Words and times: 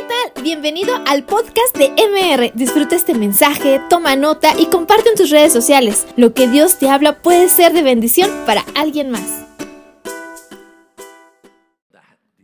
¿qué 0.00 0.06
tal? 0.06 0.42
Bienvenido 0.42 0.94
al 1.06 1.26
podcast 1.26 1.76
de 1.76 1.88
MR. 1.90 2.52
Disfruta 2.54 2.96
este 2.96 3.14
mensaje, 3.14 3.80
toma 3.90 4.16
nota 4.16 4.58
y 4.58 4.66
comparte 4.70 5.10
en 5.10 5.16
tus 5.16 5.30
redes 5.30 5.52
sociales. 5.52 6.06
Lo 6.16 6.32
que 6.32 6.48
Dios 6.48 6.78
te 6.78 6.88
habla 6.88 7.20
puede 7.20 7.48
ser 7.48 7.72
de 7.72 7.82
bendición 7.82 8.30
para 8.46 8.62
alguien 8.74 9.10
más. 9.10 9.46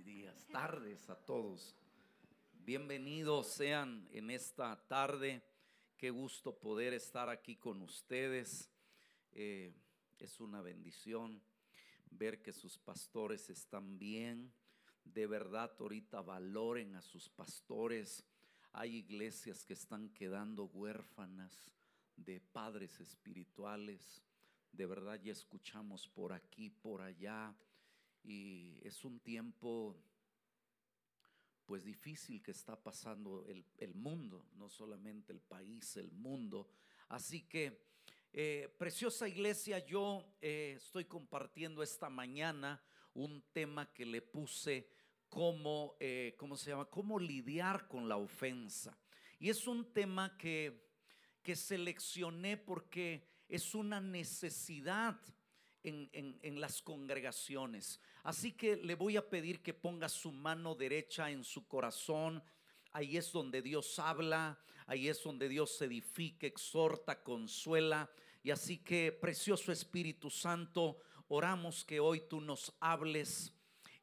días, 0.05 0.47
tardes 0.53 1.09
a 1.09 1.17
todos. 1.25 1.75
Bienvenidos 2.53 3.47
sean 3.47 4.07
en 4.13 4.31
esta 4.31 4.77
tarde. 4.89 5.43
Qué 5.97 6.11
gusto 6.11 6.59
poder 6.59 6.93
estar 6.93 7.31
aquí 7.31 7.57
con 7.57 7.81
ustedes. 7.81 8.71
Eh, 9.33 9.73
es 10.19 10.41
una 10.41 10.61
bendición 10.61 11.43
ver 12.11 12.43
que 12.43 12.53
sus 12.53 12.79
pastores 12.79 13.49
están 13.49 13.99
bien 13.99 14.53
de 15.13 15.27
verdad 15.27 15.73
ahorita 15.79 16.21
valoren 16.21 16.95
a 16.95 17.03
sus 17.03 17.29
pastores. 17.29 18.25
Hay 18.73 18.97
iglesias 18.97 19.65
que 19.65 19.73
están 19.73 20.11
quedando 20.11 20.65
huérfanas 20.67 21.73
de 22.17 22.41
padres 22.41 23.01
espirituales. 23.01 24.23
De 24.73 24.87
verdad 24.87 25.21
ya 25.23 25.33
escuchamos 25.33 26.09
por 26.09 26.33
aquí, 26.33 26.71
por 26.71 27.01
allá. 27.01 27.55
Y 28.23 28.81
es 28.83 29.05
un 29.05 29.21
tiempo 29.21 29.97
pues 31.65 31.85
difícil 31.85 32.43
que 32.43 32.53
está 32.53 32.77
pasando 32.81 33.45
el, 33.49 33.95
mundo, 33.95 34.47
no 34.55 34.69
solamente 34.69 35.33
el 35.33 35.41
país, 35.41 35.97
el 35.97 36.13
mundo. 36.13 36.69
Así 37.09 37.43
que, 37.43 37.87
eh, 38.33 38.73
preciosa 38.79 39.27
iglesia, 39.27 39.85
yo 39.85 40.37
eh, 40.41 40.75
estoy 40.77 41.07
compartiendo 41.07 41.83
esta 41.83 42.09
mañana 42.09 42.81
un 43.15 43.43
tema 43.53 43.93
que 43.93 44.07
le 44.07 44.23
puse 44.23 44.89
cómo, 45.29 45.97
eh, 46.01 46.35
¿cómo 46.39 46.57
se 46.57 46.71
llama? 46.71 46.87
Cómo 46.87 47.19
lidiar 47.19 47.89
con 47.89 48.09
la 48.09 48.17
ofensa. 48.17 48.97
Y 49.39 49.51
es 49.51 49.67
un 49.67 49.93
tema 49.93 50.37
que, 50.37 50.89
que 51.43 51.57
seleccioné 51.57 52.57
porque 52.57 53.29
es 53.49 53.75
una 53.75 54.01
necesidad 54.01 55.21
en, 55.83 56.11
en, 56.13 56.61
las 56.61 56.83
congregaciones. 56.83 58.01
Así 58.25 58.53
que 58.53 58.77
le 58.77 58.97
voy 58.97 59.17
a 59.17 59.29
pedir 59.29 59.63
que 59.63 59.73
ponga 59.73 60.09
su 60.09 60.33
mano 60.33 60.75
derecha 60.75 61.31
en 61.31 61.45
su 61.45 61.69
corazón. 61.69 62.43
Ahí 62.91 63.17
es 63.17 63.31
donde 63.31 63.63
Dios 63.63 63.99
habla, 64.01 64.59
ahí 64.87 65.09
es 65.09 65.23
donde 65.23 65.49
Dios 65.49 65.81
edifica, 65.81 66.47
exhorta, 66.47 67.23
consuela. 67.23 68.11
Y 68.43 68.51
así 68.51 68.79
que, 68.79 69.13
precioso 69.13 69.71
Espíritu 69.71 70.29
Santo, 70.29 70.99
oramos 71.29 71.85
que 71.85 72.01
hoy 72.01 72.23
tú 72.29 72.41
nos 72.41 72.75
hables 72.81 73.53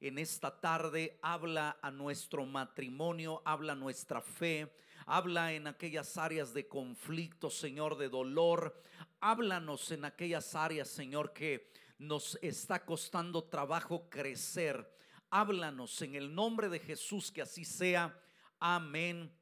en 0.03 0.17
esta 0.17 0.59
tarde, 0.59 1.17
habla 1.21 1.77
a 1.81 1.89
nuestro 1.89 2.45
matrimonio, 2.45 3.41
habla 3.45 3.71
a 3.71 3.77
nuestra 3.77 4.19
fe, 4.19 4.75
habla 5.05 5.53
en 5.53 5.65
aquellas 5.65 6.17
áreas 6.17 6.53
de 6.53 6.67
conflicto, 6.67 7.49
Señor, 7.49 7.97
de 7.97 8.09
dolor. 8.09 8.83
Háblanos 9.21 9.91
en 9.91 10.03
aquellas 10.03 10.55
áreas, 10.55 10.89
Señor, 10.89 11.31
que 11.31 11.71
nos 11.99 12.37
está 12.41 12.83
costando 12.83 13.45
trabajo 13.45 14.09
crecer. 14.09 14.93
Háblanos 15.29 16.01
en 16.01 16.15
el 16.15 16.35
nombre 16.35 16.67
de 16.67 16.79
Jesús, 16.79 17.31
que 17.31 17.41
así 17.41 17.63
sea. 17.63 18.13
Amén 18.59 19.33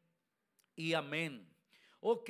y 0.75 0.93
amén. 0.93 1.51
Ok, 2.01 2.29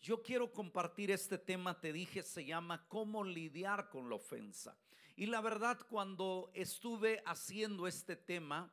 yo 0.00 0.22
quiero 0.22 0.50
compartir 0.50 1.10
este 1.10 1.36
tema, 1.36 1.78
te 1.78 1.92
dije, 1.92 2.22
se 2.22 2.42
llama 2.42 2.88
cómo 2.88 3.22
lidiar 3.22 3.90
con 3.90 4.08
la 4.08 4.16
ofensa. 4.16 4.78
Y 5.18 5.24
la 5.24 5.40
verdad, 5.40 5.78
cuando 5.88 6.50
estuve 6.52 7.22
haciendo 7.24 7.86
este 7.86 8.16
tema, 8.16 8.70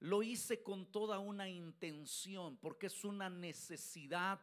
lo 0.00 0.22
hice 0.22 0.62
con 0.62 0.90
toda 0.90 1.18
una 1.18 1.46
intención, 1.46 2.56
porque 2.56 2.86
es 2.86 3.04
una 3.04 3.28
necesidad 3.28 4.40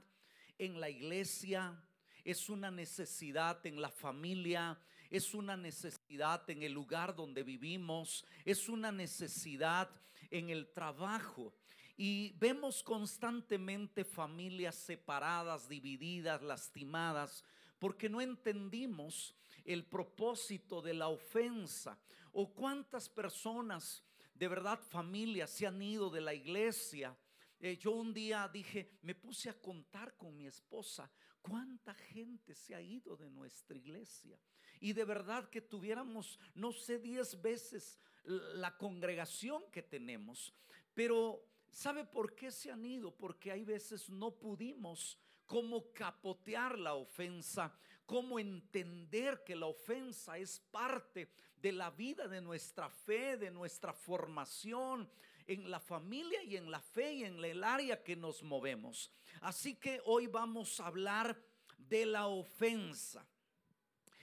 en 0.59 0.79
la 0.79 0.87
iglesia, 0.87 1.81
es 2.23 2.47
una 2.47 2.69
necesidad 2.69 3.65
en 3.65 3.81
la 3.81 3.89
familia, 3.89 4.79
es 5.09 5.33
una 5.33 5.57
necesidad 5.57 6.47
en 6.47 6.61
el 6.61 6.73
lugar 6.73 7.15
donde 7.15 7.41
vivimos, 7.41 8.23
es 8.43 8.69
una 8.69 8.91
necesidad 8.91 9.89
en 10.29 10.51
el 10.51 10.71
trabajo. 10.73 11.55
Y 11.97 12.33
vemos 12.37 12.83
constantemente 12.83 14.05
familias 14.05 14.75
separadas, 14.75 15.67
divididas, 15.67 16.43
lastimadas, 16.43 17.43
porque 17.79 18.09
no 18.09 18.21
entendimos 18.21 19.33
el 19.65 19.85
propósito 19.85 20.81
de 20.81 20.93
la 20.93 21.09
ofensa. 21.09 21.99
O 22.31 22.53
cuántas 22.53 23.09
personas, 23.09 24.03
de 24.33 24.47
verdad 24.47 24.79
familias, 24.79 25.49
se 25.49 25.67
han 25.67 25.81
ido 25.81 26.09
de 26.09 26.21
la 26.21 26.33
iglesia. 26.33 27.17
Eh, 27.59 27.77
yo 27.77 27.91
un 27.91 28.13
día 28.13 28.47
dije, 28.51 28.91
me 29.01 29.15
puse 29.15 29.49
a 29.49 29.59
contar 29.59 30.15
con 30.15 30.35
mi 30.37 30.45
esposa 30.45 31.09
cuánta 31.41 31.93
gente 31.93 32.53
se 32.53 32.75
ha 32.75 32.81
ido 32.81 33.15
de 33.15 33.29
nuestra 33.29 33.77
iglesia. 33.77 34.39
Y 34.79 34.93
de 34.93 35.05
verdad 35.05 35.49
que 35.49 35.61
tuviéramos, 35.61 36.39
no 36.53 36.71
sé, 36.71 36.99
diez 36.99 37.41
veces 37.41 37.99
la 38.23 38.75
congregación 38.77 39.63
que 39.71 39.81
tenemos. 39.81 40.53
Pero 40.93 41.45
¿sabe 41.69 42.03
por 42.03 42.35
qué 42.35 42.51
se 42.51 42.71
han 42.71 42.85
ido? 42.85 43.15
Porque 43.15 43.51
hay 43.51 43.63
veces 43.63 44.09
no 44.09 44.31
pudimos 44.31 45.17
como 45.45 45.91
capotear 45.93 46.77
la 46.77 46.95
ofensa 46.95 47.77
cómo 48.05 48.39
entender 48.39 49.43
que 49.43 49.55
la 49.55 49.65
ofensa 49.65 50.37
es 50.37 50.59
parte 50.71 51.29
de 51.61 51.71
la 51.71 51.89
vida, 51.89 52.27
de 52.27 52.41
nuestra 52.41 52.89
fe, 52.89 53.37
de 53.37 53.49
nuestra 53.49 53.93
formación 53.93 55.09
en 55.47 55.69
la 55.69 55.79
familia 55.79 56.43
y 56.43 56.57
en 56.57 56.69
la 56.69 56.79
fe 56.79 57.13
y 57.13 57.23
en 57.23 57.43
el 57.43 57.63
área 57.63 58.03
que 58.03 58.15
nos 58.15 58.43
movemos. 58.43 59.11
Así 59.41 59.75
que 59.75 60.01
hoy 60.05 60.27
vamos 60.27 60.79
a 60.79 60.87
hablar 60.87 61.39
de 61.77 62.05
la 62.05 62.27
ofensa. 62.27 63.25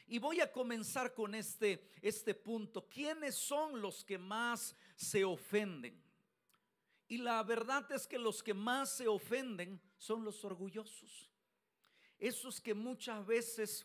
Y 0.07 0.19
voy 0.19 0.41
a 0.41 0.53
comenzar 0.53 1.15
con 1.15 1.35
este, 1.35 1.89
este 2.03 2.35
punto. 2.35 2.89
¿Quiénes 2.89 3.35
son 3.35 3.81
los 3.81 4.05
que 4.05 4.19
más 4.19 4.77
se 4.95 5.25
ofenden? 5.25 6.03
Y 7.09 7.19
la 7.19 7.43
verdad 7.43 7.91
es 7.93 8.07
que 8.07 8.19
los 8.19 8.43
que 8.43 8.55
más 8.55 8.97
se 8.97 9.09
ofenden 9.09 9.81
son 9.97 10.25
los 10.25 10.45
orgullosos 10.45 11.32
esos 12.23 12.61
que 12.61 12.73
muchas 12.73 13.27
veces 13.27 13.85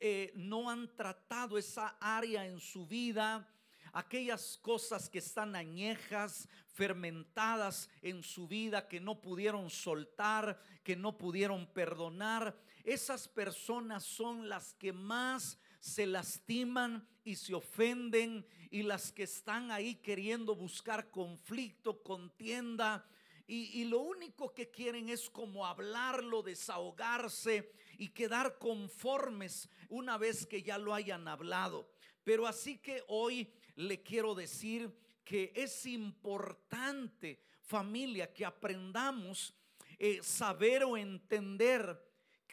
eh, 0.00 0.32
no 0.34 0.70
han 0.70 0.88
tratado 0.96 1.58
esa 1.58 1.98
área 2.00 2.46
en 2.46 2.58
su 2.58 2.86
vida, 2.86 3.46
aquellas 3.92 4.56
cosas 4.56 5.10
que 5.10 5.18
están 5.18 5.54
añejas, 5.54 6.48
fermentadas 6.72 7.90
en 8.00 8.22
su 8.22 8.48
vida, 8.48 8.88
que 8.88 9.00
no 9.00 9.20
pudieron 9.20 9.68
soltar, 9.68 10.58
que 10.82 10.96
no 10.96 11.18
pudieron 11.18 11.66
perdonar, 11.66 12.58
esas 12.84 13.28
personas 13.28 14.02
son 14.02 14.48
las 14.48 14.72
que 14.74 14.94
más 14.94 15.58
se 15.78 16.06
lastiman 16.06 17.06
y 17.22 17.36
se 17.36 17.52
ofenden 17.52 18.46
y 18.70 18.82
las 18.82 19.12
que 19.12 19.24
están 19.24 19.70
ahí 19.70 19.96
queriendo 19.96 20.56
buscar 20.56 21.10
conflicto, 21.10 22.02
contienda 22.02 23.06
y, 23.46 23.84
lo 23.84 24.00
único 24.00 24.54
que 24.54 24.70
quieren 24.70 25.10
es 25.10 25.28
como 25.28 25.66
hablarlo, 25.66 26.42
desahogarse 26.42 27.70
y 27.98 28.08
quedar 28.08 28.58
conformes 28.58 29.68
una 29.90 30.16
vez 30.16 30.46
que 30.46 30.62
ya 30.62 30.78
lo 30.78 30.94
hayan 30.94 31.28
hablado. 31.28 31.90
Pero 32.22 32.46
así 32.46 32.78
que 32.78 33.02
hoy 33.08 33.52
le 33.76 34.02
quiero 34.02 34.34
decir 34.34 34.90
que 35.24 35.52
es 35.54 35.84
importante, 35.84 37.42
familia, 37.60 38.32
que 38.32 38.46
aprendamos 38.46 39.54
eh, 39.98 40.22
saber 40.22 40.84
o 40.84 40.96
entender 40.96 42.02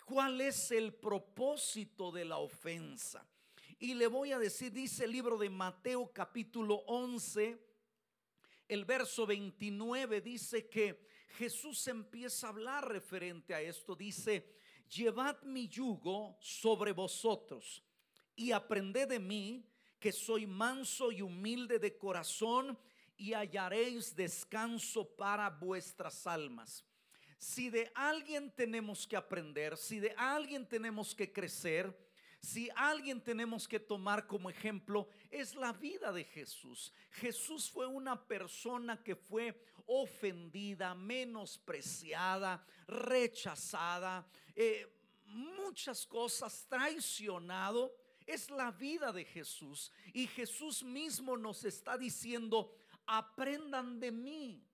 cuál 0.06 0.42
es 0.42 0.72
el 0.72 0.94
propósito 0.94 2.12
de 2.12 2.26
la 2.26 2.38
ofensa. 2.38 3.26
Y 3.80 3.94
le 3.94 4.08
voy 4.08 4.32
a 4.32 4.40
decir, 4.40 4.72
dice 4.72 5.06
el 5.06 5.12
libro 5.12 5.38
de 5.38 5.50
Mateo 5.50 6.12
capítulo 6.14 6.84
11, 6.88 7.71
el 8.72 8.86
verso 8.86 9.26
29 9.26 10.22
dice 10.22 10.70
que 10.70 11.06
Jesús 11.38 11.86
empieza 11.90 12.48
a 12.48 12.52
hablar 12.52 12.88
referente 12.88 13.54
a 13.54 13.60
esto. 13.60 13.98
Dice, 13.98 14.56
llevad 14.88 15.42
mi 15.44 15.68
yugo 15.68 16.38
sobre 16.40 16.94
vosotros 16.94 17.84
y 18.34 18.54
aprended 18.54 19.10
de 19.10 19.20
mí 19.20 19.66
que 20.00 20.14
soy 20.14 20.48
manso 20.48 21.12
y 21.12 21.22
humilde 21.22 21.80
de 21.80 21.98
corazón 21.98 22.80
y 23.18 23.34
hallaréis 23.34 24.16
descanso 24.16 25.06
para 25.18 25.50
vuestras 25.50 26.26
almas. 26.26 26.86
Si 27.38 27.70
de 27.70 27.92
alguien 27.94 28.56
tenemos 28.56 29.06
que 29.06 29.18
aprender, 29.18 29.76
si 29.76 30.00
de 30.00 30.14
alguien 30.16 30.66
tenemos 30.66 31.14
que 31.14 31.30
crecer, 31.30 31.94
si 32.42 32.70
alguien 32.76 33.22
tenemos 33.22 33.68
que 33.68 33.80
tomar 33.80 34.28
como 34.28 34.50
ejemplo, 34.50 35.08
es 35.30 35.56
la 35.56 35.74
vida 35.74 36.12
de 36.12 36.24
Jesús. 36.24 36.92
Jesús 37.12 37.70
fue 37.70 37.86
una 37.86 38.28
persona 38.28 39.02
que 39.04 39.16
fue 39.16 39.64
ofendida, 39.86 40.96
menospreciada, 40.96 42.66
rechazada, 42.88 44.28
eh, 44.56 44.88
muchas 45.26 46.06
cosas, 46.06 46.66
traicionado. 46.68 47.96
Es 48.26 48.50
la 48.50 48.72
vida 48.72 49.12
de 49.12 49.26
Jesús. 49.26 49.92
Y 50.14 50.28
Jesús 50.28 50.84
mismo 50.84 51.38
nos 51.38 51.64
está 51.64 51.98
diciendo, 51.98 52.76
aprendan 53.06 54.00
de 54.00 54.12
mí 54.12 54.68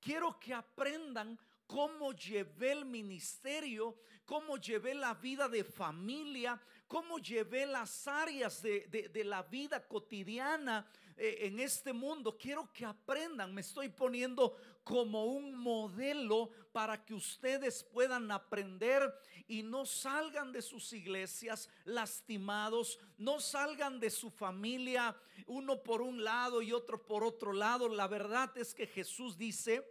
Quiero 0.00 0.38
que 0.40 0.54
aprendan 0.54 1.38
cómo 1.66 2.12
llevé 2.12 2.72
el 2.72 2.84
ministerio, 2.86 4.00
cómo 4.24 4.56
llevé 4.56 4.94
la 4.94 5.14
vida 5.14 5.48
de 5.48 5.62
familia, 5.62 6.60
cómo 6.90 7.20
llevé 7.20 7.66
las 7.66 8.08
áreas 8.08 8.60
de, 8.60 9.22
la 9.24 9.44
vida 9.44 9.86
cotidiana 9.86 10.90
eh, 11.16 11.38
en 11.42 11.60
este 11.60 11.92
mundo. 11.92 12.36
Quiero 12.36 12.72
que 12.72 12.84
aprendan, 12.84 13.54
me 13.54 13.60
estoy 13.60 13.90
poniendo 13.90 14.56
como 14.82 15.26
un 15.26 15.54
modelo 15.54 16.50
para 16.72 17.04
que 17.04 17.14
ustedes 17.14 17.84
puedan 17.84 18.32
aprender 18.32 19.08
y 19.46 19.62
no 19.62 19.86
salgan 19.86 20.50
de 20.50 20.62
sus 20.62 20.92
iglesias 20.92 21.68
lastimados, 21.84 22.98
no 23.18 23.38
salgan 23.38 24.00
de 24.00 24.10
su 24.10 24.28
familia 24.28 25.16
uno 25.46 25.84
por 25.84 26.02
un 26.02 26.24
lado 26.24 26.60
y 26.60 26.72
otro 26.72 27.06
por 27.06 27.22
otro 27.22 27.52
lado. 27.52 27.88
La 27.88 28.08
verdad 28.08 28.50
es 28.58 28.74
que 28.74 28.88
Jesús 28.88 29.38
dice, 29.38 29.88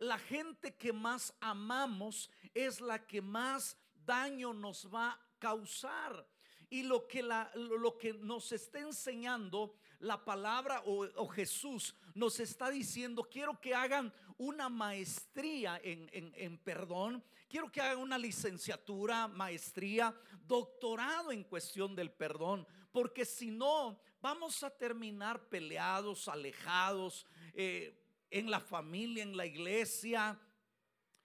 la 0.00 0.18
gente 0.18 0.74
que 0.74 0.92
más 0.92 1.32
amamos 1.38 2.28
es 2.54 2.80
la 2.80 3.06
que 3.06 3.22
más 3.22 3.76
daño 4.04 4.52
nos 4.52 4.92
va 4.92 5.12
a 5.12 5.20
causar. 5.38 6.26
Y 6.70 6.84
lo 6.84 7.06
que, 7.06 7.22
lo 7.22 7.98
que 7.98 8.14
nos 8.14 8.52
está 8.52 8.78
enseñando 8.78 9.74
la 9.98 10.24
palabra 10.24 10.82
o, 10.86 11.28
Jesús 11.28 11.94
nos 12.14 12.40
está 12.40 12.70
diciendo, 12.70 13.28
quiero 13.30 13.60
que 13.60 13.74
hagan 13.74 14.12
una 14.38 14.68
maestría 14.68 15.78
en, 15.82 16.08
en 16.12 16.58
perdón, 16.58 17.22
quiero 17.48 17.70
que 17.70 17.80
hagan 17.80 17.98
una 17.98 18.16
licenciatura, 18.16 19.28
maestría, 19.28 20.14
doctorado 20.46 21.32
en 21.32 21.44
cuestión 21.44 21.94
del 21.94 22.10
perdón, 22.10 22.66
porque 22.92 23.24
si 23.24 23.50
no, 23.50 24.00
vamos 24.22 24.62
a 24.62 24.70
terminar 24.70 25.48
peleados, 25.48 26.28
alejados, 26.28 27.26
eh, 27.52 27.96
en 28.30 28.50
la 28.50 28.60
familia, 28.60 29.22
en 29.22 29.36
la 29.36 29.46
iglesia 29.46 30.40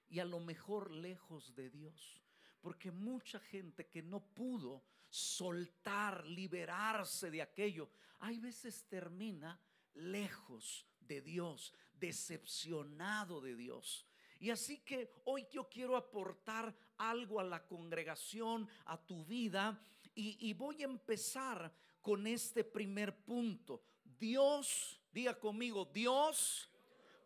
y 0.09 0.19
a 0.19 0.25
lo 0.25 0.39
mejor 0.39 0.91
lejos 0.91 1.53
de 1.55 1.69
Dios. 1.69 2.21
Porque 2.61 2.91
mucha 2.91 3.39
gente 3.39 3.87
que 3.87 4.01
no 4.01 4.19
pudo 4.19 4.83
soltar, 5.15 6.25
liberarse 6.25 7.31
de 7.31 7.41
aquello, 7.41 7.89
hay 8.19 8.37
veces 8.39 8.85
termina 8.89 9.57
lejos 9.93 10.85
de 10.99 11.21
Dios, 11.21 11.73
decepcionado 11.93 13.39
de 13.39 13.55
Dios. 13.55 14.05
Y 14.39 14.49
así 14.49 14.79
que 14.79 15.09
hoy 15.23 15.47
yo 15.49 15.69
quiero 15.69 15.95
aportar 15.95 16.75
algo 16.97 17.39
a 17.39 17.45
la 17.45 17.65
congregación, 17.65 18.67
a 18.85 18.97
tu 18.97 19.23
vida, 19.23 19.81
y, 20.13 20.37
y 20.49 20.53
voy 20.53 20.81
a 20.81 20.85
empezar 20.85 21.73
con 22.01 22.27
este 22.27 22.65
primer 22.65 23.15
punto. 23.23 23.81
Dios, 24.03 25.01
diga 25.13 25.39
conmigo, 25.39 25.85
Dios 25.85 26.69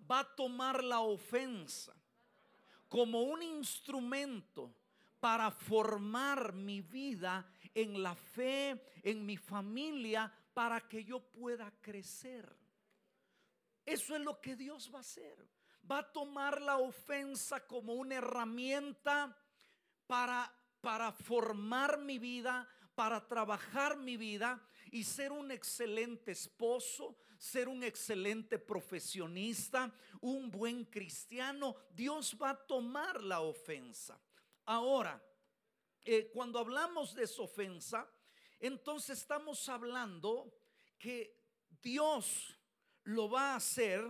va 0.09 0.19
a 0.19 0.35
tomar 0.35 0.83
la 0.83 0.99
ofensa 0.99 1.95
como 2.87 3.23
un 3.23 3.41
instrumento 3.41 4.75
para 5.19 5.51
formar 5.51 6.53
mi 6.53 6.81
vida 6.81 7.45
en 7.73 8.01
la 8.01 8.15
fe, 8.15 8.81
en 9.03 9.25
mi 9.25 9.37
familia, 9.37 10.31
para 10.53 10.81
que 10.87 11.03
yo 11.03 11.19
pueda 11.19 11.71
crecer. 11.81 12.55
Eso 13.85 14.15
es 14.15 14.21
lo 14.21 14.39
que 14.39 14.55
Dios 14.55 14.89
va 14.93 14.99
a 14.99 15.01
hacer. 15.01 15.47
Va 15.89 15.99
a 15.99 16.11
tomar 16.11 16.61
la 16.61 16.77
ofensa 16.77 17.65
como 17.65 17.93
una 17.93 18.15
herramienta 18.15 19.35
para, 20.05 20.53
para 20.81 21.11
formar 21.11 21.99
mi 21.99 22.19
vida, 22.19 22.67
para 22.93 23.27
trabajar 23.27 23.97
mi 23.97 24.17
vida 24.17 24.61
y 24.91 25.03
ser 25.03 25.31
un 25.31 25.51
excelente 25.51 26.31
esposo, 26.31 27.17
ser 27.37 27.67
un 27.67 27.83
excelente 27.83 28.59
profesionista, 28.59 29.91
un 30.21 30.51
buen 30.51 30.85
cristiano. 30.85 31.75
Dios 31.91 32.37
va 32.39 32.51
a 32.51 32.67
tomar 32.67 33.23
la 33.23 33.41
ofensa. 33.41 34.19
Ahora, 34.71 35.19
eh, 36.05 36.29
cuando 36.31 36.59
hablamos 36.59 37.15
de 37.15 37.23
esa 37.23 37.41
ofensa, 37.41 38.07
entonces 38.59 39.17
estamos 39.17 39.67
hablando 39.67 40.53
que 40.99 41.35
Dios 41.81 42.55
lo 43.05 43.27
va 43.31 43.53
a 43.53 43.55
hacer 43.55 44.05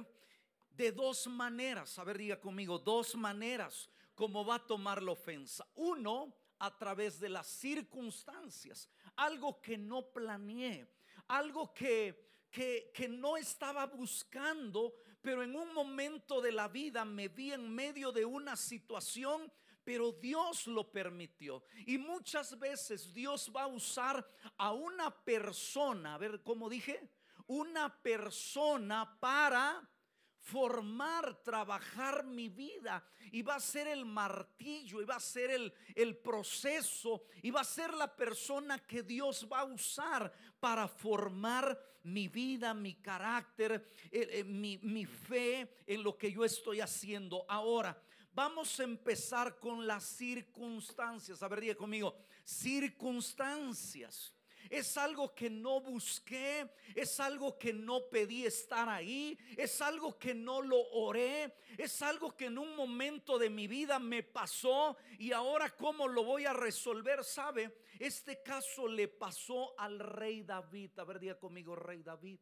de 0.71 0.91
dos 0.91 1.27
maneras. 1.27 1.97
A 1.97 2.03
ver, 2.03 2.17
diga 2.17 2.41
conmigo, 2.41 2.77
dos 2.77 3.15
maneras 3.15 3.89
como 4.13 4.43
va 4.43 4.55
a 4.55 4.67
tomar 4.67 5.01
la 5.01 5.13
ofensa. 5.13 5.65
Uno, 5.75 6.35
a 6.57 6.77
través 6.77 7.21
de 7.21 7.29
las 7.29 7.47
circunstancias, 7.47 8.89
algo 9.15 9.61
que 9.61 9.77
no 9.77 10.11
planeé, 10.11 10.93
algo 11.29 11.73
que, 11.73 12.33
que, 12.51 12.91
que, 12.93 13.07
no 13.07 13.37
estaba 13.37 13.85
buscando, 13.85 14.93
pero 15.21 15.41
en 15.41 15.55
un 15.55 15.73
momento 15.73 16.41
de 16.41 16.51
la 16.51 16.67
vida 16.67 17.05
me 17.05 17.29
vi 17.29 17.53
en 17.53 17.73
medio 17.73 18.11
de 18.11 18.25
una 18.25 18.57
situación, 18.57 19.49
pero 19.89 20.11
Dios 20.11 20.67
lo 20.67 20.91
permitió. 20.91 21.63
Y 21.87 21.97
muchas 21.97 22.59
veces 22.59 23.11
Dios 23.11 23.51
va 23.55 23.63
a 23.63 23.67
usar 23.67 24.23
a 24.55 24.71
una 24.71 25.09
persona, 25.09 26.13
a 26.13 26.17
ver, 26.19 26.43
¿cómo 26.43 26.69
dije? 26.69 27.09
Una 27.47 27.99
persona 27.99 29.17
para 29.19 29.89
formar, 30.37 31.41
trabajar 31.41 32.23
mi 32.23 32.49
vida. 32.49 33.03
Y 33.31 33.41
va 33.41 33.55
a 33.55 33.59
ser 33.59 33.87
el 33.87 34.05
martillo, 34.05 35.01
y 35.01 35.05
va 35.05 35.15
a 35.15 35.19
ser 35.19 35.49
el, 35.49 35.73
el 35.95 36.17
proceso, 36.17 37.23
y 37.41 37.49
va 37.49 37.61
a 37.61 37.63
ser 37.63 37.91
la 37.95 38.15
persona 38.15 38.77
que 38.77 39.01
Dios 39.01 39.47
va 39.51 39.61
a 39.61 39.65
usar 39.65 40.31
para 40.59 40.87
formar 40.87 41.75
mi 42.03 42.27
vida, 42.27 42.75
mi 42.75 42.93
carácter, 42.93 43.83
eh, 44.11 44.27
eh, 44.33 44.43
mi, 44.43 44.77
mi 44.83 45.07
fe 45.07 45.77
en 45.87 46.03
lo 46.03 46.15
que 46.15 46.31
yo 46.31 46.45
estoy 46.45 46.79
haciendo. 46.79 47.43
Ahora, 47.49 47.99
vamos 48.39 48.79
a 48.79 48.83
empezar 48.83 49.59
con 49.59 49.85
las 49.85 50.01
circunstancias. 50.05 51.43
A 51.43 51.49
ver, 51.49 51.59
diga 51.59 51.75
conmigo, 51.75 52.15
circunstancias. 52.45 54.33
Es 54.69 54.95
algo 54.95 55.35
que 55.35 55.49
no 55.49 55.81
busqué, 55.81 56.71
es 56.95 57.19
algo 57.19 57.57
que 57.57 57.73
no 57.73 58.07
pedí 58.09 58.45
estar 58.45 58.87
ahí, 58.87 59.37
es 59.57 59.81
algo 59.81 60.17
que 60.17 60.33
no 60.33 60.61
lo 60.61 60.79
oré, 60.91 61.53
es 61.77 62.01
algo 62.01 62.37
que 62.37 62.45
en 62.45 62.57
un 62.57 62.77
momento 62.77 63.37
de 63.37 63.49
mi 63.49 63.67
vida 63.67 63.99
me 63.99 64.23
pasó 64.23 64.95
y 65.17 65.33
ahora 65.33 65.75
cómo 65.75 66.07
lo 66.07 66.23
voy 66.23 66.45
a 66.45 66.53
resolver, 66.53 67.25
¿sabe? 67.25 67.81
Este 67.99 68.41
caso 68.41 68.87
le 68.87 69.09
pasó 69.09 69.77
al 69.77 69.99
rey 69.99 70.43
David. 70.43 70.97
A 70.97 71.03
ver, 71.03 71.19
diga 71.19 71.37
conmigo, 71.37 71.75
rey 71.75 72.03
David. 72.03 72.39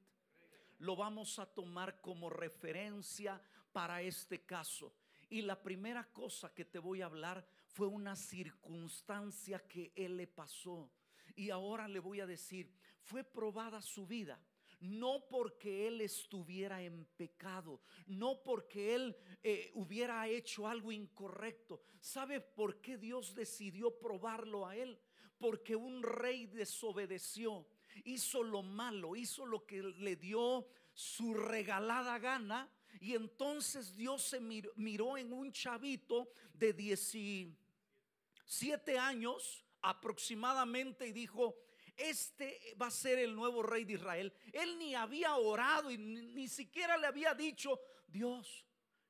Lo 0.77 0.95
vamos 0.95 1.39
a 1.39 1.47
tomar 1.47 1.99
como 2.01 2.29
referencia 2.29 3.41
para 3.71 4.03
este 4.03 4.45
caso. 4.45 4.93
Y 5.29 5.41
la 5.41 5.61
primera 5.61 6.05
cosa 6.05 6.53
que 6.53 6.65
te 6.65 6.79
voy 6.79 7.01
a 7.01 7.05
hablar 7.05 7.45
fue 7.65 7.87
una 7.87 8.15
circunstancia 8.15 9.59
que 9.67 9.91
él 9.95 10.17
le 10.17 10.27
pasó. 10.27 10.89
Y 11.35 11.49
ahora 11.49 11.87
le 11.87 11.99
voy 11.99 12.21
a 12.21 12.25
decir, 12.25 12.71
fue 13.01 13.23
probada 13.23 13.81
su 13.81 14.07
vida. 14.07 14.39
No 14.79 15.25
porque 15.27 15.87
él 15.87 16.01
estuviera 16.01 16.83
en 16.83 17.05
pecado, 17.17 17.81
no 18.05 18.43
porque 18.43 18.93
él 18.93 19.17
eh, 19.41 19.71
hubiera 19.73 20.27
hecho 20.27 20.67
algo 20.67 20.91
incorrecto. 20.91 21.81
¿Sabe 21.99 22.41
por 22.41 22.79
qué 22.79 22.97
Dios 22.97 23.33
decidió 23.33 23.97
probarlo 23.97 24.67
a 24.67 24.75
él? 24.75 24.99
Porque 25.39 25.75
un 25.75 26.03
rey 26.03 26.45
desobedeció, 26.45 27.67
hizo 28.03 28.43
lo 28.43 28.61
malo, 28.61 29.15
hizo 29.15 29.47
lo 29.47 29.65
que 29.65 29.81
le 29.81 30.15
dio 30.15 30.67
su 30.93 31.33
regalada 31.33 32.19
gana. 32.19 32.69
Y 32.99 33.13
entonces 33.13 33.95
Dios 33.95 34.23
se 34.23 34.39
miró, 34.39 35.17
en 35.17 35.33
un 35.33 35.51
chavito 35.51 36.29
de 36.53 36.73
17 36.73 38.97
años 38.97 39.63
aproximadamente 39.81 41.07
y 41.07 41.11
dijo, 41.11 41.55
este 41.95 42.75
va 42.81 42.87
a 42.87 42.91
ser 42.91 43.19
el 43.19 43.35
nuevo 43.35 43.61
rey 43.63 43.85
de 43.85 43.93
Israel. 43.93 44.33
Él 44.51 44.77
ni 44.77 44.95
había 44.95 45.35
orado 45.35 45.91
y 45.91 45.97
ni, 45.97 46.47
siquiera 46.47 46.97
le 46.97 47.07
había 47.07 47.33
dicho, 47.33 47.79
Dios, 48.07 48.65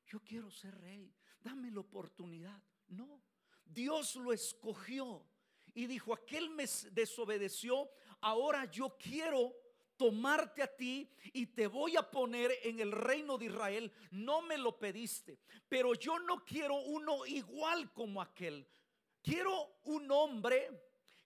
yo 0.06 0.20
quiero 0.20 0.50
ser 0.50 0.78
rey, 0.80 1.12
dame 1.40 1.70
la 1.70 1.80
oportunidad. 1.80 2.62
No, 2.88 3.22
Dios 3.64 4.16
lo 4.16 4.32
escogió 4.32 5.24
y 5.74 5.86
dijo, 5.86 6.14
aquel 6.14 6.50
me 6.50 6.64
desobedeció, 6.92 7.90
ahora 8.20 8.64
yo 8.64 8.96
quiero 8.98 9.54
tomarte 9.98 10.62
a 10.62 10.74
ti 10.74 11.06
y 11.34 11.46
te 11.46 11.66
voy 11.66 11.96
a 11.96 12.10
poner 12.10 12.50
en 12.62 12.80
el 12.80 12.92
reino 12.92 13.36
de 13.36 13.46
Israel. 13.46 13.92
No 14.12 14.40
me 14.40 14.56
lo 14.56 14.78
pediste, 14.78 15.38
pero 15.68 15.92
yo 15.94 16.18
no 16.20 16.44
quiero 16.44 16.76
uno 16.76 17.26
igual 17.26 17.92
como 17.92 18.22
aquel. 18.22 18.66
Quiero 19.22 19.80
un 19.84 20.10
hombre 20.10 20.70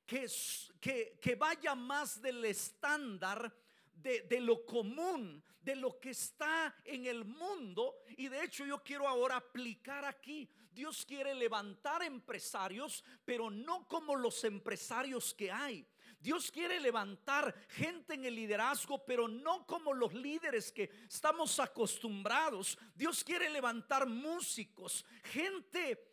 que, 0.06 1.18
que, 1.20 1.34
vaya 1.36 1.74
más 1.74 2.20
del 2.20 2.44
estándar 2.44 3.54
de, 3.94 4.40
lo 4.40 4.64
común, 4.66 5.42
de 5.60 5.76
lo 5.76 6.00
que 6.00 6.10
está 6.10 6.74
en 6.84 7.06
el 7.06 7.24
mundo. 7.24 7.96
Y 8.16 8.28
de 8.28 8.42
hecho 8.42 8.66
yo 8.66 8.82
quiero 8.82 9.06
ahora 9.06 9.36
aplicar 9.36 10.04
aquí. 10.04 10.50
Dios 10.72 11.04
quiere 11.06 11.34
levantar 11.34 12.02
empresarios, 12.02 13.04
pero 13.24 13.50
no 13.50 13.86
como 13.86 14.16
los 14.16 14.42
empresarios 14.44 15.34
que 15.34 15.52
hay. 15.52 15.86
Dios 16.22 16.50
quiere 16.50 16.80
levantar 16.80 17.54
gente 17.70 18.14
en 18.14 18.24
el 18.24 18.36
liderazgo, 18.36 19.04
pero 19.04 19.26
no 19.28 19.66
como 19.66 19.92
los 19.92 20.14
líderes 20.14 20.70
que 20.70 20.90
estamos 21.08 21.58
acostumbrados. 21.58 22.78
Dios 22.94 23.24
quiere 23.24 23.50
levantar 23.50 24.06
músicos, 24.06 25.04
gente 25.24 26.12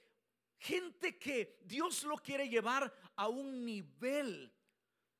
gente 0.60 1.18
que 1.18 1.62
Dios 1.64 2.04
lo 2.04 2.18
quiere 2.18 2.50
llevar 2.50 2.94
a 3.16 3.28
un 3.28 3.66
nivel 3.66 4.54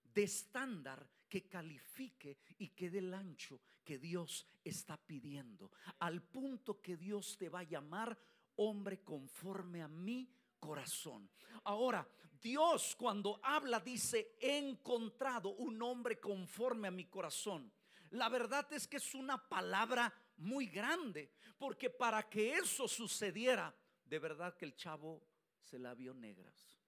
de 0.04 0.24
estándar 0.24 1.10
que 1.28 1.48
califique 1.48 2.38
y 2.58 2.70
que 2.70 2.90
dé 2.90 3.00
el 3.00 3.14
ancho 3.14 3.62
que 3.84 3.98
Dios 3.98 4.46
está 4.64 4.98
pidiendo, 4.98 5.72
al 6.00 6.22
punto 6.24 6.82
que 6.82 6.98
Dios 6.98 7.38
te 7.38 7.50
va 7.50 7.60
a 7.60 7.64
llamar 7.64 8.20
hombre 8.56 9.02
conforme 9.04 9.82
a 9.82 9.88
mi 9.88 10.30
corazón. 10.60 11.30
Ahora, 11.64 12.08
Dios 12.42 12.96
cuando 12.96 13.40
habla 13.44 13.80
dice, 13.80 14.36
he 14.40 14.58
encontrado 14.58 15.50
un 15.50 15.82
hombre 15.82 16.20
conforme 16.20 16.88
a 16.88 16.92
mi 16.92 17.06
corazón. 17.06 17.72
La 18.12 18.30
verdad 18.30 18.72
es 18.74 18.88
que 18.88 18.98
es 18.98 19.14
una 19.14 19.38
palabra 19.50 20.14
muy 20.38 20.68
grande, 20.68 21.32
porque 21.58 21.90
para 21.90 22.28
que 22.30 22.54
eso 22.54 22.88
sucediera, 22.88 23.76
de 24.06 24.20
verdad 24.20 24.56
que 24.56 24.66
el 24.66 24.76
chavo 24.76 25.22
se 25.62 25.78
la 25.78 25.94
vio 25.94 26.14
negras. 26.14 26.80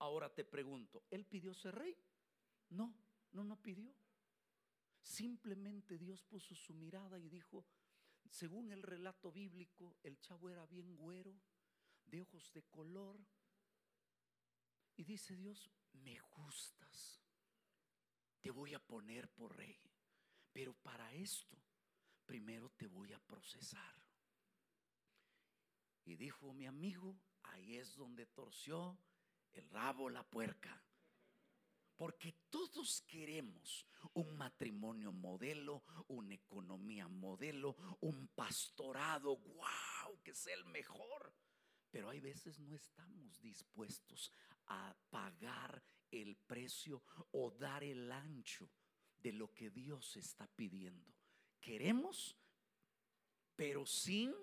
Ahora 0.00 0.32
te 0.32 0.44
pregunto, 0.44 1.04
¿él 1.10 1.24
pidió 1.24 1.54
ser 1.54 1.76
rey? 1.76 1.96
No, 2.70 2.94
no, 3.32 3.44
no 3.44 3.60
pidió. 3.60 3.94
Simplemente 5.00 5.96
Dios 5.96 6.22
puso 6.24 6.54
su 6.54 6.74
mirada 6.74 7.18
y 7.18 7.28
dijo, 7.28 7.64
según 8.28 8.70
el 8.72 8.82
relato 8.82 9.32
bíblico, 9.32 9.96
el 10.02 10.20
chavo 10.20 10.50
era 10.50 10.66
bien 10.66 10.96
güero, 10.96 11.34
de 12.10 12.22
ojos 12.22 12.52
de 12.52 12.62
color. 12.64 13.18
Y 14.96 15.04
dice 15.04 15.36
Dios, 15.36 15.70
me 15.92 16.18
gustas, 16.20 17.22
te 18.40 18.50
voy 18.50 18.74
a 18.74 18.78
poner 18.78 19.30
por 19.30 19.56
rey. 19.56 19.78
Pero 20.52 20.74
para 20.74 21.12
esto, 21.14 21.56
primero 22.26 22.70
te 22.70 22.86
voy 22.86 23.12
a 23.12 23.18
procesar. 23.20 23.94
Y 26.04 26.16
dijo 26.16 26.52
mi 26.52 26.66
amigo, 26.66 27.16
ahí 27.44 27.76
es 27.76 27.94
donde 27.94 28.26
torció 28.26 28.98
el 29.52 29.68
rabo 29.70 30.08
la 30.08 30.24
puerca. 30.24 30.82
Porque 31.96 32.32
todos 32.48 33.02
queremos 33.02 33.86
un 34.14 34.36
matrimonio 34.36 35.12
modelo, 35.12 35.82
una 36.06 36.34
economía 36.34 37.08
modelo, 37.08 37.76
un 38.00 38.28
pastorado, 38.28 39.36
wow, 39.36 40.22
que 40.22 40.32
sea 40.32 40.54
el 40.54 40.64
mejor. 40.66 41.34
Pero 41.90 42.10
hay 42.10 42.20
veces 42.20 42.58
no 42.60 42.74
estamos 42.74 43.40
dispuestos 43.40 44.32
a 44.66 44.94
pagar 45.10 45.82
el 46.10 46.36
precio 46.36 47.02
o 47.32 47.50
dar 47.50 47.82
el 47.84 48.10
ancho 48.12 48.70
de 49.18 49.32
lo 49.32 49.52
que 49.52 49.70
Dios 49.70 50.16
está 50.16 50.46
pidiendo. 50.46 51.14
Queremos, 51.60 52.36
pero 53.56 53.84
sin 53.86 54.34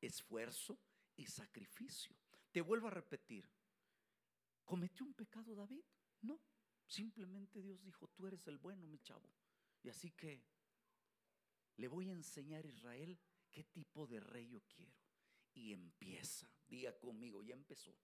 esfuerzo 0.00 0.78
y 1.16 1.26
sacrificio. 1.26 2.16
Te 2.50 2.60
vuelvo 2.60 2.88
a 2.88 2.90
repetir, 2.90 3.48
¿cometió 4.64 5.04
un 5.04 5.14
pecado 5.14 5.54
David? 5.54 5.84
No, 6.22 6.40
simplemente 6.86 7.60
Dios 7.62 7.82
dijo, 7.82 8.08
tú 8.08 8.26
eres 8.26 8.46
el 8.46 8.58
bueno, 8.58 8.86
mi 8.86 8.98
chavo. 8.98 9.28
Y 9.82 9.88
así 9.88 10.10
que 10.12 10.44
le 11.76 11.88
voy 11.88 12.08
a 12.08 12.12
enseñar 12.12 12.64
a 12.64 12.68
Israel 12.68 13.18
qué 13.50 13.64
tipo 13.64 14.06
de 14.06 14.20
rey 14.20 14.48
yo 14.48 14.62
quiero. 14.62 15.03
Y 15.54 15.72
empieza, 15.72 16.50
diga 16.66 16.92
conmigo, 16.98 17.42
ya 17.42 17.54
empezó. 17.54 17.94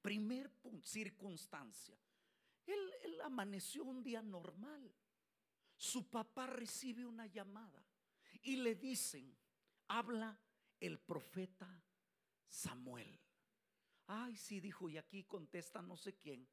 Primer 0.00 0.50
punto, 0.50 0.86
circunstancia. 0.86 1.98
Él, 2.64 3.20
amaneció 3.24 3.84
un 3.84 4.02
día 4.02 4.22
normal. 4.22 4.94
Su 5.76 6.08
papá 6.08 6.46
recibe 6.46 7.04
una 7.04 7.26
llamada 7.26 7.84
y 8.42 8.56
le 8.56 8.76
dicen, 8.76 9.36
habla 9.88 10.38
el 10.78 10.98
profeta 11.00 11.82
Samuel. 12.46 13.20
Ay, 14.06 14.36
sí, 14.36 14.60
dijo, 14.60 14.88
y 14.88 14.96
aquí 14.96 15.24
contesta 15.24 15.82
no 15.82 15.96
sé 15.96 16.14
quién. 16.14 16.48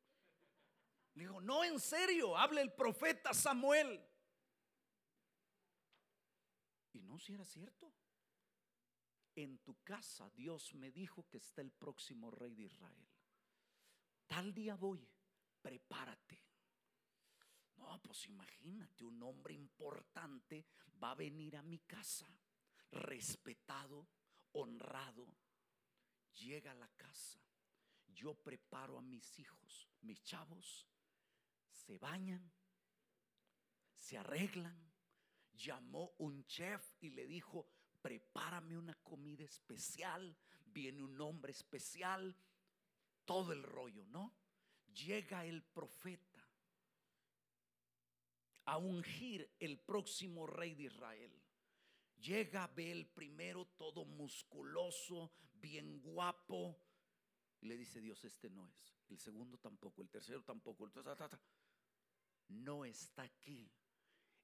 Le 1.13 1.23
dijo, 1.23 1.39
no, 1.39 1.63
en 1.63 1.79
serio, 1.79 2.35
habla 2.35 2.61
el 2.61 2.73
profeta 2.73 3.33
Samuel. 3.33 4.03
Y 6.93 7.01
no, 7.01 7.19
si 7.19 7.33
era 7.33 7.45
cierto. 7.45 7.93
En 9.35 9.59
tu 9.59 9.81
casa 9.83 10.29
Dios 10.31 10.73
me 10.75 10.91
dijo 10.91 11.27
que 11.27 11.37
está 11.37 11.61
el 11.61 11.71
próximo 11.71 12.29
rey 12.29 12.53
de 12.55 12.63
Israel. 12.63 13.07
Tal 14.27 14.53
día 14.53 14.75
voy, 14.75 15.07
prepárate. 15.61 16.41
No, 17.77 18.01
pues 18.01 18.25
imagínate, 18.27 19.03
un 19.03 19.21
hombre 19.23 19.53
importante 19.53 20.65
va 21.01 21.11
a 21.11 21.15
venir 21.15 21.57
a 21.57 21.63
mi 21.63 21.79
casa, 21.79 22.27
respetado, 22.91 24.07
honrado, 24.53 25.27
llega 26.33 26.71
a 26.71 26.75
la 26.75 26.89
casa, 26.89 27.39
yo 28.07 28.35
preparo 28.35 28.97
a 28.97 29.01
mis 29.01 29.39
hijos, 29.39 29.89
mis 30.01 30.23
chavos, 30.23 30.87
se 31.69 31.97
bañan, 31.97 32.51
se 33.95 34.17
arreglan, 34.17 34.93
llamó 35.53 36.13
un 36.19 36.45
chef 36.45 36.93
y 36.99 37.09
le 37.09 37.25
dijo, 37.25 37.72
prepárame 38.03 38.77
una 38.77 38.93
comida 38.95 39.45
especial, 39.45 40.35
viene 40.65 41.01
un 41.01 41.19
hombre 41.21 41.53
especial, 41.53 42.35
todo 43.23 43.53
el 43.53 43.63
rollo, 43.63 44.05
¿no? 44.07 44.35
Llega 44.93 45.45
el 45.45 45.63
profeta 45.63 46.45
a 48.65 48.77
ungir 48.77 49.49
el 49.57 49.79
próximo 49.79 50.45
rey 50.45 50.75
de 50.75 50.83
Israel. 50.83 51.41
Llega, 52.17 52.67
ve 52.67 52.91
el 52.91 53.07
primero 53.07 53.65
todo 53.77 54.03
musculoso, 54.03 55.31
bien 55.53 56.01
guapo. 56.01 56.77
Y 57.61 57.67
le 57.67 57.77
dice 57.77 58.01
Dios, 58.01 58.23
este 58.25 58.49
no 58.49 58.67
es. 58.67 58.93
El 59.07 59.17
segundo 59.17 59.57
tampoco, 59.57 60.01
el 60.01 60.09
tercero 60.09 60.43
tampoco. 60.43 60.91
No 62.49 62.83
está 62.83 63.23
aquí. 63.23 63.71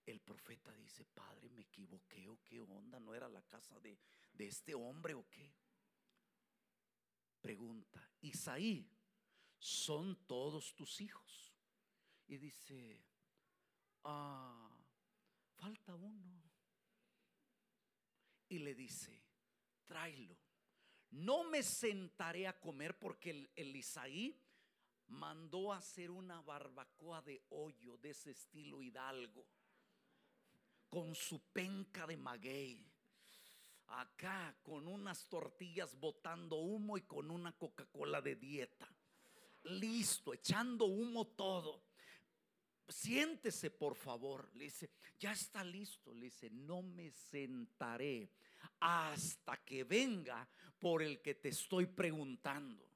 El 0.10 0.22
profeta 0.22 0.74
dice, 0.74 1.06
Padre, 1.06 1.50
me 1.50 1.62
equivoqué 1.62 2.28
o 2.28 2.40
qué 2.44 2.60
onda, 2.62 3.00
no 3.00 3.14
era 3.14 3.30
la 3.30 3.42
casa 3.44 3.80
de, 3.80 4.00
de 4.34 4.48
este 4.48 4.74
hombre 4.74 5.14
o 5.14 5.30
qué. 5.30 5.54
Pregunta, 7.42 8.12
Isaí, 8.22 8.90
¿son 9.58 10.26
todos 10.26 10.74
tus 10.76 11.00
hijos? 11.00 11.54
Y 12.28 12.38
dice, 12.38 13.04
ah, 14.04 14.84
falta 15.56 15.94
uno 15.96 16.40
y 18.50 18.60
le 18.60 18.74
dice, 18.74 19.24
tráelo. 19.86 20.36
No 21.12 21.44
me 21.44 21.64
sentaré 21.64 22.48
a 22.48 22.60
comer 22.60 22.98
porque 23.00 23.50
el, 23.56 23.76
Isaí 23.76 24.40
mandó 25.08 25.72
hacer 25.74 26.12
una 26.12 26.42
barbacoa 26.42 27.22
de 27.22 27.44
hoyo 27.50 27.98
de 27.98 28.12
ese 28.12 28.32
estilo 28.32 28.82
hidalgo, 28.82 29.48
con 30.90 31.16
su 31.16 31.40
penca 31.52 32.08
de 32.08 32.18
maguey, 32.18 32.86
acá 33.88 34.56
con 34.64 34.88
unas 34.88 35.28
tortillas 35.28 36.00
botando 36.00 36.58
humo 36.58 36.98
y 36.98 37.02
con 37.02 37.32
una 37.32 37.52
Coca-Cola 37.52 38.22
de 38.22 38.36
dieta. 38.36 38.88
Listo, 39.64 40.34
echando 40.34 40.86
humo 40.86 41.28
todo 41.28 41.90
siéntese 42.90 43.72
por 43.72 43.96
favor. 43.96 44.50
Le 44.56 44.66
dice, 44.66 44.90
ya 45.20 45.32
está 45.32 45.64
listo. 45.64 46.14
Le 46.14 46.26
dice, 46.26 46.50
no 46.50 46.82
me 46.82 47.12
sentaré 47.12 48.32
hasta 48.80 49.58
que 49.58 49.84
venga 49.84 50.48
por 50.80 51.02
el 51.02 51.22
que 51.22 51.36
te 51.36 51.50
estoy 51.50 51.86
preguntando. 51.86 52.88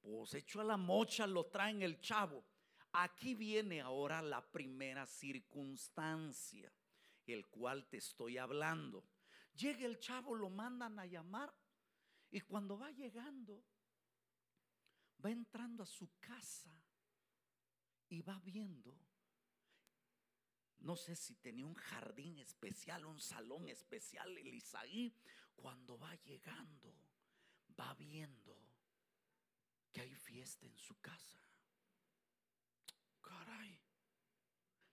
Pues 0.00 0.34
hecho 0.34 0.60
a 0.60 0.64
la 0.64 0.76
mocha 0.76 1.26
lo 1.26 1.46
traen 1.46 1.82
el 1.82 2.00
chavo. 2.00 2.44
Aquí 2.92 3.34
viene 3.34 3.80
ahora 3.80 4.22
la 4.22 4.40
primera 4.40 5.04
circunstancia, 5.06 6.72
el 7.32 7.46
cual 7.46 7.86
te 7.88 7.98
estoy 7.98 8.38
hablando. 8.38 9.04
Llega 9.54 9.86
el 9.86 9.98
chavo, 9.98 10.34
lo 10.34 10.50
mandan 10.50 10.98
a 10.98 11.06
llamar 11.06 11.52
y 12.30 12.40
cuando 12.40 12.78
va 12.78 12.90
llegando, 12.90 13.64
va 15.24 15.30
entrando 15.30 15.82
a 15.82 15.86
su 15.86 16.10
casa 16.20 16.70
y 18.08 18.22
va 18.22 18.38
viendo 18.44 18.96
no 20.86 20.94
sé 20.94 21.16
si 21.16 21.34
tenía 21.34 21.66
un 21.66 21.74
jardín 21.74 22.38
especial, 22.38 23.06
un 23.06 23.20
salón 23.20 23.68
especial, 23.68 24.36
el 24.38 24.54
Isaí, 24.54 25.12
cuando 25.56 25.98
va 25.98 26.14
llegando, 26.14 26.94
va 27.78 27.92
viendo 27.94 28.56
que 29.92 30.02
hay 30.02 30.14
fiesta 30.14 30.64
en 30.64 30.76
su 30.76 31.00
casa. 31.00 31.40
Caray, 33.20 33.80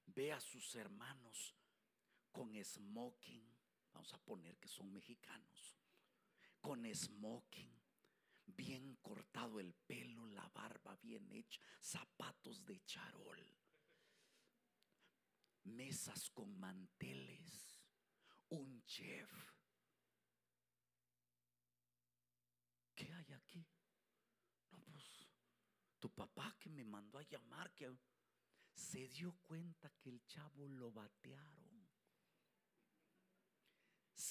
ve 0.07 0.31
a 0.31 0.39
sus 0.39 0.73
hermanos 0.75 1.53
con 2.33 2.51
smoking, 2.61 3.47
vamos 3.93 4.13
a 4.13 4.17
poner 4.17 4.57
que 4.57 4.67
son 4.67 4.91
mexicanos, 4.91 5.77
con 6.59 6.83
smoking, 6.93 7.79
bien 8.47 8.95
cortado 8.95 9.59
el 9.59 9.73
pelo, 9.73 10.25
la 10.27 10.49
barba 10.49 10.97
bien 10.97 11.31
hecha, 11.31 11.61
zapatos 11.79 12.65
de 12.65 12.83
charol, 12.85 13.39
mesas 15.65 16.29
con 16.31 16.59
manteles, 16.59 17.77
un 18.49 18.83
chef. 18.83 19.31
¿Qué 22.95 23.11
hay 23.13 23.33
aquí? 23.33 23.65
No, 24.71 24.79
pues 24.81 25.27
tu 25.99 26.09
papá 26.09 26.55
que 26.59 26.69
me 26.69 26.83
mandó 26.83 27.19
a 27.19 27.23
llamar, 27.23 27.73
que 27.73 27.95
se 28.73 29.07
dio 29.07 29.35
cuenta 29.43 29.91
que 29.99 30.09
el 30.09 30.25
chavo 30.25 30.67
lo 30.67 30.91
batearon. 30.91 31.82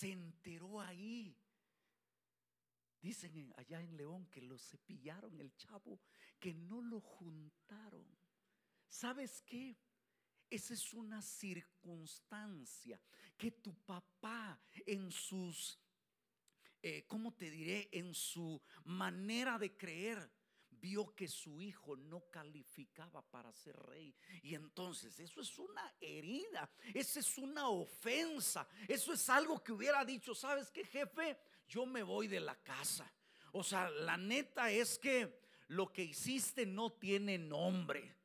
Se 0.02 0.10
enteró 0.10 0.80
ahí. 0.80 1.32
Dicen 3.00 3.54
allá 3.56 3.80
en 3.80 3.96
León 3.96 4.26
que 4.32 4.42
lo 4.42 4.58
cepillaron 4.58 5.38
el 5.38 5.54
chavo, 5.54 6.00
que 6.40 6.52
no 6.52 6.82
lo 6.82 7.00
juntaron. 7.00 8.04
¿Sabes 8.88 9.42
qué? 9.42 9.78
Esa 10.50 10.74
es 10.74 10.92
una 10.92 11.22
circunstancia 11.22 13.00
que 13.38 13.52
tu 13.52 13.76
papá 13.84 14.60
en 14.86 15.12
sus, 15.12 15.78
eh, 16.82 17.06
¿cómo 17.06 17.32
te 17.34 17.48
diré? 17.48 17.88
En 17.92 18.12
su 18.12 18.60
manera 18.82 19.56
de 19.56 19.76
creer 19.76 20.28
vio 20.82 21.14
que 21.14 21.28
su 21.28 21.62
hijo 21.62 21.96
no 21.96 22.28
calificaba 22.28 23.22
para 23.22 23.52
ser 23.52 23.76
rey. 23.76 24.14
Y 24.42 24.56
entonces 24.56 25.18
eso 25.20 25.40
es 25.40 25.56
una 25.58 25.94
herida, 26.00 26.68
esa 26.92 27.20
es 27.20 27.38
una 27.38 27.68
ofensa, 27.68 28.68
eso 28.88 29.12
es 29.12 29.30
algo 29.30 29.62
que 29.62 29.72
hubiera 29.72 30.04
dicho, 30.04 30.34
¿sabes 30.34 30.70
qué, 30.70 30.84
jefe? 30.84 31.38
Yo 31.68 31.86
me 31.86 32.02
voy 32.02 32.26
de 32.26 32.40
la 32.40 32.56
casa. 32.56 33.10
O 33.52 33.62
sea, 33.62 33.88
la 33.90 34.16
neta 34.16 34.70
es 34.72 34.98
que 34.98 35.40
lo 35.68 35.92
que 35.92 36.02
hiciste 36.02 36.66
no 36.66 36.90
tiene 36.90 37.38
nombre. 37.38 38.16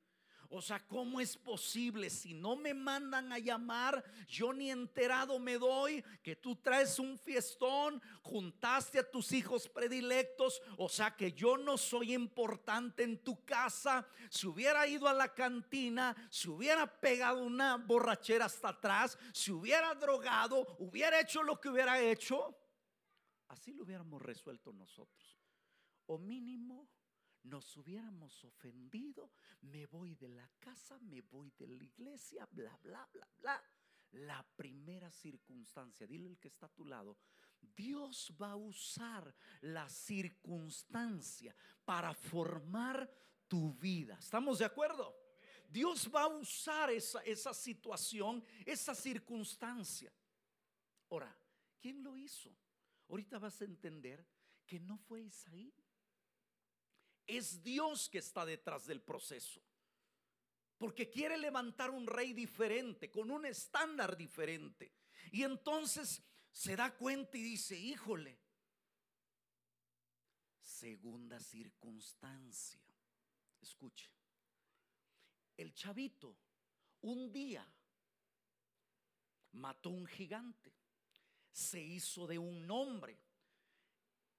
O 0.50 0.62
sea, 0.62 0.80
¿cómo 0.88 1.20
es 1.20 1.36
posible 1.36 2.10
si 2.10 2.34
no 2.34 2.56
me 2.56 2.74
mandan 2.74 3.34
a 3.34 3.40
llamar? 3.40 4.04
Yo 4.28 4.54
ni 4.54 4.72
enterado 4.72 5.40
me 5.40 5.58
doy 5.58 6.04
que 6.24 6.38
tú 6.38 6.56
traes 6.56 7.00
un 7.00 7.18
fiestón, 7.18 8.02
juntaste 8.22 9.00
a 9.00 9.10
tus 9.10 9.34
hijos 9.34 9.68
predilectos, 9.68 10.62
o 10.78 10.88
sea 10.88 11.16
que 11.16 11.34
yo 11.34 11.58
no 11.58 11.78
soy 11.78 12.14
importante 12.14 13.04
en 13.04 13.22
tu 13.24 13.44
casa. 13.44 14.08
Si 14.30 14.48
hubiera 14.48 14.88
ido 14.88 15.08
a 15.08 15.14
la 15.14 15.34
cantina, 15.34 16.16
si 16.30 16.48
hubiera 16.50 16.88
pegado 17.00 17.44
una 17.44 17.76
borrachera 17.76 18.46
hasta 18.46 18.70
atrás, 18.70 19.18
si 19.34 19.52
hubiera 19.52 19.94
drogado, 19.96 20.78
hubiera 20.80 21.20
hecho 21.20 21.44
lo 21.44 21.60
que 21.60 21.70
hubiera 21.70 22.00
hecho, 22.00 22.58
así 23.50 23.74
lo 23.74 23.84
hubiéramos 23.84 24.22
resuelto 24.22 24.72
nosotros. 24.72 25.38
O 26.06 26.18
mínimo 26.18 26.88
nos 27.44 27.76
hubiéramos 27.78 28.44
ofendido, 28.44 29.32
me 29.62 29.86
voy 29.86 30.16
de 30.16 30.30
la 30.30 30.50
casa, 30.60 30.98
me 31.00 31.22
voy 31.22 31.52
de 31.58 31.68
la 31.68 31.84
iglesia, 31.84 32.48
bla, 32.52 32.78
bla, 32.84 33.08
bla, 33.14 33.28
bla. 33.38 33.64
La 34.12 34.46
primera 34.56 35.12
circunstancia, 35.12 36.08
dile 36.08 36.30
el 36.30 36.40
que 36.40 36.48
está 36.48 36.68
a 36.68 36.74
tu 36.74 36.86
lado, 36.86 37.18
Dios 37.76 38.34
va 38.42 38.52
a 38.52 38.56
usar 38.56 39.34
la 39.62 39.90
circunstancia 39.90 41.56
para 41.84 42.14
formar 42.14 43.10
tu 43.48 43.74
vida. 43.74 44.18
¿Estamos 44.20 44.60
de 44.60 44.66
acuerdo? 44.66 45.16
Dios 45.70 46.10
va 46.14 46.24
a 46.24 46.28
usar 46.28 46.90
esa, 46.92 47.22
esa 47.22 47.54
situación, 47.54 48.44
esa 48.66 48.96
circunstancia. 48.96 50.14
Ahora, 51.10 51.36
¿quién 51.80 52.02
lo 52.04 52.16
hizo? 52.16 52.56
Ahorita 53.10 53.40
vas 53.40 53.62
a 53.62 53.66
entender 53.66 54.26
que 54.66 54.80
no 54.80 54.98
fue 54.98 55.22
Isaí. 55.22 55.74
Es 57.28 57.62
Dios 57.62 58.10
que 58.10 58.20
está 58.20 58.46
detrás 58.46 58.88
del 58.88 59.02
proceso. 59.02 59.62
Porque 60.78 61.10
quiere 61.10 61.38
levantar 61.38 61.92
un 61.92 62.08
rey 62.08 62.34
diferente, 62.34 63.12
con 63.12 63.30
un 63.30 63.46
estándar 63.46 64.16
diferente. 64.16 64.94
Y 65.32 65.44
entonces 65.44 66.24
se 66.52 66.76
da 66.76 66.96
cuenta 66.96 67.38
y 67.38 67.44
dice, 67.44 67.78
híjole, 67.78 68.40
segunda 70.62 71.40
circunstancia. 71.40 72.80
Escuche, 73.60 74.10
el 75.58 75.74
chavito 75.74 76.38
un 77.02 77.32
día 77.32 77.68
mató 79.54 79.90
un 79.90 80.06
gigante, 80.06 80.74
se 81.52 81.82
hizo 81.82 82.28
de 82.28 82.38
un 82.38 82.68
nombre, 82.68 83.18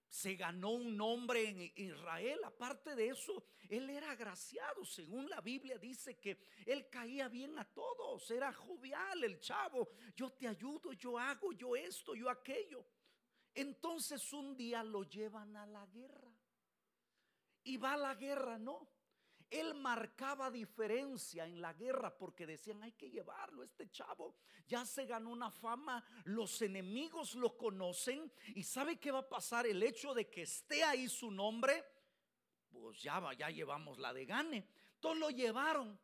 se 0.09 0.35
ganó 0.35 0.71
un 0.71 0.97
nombre 0.97 1.49
en 1.49 1.73
Israel. 1.77 2.41
Aparte 2.45 2.95
de 2.95 3.09
eso, 3.09 3.45
él 3.69 3.91
era 3.91 4.11
agraciado. 4.11 4.85
Según 4.85 5.29
la 5.29 5.41
Biblia 5.41 5.79
dice 5.79 6.19
que 6.19 6.39
él 6.65 6.89
caía 6.89 7.29
bien 7.29 7.59
a 7.59 7.65
todos. 7.65 8.31
Era 8.31 8.53
jovial 8.53 9.25
el 9.25 9.39
chavo. 9.41 9.91
Yo 10.17 10.31
te 10.31 10.49
ayudo, 10.49 10.93
yo 10.93 11.19
hago, 11.19 11.53
yo 11.53 11.77
esto, 11.77 12.15
yo 12.15 12.31
aquello. 12.31 12.85
Entonces 13.55 14.33
un 14.33 14.57
día 14.57 14.83
lo 14.83 15.05
llevan 15.05 15.57
a 15.57 15.67
la 15.67 15.87
guerra. 15.87 16.33
Y 17.65 17.77
va 17.77 17.95
a 17.95 17.99
la 17.99 18.15
guerra, 18.15 18.59
¿no? 18.59 18.89
Él 19.51 19.75
marcaba 19.75 20.51
diferencia 20.51 21.47
en 21.47 21.61
la 21.61 21.73
guerra 21.73 22.17
porque 22.17 22.47
decían, 22.47 22.83
hay 22.83 22.93
que 22.93 23.11
llevarlo, 23.11 23.63
este 23.63 23.91
chavo 23.91 24.37
ya 24.69 24.85
se 24.85 25.07
ganó 25.07 25.31
una 25.31 25.51
fama, 25.51 26.05
los 26.25 26.61
enemigos 26.61 27.35
lo 27.35 27.57
conocen 27.57 28.31
y 28.55 28.63
sabe 28.63 28.99
qué 28.99 29.11
va 29.11 29.21
a 29.21 29.29
pasar 29.29 29.67
el 29.67 29.83
hecho 29.83 30.13
de 30.13 30.29
que 30.29 30.43
esté 30.43 30.85
ahí 30.85 31.09
su 31.09 31.31
nombre, 31.31 31.85
pues 32.69 33.03
ya 33.03 33.19
va, 33.19 33.33
ya 33.33 33.49
llevamos 33.51 33.99
la 33.99 34.13
de 34.13 34.27
gane. 34.27 34.69
Entonces 34.95 35.21
lo 35.21 35.31
llevaron, 35.31 35.99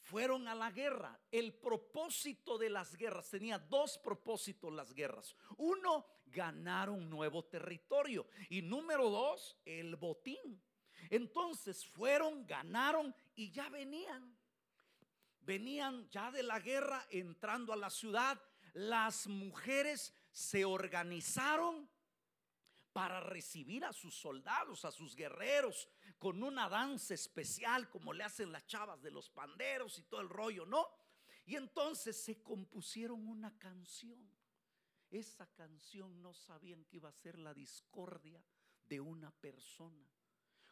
fueron 0.00 0.48
a 0.48 0.54
la 0.54 0.70
guerra. 0.72 1.18
El 1.30 1.54
propósito 1.54 2.58
de 2.58 2.70
las 2.70 2.96
guerras, 2.96 3.30
tenía 3.30 3.58
dos 3.58 3.98
propósitos 3.98 4.72
las 4.72 4.92
guerras. 4.92 5.36
Uno, 5.58 6.06
ganar 6.26 6.90
un 6.90 7.08
nuevo 7.08 7.44
territorio 7.44 8.26
y 8.48 8.62
número 8.62 9.08
dos, 9.08 9.56
el 9.64 9.96
botín. 9.96 10.60
Entonces 11.10 11.84
fueron, 11.84 12.46
ganaron 12.46 13.14
y 13.34 13.50
ya 13.50 13.68
venían. 13.68 14.38
Venían 15.40 16.08
ya 16.10 16.30
de 16.30 16.44
la 16.44 16.60
guerra 16.60 17.04
entrando 17.10 17.72
a 17.72 17.76
la 17.76 17.90
ciudad. 17.90 18.40
Las 18.72 19.26
mujeres 19.26 20.14
se 20.30 20.64
organizaron 20.64 21.90
para 22.92 23.20
recibir 23.20 23.84
a 23.84 23.92
sus 23.92 24.14
soldados, 24.14 24.84
a 24.84 24.92
sus 24.92 25.16
guerreros, 25.16 25.88
con 26.18 26.42
una 26.42 26.68
danza 26.68 27.14
especial 27.14 27.88
como 27.88 28.12
le 28.12 28.24
hacen 28.24 28.52
las 28.52 28.66
chavas 28.66 29.02
de 29.02 29.10
los 29.10 29.30
panderos 29.30 29.98
y 29.98 30.04
todo 30.04 30.20
el 30.20 30.28
rollo, 30.28 30.66
¿no? 30.66 30.86
Y 31.46 31.56
entonces 31.56 32.22
se 32.22 32.42
compusieron 32.42 33.26
una 33.26 33.56
canción. 33.58 34.30
Esa 35.10 35.46
canción 35.54 36.22
no 36.22 36.34
sabían 36.34 36.84
que 36.84 36.96
iba 36.96 37.08
a 37.08 37.12
ser 37.12 37.38
la 37.38 37.52
discordia 37.52 38.44
de 38.84 39.00
una 39.00 39.32
persona. 39.32 40.06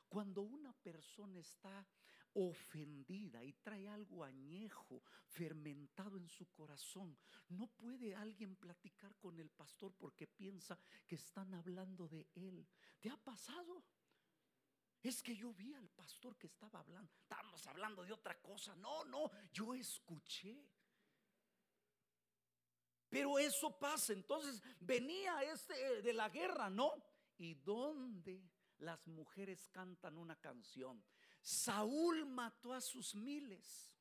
Cuando 0.08 0.42
una 0.42 0.72
persona 0.72 1.40
está 1.40 1.86
ofendida 2.34 3.42
y 3.42 3.52
trae 3.54 3.88
algo 3.88 4.24
añejo, 4.24 5.02
fermentado 5.26 6.16
en 6.16 6.28
su 6.28 6.46
corazón, 6.50 7.16
no 7.48 7.66
puede 7.66 8.14
alguien 8.14 8.56
platicar 8.56 9.16
con 9.16 9.38
el 9.38 9.50
pastor 9.50 9.94
porque 9.98 10.26
piensa 10.26 10.78
que 11.06 11.16
están 11.16 11.52
hablando 11.54 12.08
de 12.08 12.28
él. 12.34 12.66
¿Te 13.00 13.10
ha 13.10 13.16
pasado? 13.16 13.84
Es 15.02 15.22
que 15.22 15.34
yo 15.34 15.52
vi 15.52 15.74
al 15.74 15.88
pastor 15.90 16.36
que 16.36 16.46
estaba 16.46 16.80
hablando, 16.80 17.12
estábamos 17.14 17.66
hablando 17.66 18.04
de 18.04 18.12
otra 18.12 18.40
cosa. 18.40 18.74
No, 18.76 19.04
no, 19.04 19.30
yo 19.52 19.74
escuché. 19.74 20.68
Pero 23.08 23.38
eso 23.38 23.78
pasa. 23.78 24.12
Entonces 24.12 24.62
venía 24.80 25.42
este 25.42 26.02
de 26.02 26.12
la 26.12 26.28
guerra, 26.28 26.68
¿no? 26.68 26.92
¿Y 27.38 27.54
dónde 27.54 28.42
las 28.78 29.06
mujeres 29.06 29.68
cantan 29.68 30.16
una 30.18 30.36
canción. 30.36 31.02
Saúl 31.40 32.26
mató 32.26 32.72
a 32.72 32.80
sus 32.80 33.14
miles. 33.14 33.94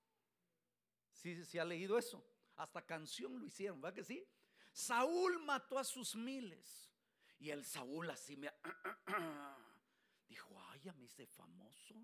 ¿Sí, 1.12 1.44
¿Sí 1.46 1.58
ha 1.60 1.66
leído 1.66 1.98
eso? 1.98 2.26
Hasta 2.56 2.86
canción 2.86 3.40
lo 3.40 3.46
hicieron, 3.46 3.82
¿verdad 3.82 3.96
que 3.96 4.04
sí? 4.04 4.28
Saúl 4.74 5.40
mató 5.44 5.80
a 5.80 5.84
sus 5.84 6.16
miles. 6.16 6.92
Y 7.40 7.50
el 7.50 7.66
Saúl 7.66 8.10
así 8.10 8.36
me 8.36 8.52
dijo, 10.28 10.60
ay, 10.70 10.82
ya 10.82 10.94
me 10.94 11.06
hice 11.06 11.26
famoso. 11.28 11.96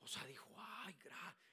O 0.00 0.06
sea, 0.06 0.24
dijo, 0.26 0.52
ay, 0.56 0.96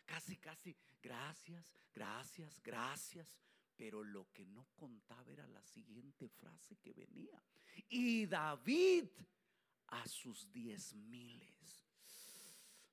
casi, 0.05 0.37
casi, 0.37 0.75
gracias, 1.01 1.71
gracias, 1.93 2.61
gracias. 2.61 3.39
Pero 3.75 4.03
lo 4.03 4.31
que 4.33 4.45
no 4.45 4.67
contaba 4.75 5.31
era 5.31 5.47
la 5.47 5.61
siguiente 5.61 6.27
frase 6.27 6.75
que 6.77 6.91
venía. 6.93 7.41
Y 7.87 8.25
David 8.25 9.09
a 9.91 10.07
sus 10.07 10.51
diez 10.51 10.93
miles. 10.93 11.85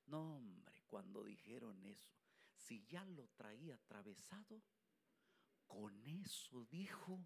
No, 0.06 0.36
hombre, 0.36 0.82
cuando 0.86 1.24
dijeron 1.24 1.84
eso, 1.84 2.10
si 2.54 2.84
ya 2.86 3.04
lo 3.04 3.28
traía 3.36 3.74
atravesado, 3.74 4.62
con 5.66 6.06
eso 6.06 6.64
dijo, 6.66 7.20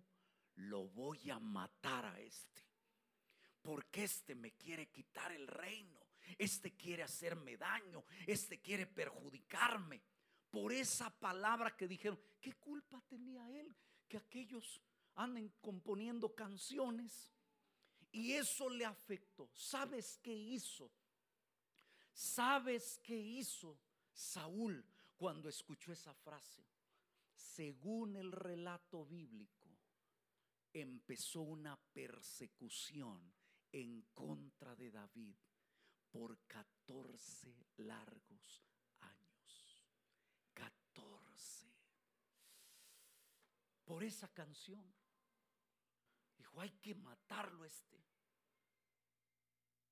lo 0.56 0.88
voy 0.88 1.30
a 1.30 1.38
matar 1.38 2.04
a 2.06 2.20
este. 2.20 2.62
porque 3.62 4.04
este 4.04 4.34
me 4.34 4.52
quiere 4.52 4.88
quitar 4.90 5.32
el 5.32 5.46
reino, 5.46 6.00
este 6.38 6.76
quiere 6.76 7.02
hacerme 7.02 7.56
daño, 7.56 8.04
este 8.26 8.60
quiere 8.60 8.86
perjudicarme. 8.86 10.02
Por 10.50 10.72
esa 10.72 11.10
palabra 11.10 11.76
que 11.76 11.86
dijeron, 11.86 12.18
¿qué 12.40 12.54
culpa 12.54 13.00
tenía 13.08 13.48
él 13.50 13.76
que 14.08 14.16
aquellos 14.16 14.80
anden 15.14 15.52
componiendo 15.60 16.34
canciones? 16.34 17.32
Y 18.12 18.32
eso 18.32 18.68
le 18.68 18.84
afectó. 18.84 19.48
¿Sabes 19.54 20.18
qué 20.22 20.34
hizo? 20.34 20.90
¿Sabes 22.12 23.00
qué 23.02 23.16
hizo 23.16 23.78
Saúl 24.12 24.84
cuando 25.16 25.48
escuchó 25.48 25.92
esa 25.92 26.12
frase? 26.14 26.64
Según 27.34 28.16
el 28.16 28.32
relato 28.32 29.04
bíblico, 29.06 29.68
empezó 30.72 31.42
una 31.42 31.76
persecución 31.76 33.32
en 33.72 34.02
contra 34.12 34.74
de 34.74 34.90
David 34.90 35.36
por 36.10 36.38
14 36.46 37.54
largos 37.78 38.62
años. 39.00 39.84
14. 40.54 41.72
Por 43.84 44.04
esa 44.04 44.28
canción. 44.28 44.99
Dijo, 46.40 46.58
hay 46.58 46.70
que 46.80 46.94
matarlo 46.94 47.66
este. 47.66 48.02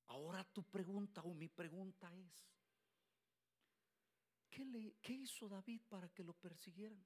Ahora 0.07 0.43
tu 0.45 0.63
pregunta 0.63 1.21
o 1.23 1.35
mi 1.35 1.47
pregunta 1.47 2.11
es, 2.17 2.49
¿qué, 4.49 4.65
le, 4.65 4.97
¿qué 5.03 5.13
hizo 5.13 5.47
David 5.47 5.83
para 5.91 6.09
que 6.09 6.25
lo 6.25 6.33
persiguieran? 6.33 7.05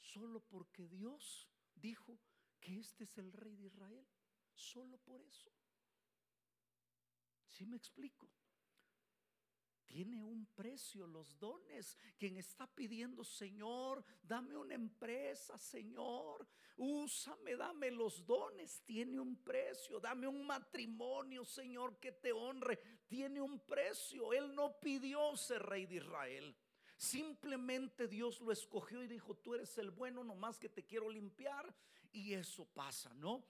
Solo 0.00 0.40
porque 0.40 0.88
Dios 0.88 1.48
dijo 1.76 2.18
que 2.58 2.80
este 2.80 3.04
es 3.04 3.16
el 3.16 3.32
rey 3.32 3.54
de 3.54 3.66
Israel. 3.66 4.08
Solo 4.52 4.98
por 4.98 5.22
eso. 5.22 5.52
¿Sí 7.46 7.64
me 7.64 7.76
explico? 7.76 8.28
Tiene 9.86 10.24
un 10.24 10.46
precio 10.46 11.06
los 11.06 11.38
dones. 11.38 11.98
Quien 12.18 12.36
está 12.36 12.66
pidiendo, 12.66 13.24
Señor, 13.24 14.04
dame 14.22 14.56
una 14.56 14.74
empresa, 14.74 15.56
Señor, 15.58 16.46
úsame, 16.76 17.56
dame 17.56 17.90
los 17.90 18.24
dones. 18.26 18.82
Tiene 18.84 19.20
un 19.20 19.36
precio. 19.42 20.00
Dame 20.00 20.26
un 20.26 20.46
matrimonio, 20.46 21.44
Señor, 21.44 21.98
que 21.98 22.12
te 22.12 22.32
honre. 22.32 22.78
Tiene 23.06 23.40
un 23.40 23.60
precio. 23.60 24.32
Él 24.32 24.54
no 24.54 24.78
pidió 24.80 25.36
ser 25.36 25.62
rey 25.62 25.86
de 25.86 25.96
Israel. 25.96 26.56
Simplemente 26.96 28.08
Dios 28.08 28.40
lo 28.40 28.52
escogió 28.52 29.02
y 29.02 29.08
dijo, 29.08 29.36
tú 29.36 29.54
eres 29.54 29.76
el 29.78 29.90
bueno, 29.90 30.24
nomás 30.24 30.58
que 30.58 30.68
te 30.68 30.84
quiero 30.84 31.10
limpiar. 31.10 31.74
Y 32.12 32.32
eso 32.32 32.64
pasa, 32.66 33.12
¿no? 33.14 33.44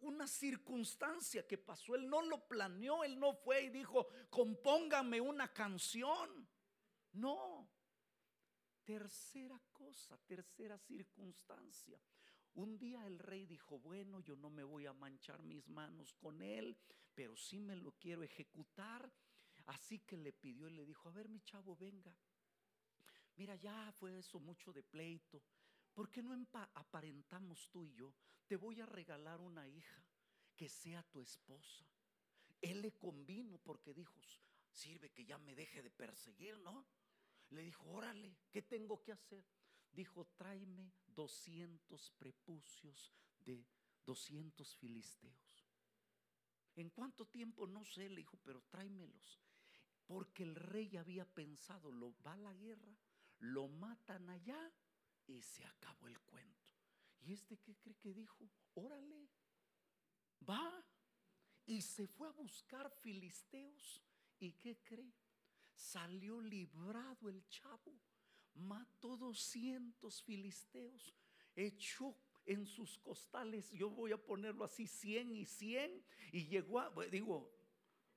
Una 0.00 0.26
circunstancia 0.26 1.46
que 1.46 1.58
pasó. 1.58 1.94
Él 1.94 2.08
no 2.08 2.22
lo 2.22 2.46
planeó, 2.46 3.04
él 3.04 3.18
no 3.18 3.34
fue 3.34 3.64
y 3.64 3.70
dijo, 3.70 4.08
compóngame 4.30 5.20
una 5.20 5.52
canción. 5.52 6.48
No. 7.12 7.68
Tercera 8.84 9.60
cosa, 9.72 10.18
tercera 10.26 10.78
circunstancia. 10.78 12.00
Un 12.54 12.78
día 12.78 13.06
el 13.06 13.18
rey 13.18 13.46
dijo, 13.46 13.78
bueno, 13.78 14.20
yo 14.20 14.36
no 14.36 14.50
me 14.50 14.64
voy 14.64 14.86
a 14.86 14.92
manchar 14.92 15.42
mis 15.42 15.68
manos 15.68 16.14
con 16.14 16.42
él, 16.42 16.76
pero 17.14 17.36
sí 17.36 17.58
me 17.58 17.76
lo 17.76 17.92
quiero 17.92 18.22
ejecutar. 18.22 19.12
Así 19.66 20.00
que 20.00 20.16
le 20.16 20.32
pidió 20.32 20.68
y 20.68 20.72
le 20.72 20.84
dijo, 20.84 21.08
a 21.08 21.12
ver 21.12 21.28
mi 21.28 21.40
chavo, 21.40 21.76
venga. 21.76 22.14
Mira, 23.36 23.54
ya 23.56 23.92
fue 23.92 24.18
eso 24.18 24.40
mucho 24.40 24.72
de 24.72 24.82
pleito. 24.82 25.42
¿Por 25.94 26.10
qué 26.10 26.22
no 26.22 26.34
aparentamos 26.74 27.68
tú 27.70 27.84
y 27.84 27.92
yo? 27.92 28.14
Te 28.46 28.56
voy 28.56 28.80
a 28.80 28.86
regalar 28.86 29.40
una 29.40 29.68
hija 29.68 30.04
que 30.56 30.68
sea 30.68 31.02
tu 31.02 31.20
esposa. 31.20 31.84
Él 32.60 32.80
le 32.82 32.92
convino 32.92 33.58
porque 33.58 33.92
dijo, 33.92 34.20
sirve 34.70 35.10
que 35.10 35.24
ya 35.24 35.38
me 35.38 35.54
deje 35.54 35.82
de 35.82 35.90
perseguir, 35.90 36.56
¿no? 36.58 36.86
Le 37.50 37.62
dijo, 37.62 37.90
órale, 37.90 38.36
¿qué 38.50 38.62
tengo 38.62 39.02
que 39.02 39.12
hacer? 39.12 39.44
Dijo, 39.92 40.26
tráeme 40.36 40.92
200 41.08 42.10
prepucios 42.12 43.12
de 43.40 43.66
200 44.06 44.76
filisteos. 44.76 45.66
¿En 46.74 46.88
cuánto 46.90 47.26
tiempo? 47.26 47.66
No 47.66 47.84
sé, 47.84 48.08
le 48.08 48.16
dijo, 48.16 48.38
pero 48.42 48.62
tráemelos. 48.62 49.40
Porque 50.06 50.42
el 50.42 50.54
rey 50.54 50.96
había 50.96 51.26
pensado, 51.26 51.92
lo 51.92 52.14
va 52.22 52.32
a 52.32 52.38
la 52.38 52.54
guerra, 52.54 52.96
lo 53.38 53.68
matan 53.68 54.30
allá 54.30 54.72
y 55.26 55.40
se 55.42 55.64
acabó 55.64 56.08
el 56.08 56.18
cuento. 56.20 56.70
¿Y 57.20 57.32
este 57.32 57.58
qué 57.58 57.76
cree 57.76 57.96
que 57.96 58.12
dijo? 58.12 58.48
Órale, 58.74 59.28
va. 60.48 60.84
Y 61.66 61.80
se 61.80 62.06
fue 62.06 62.28
a 62.28 62.32
buscar 62.32 62.90
filisteos. 62.90 64.02
¿Y 64.38 64.52
qué 64.52 64.78
cree? 64.82 65.14
Salió 65.74 66.40
librado 66.40 67.28
el 67.28 67.46
chavo. 67.48 68.00
Mató 68.54 69.16
200 69.16 70.22
filisteos. 70.22 71.14
Echó 71.54 72.16
en 72.44 72.66
sus 72.66 72.98
costales, 72.98 73.70
yo 73.70 73.88
voy 73.90 74.12
a 74.12 74.16
ponerlo 74.16 74.64
así, 74.64 74.86
100 74.86 75.36
y 75.36 75.46
100. 75.46 76.04
Y 76.32 76.46
llegó 76.46 76.80
a, 76.80 76.92
digo, 77.10 77.54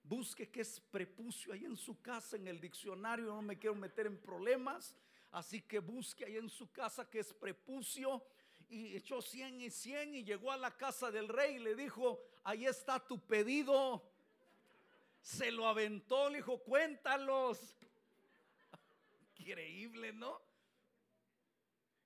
busque 0.03 0.49
qué 0.49 0.61
es 0.61 0.79
prepucio 0.79 1.53
ahí 1.53 1.65
en 1.65 1.77
su 1.77 2.01
casa, 2.01 2.35
en 2.35 2.47
el 2.47 2.59
diccionario, 2.59 3.25
no 3.25 3.41
me 3.41 3.57
quiero 3.57 3.75
meter 3.75 4.07
en 4.07 4.19
problemas. 4.19 4.95
Así 5.31 5.61
que 5.61 5.79
busque 5.79 6.25
ahí 6.25 6.38
en 6.38 6.49
su 6.49 6.71
casa 6.71 7.09
que 7.09 7.19
es 7.19 7.33
prepucio. 7.33 8.25
Y 8.69 8.95
echó 8.95 9.21
cien 9.21 9.61
y 9.61 9.69
cien 9.69 10.15
y 10.15 10.23
llegó 10.23 10.51
a 10.51 10.57
la 10.57 10.75
casa 10.75 11.11
del 11.11 11.27
rey 11.27 11.55
y 11.55 11.59
le 11.59 11.75
dijo, 11.75 12.19
ahí 12.43 12.65
está 12.65 13.05
tu 13.05 13.19
pedido. 13.19 14.11
Se 15.21 15.51
lo 15.51 15.67
aventó, 15.67 16.29
le 16.29 16.38
dijo, 16.38 16.59
cuéntalos. 16.59 17.75
Increíble, 19.38 20.13
¿no? 20.13 20.41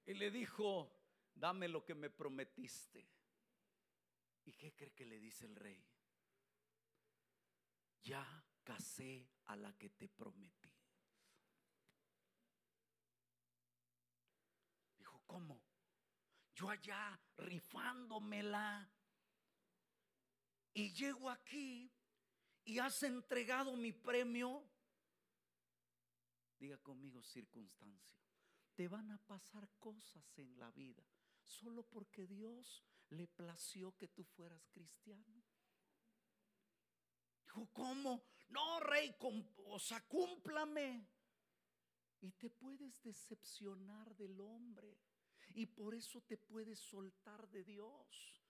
Y 0.06 0.16
le 0.16 0.32
dijo, 0.32 0.92
dame 1.36 1.68
lo 1.68 1.86
que 1.86 1.96
me 1.96 2.10
prometiste. 2.10 3.08
¿Y 4.46 4.54
qué 4.54 4.74
cree 4.74 4.92
que 4.92 5.06
le 5.06 5.20
dice 5.20 5.46
el 5.46 5.56
rey? 5.56 5.80
Ya 8.02 8.26
casé 8.64 9.28
a 9.46 9.56
la 9.56 9.72
que 9.78 9.90
te 9.90 10.08
prometí. 10.08 10.59
¿Cómo? 15.30 15.62
Yo 16.56 16.72
allá 16.72 17.22
rifándomela. 17.38 18.92
Y 20.74 20.92
llego 20.92 21.30
aquí 21.30 21.92
y 22.66 22.80
has 22.80 23.04
entregado 23.04 23.76
mi 23.76 23.92
premio. 23.92 24.68
Diga 26.58 26.80
conmigo 26.80 27.22
circunstancia. 27.22 28.20
Te 28.74 28.88
van 28.88 29.12
a 29.12 29.20
pasar 29.20 29.70
cosas 29.78 30.26
en 30.40 30.58
la 30.58 30.72
vida 30.72 31.04
solo 31.44 31.84
porque 31.84 32.26
Dios 32.26 32.84
le 33.10 33.28
plació 33.28 33.96
que 33.98 34.08
tú 34.08 34.24
fueras 34.24 34.68
cristiano. 34.72 35.44
Dijo, 37.44 37.68
¿cómo? 37.72 38.24
No, 38.48 38.80
rey, 38.80 39.16
o 39.66 39.78
sea, 39.80 40.02
cúmplame. 40.08 41.08
Y 42.22 42.32
te 42.32 42.50
puedes 42.50 43.00
decepcionar 43.04 44.16
del 44.16 44.40
hombre. 44.42 44.98
Y 45.60 45.66
por 45.66 45.94
eso 45.94 46.22
te 46.22 46.38
puedes 46.38 46.80
soltar 46.80 47.50
de 47.50 47.66
Dios. 47.66 48.42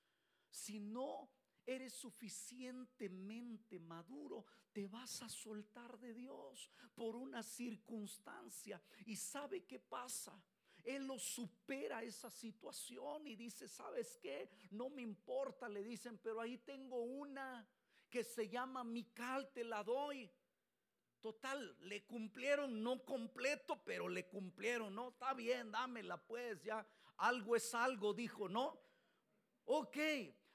Si 0.47 0.79
no 0.79 1.27
eres 1.65 1.91
suficientemente 1.93 3.79
maduro, 3.79 4.45
te 4.71 4.85
vas 4.85 5.23
a 5.23 5.27
soltar 5.27 5.97
de 5.97 6.13
Dios 6.13 6.69
por 6.93 7.15
una 7.15 7.41
circunstancia. 7.41 8.79
¿Y 9.07 9.15
sabe 9.15 9.65
qué 9.65 9.79
pasa? 9.79 10.39
Él 10.83 11.07
lo 11.07 11.17
supera 11.17 12.03
esa 12.03 12.29
situación 12.29 13.25
y 13.25 13.35
dice, 13.35 13.67
¿sabes 13.67 14.15
qué? 14.21 14.47
No 14.69 14.91
me 14.91 15.01
importa, 15.01 15.67
le 15.67 15.81
dicen, 15.81 16.19
pero 16.19 16.39
ahí 16.41 16.59
tengo 16.59 17.01
una 17.01 17.67
que 18.07 18.23
se 18.23 18.49
llama 18.49 18.83
Mical, 18.83 19.51
te 19.51 19.63
la 19.63 19.83
doy. 19.83 20.29
Total, 21.21 21.75
le 21.81 22.05
cumplieron, 22.05 22.83
no 22.83 23.03
completo, 23.03 23.83
pero 23.83 24.07
le 24.07 24.27
cumplieron, 24.27 24.93
¿no? 24.93 25.09
Está 25.09 25.33
bien, 25.33 25.71
dámela 25.71 26.15
pues, 26.15 26.63
ya 26.63 26.87
algo 27.19 27.55
es 27.55 27.73
algo, 27.73 28.13
dijo, 28.13 28.49
¿no? 28.49 28.79
Ok, 29.65 29.97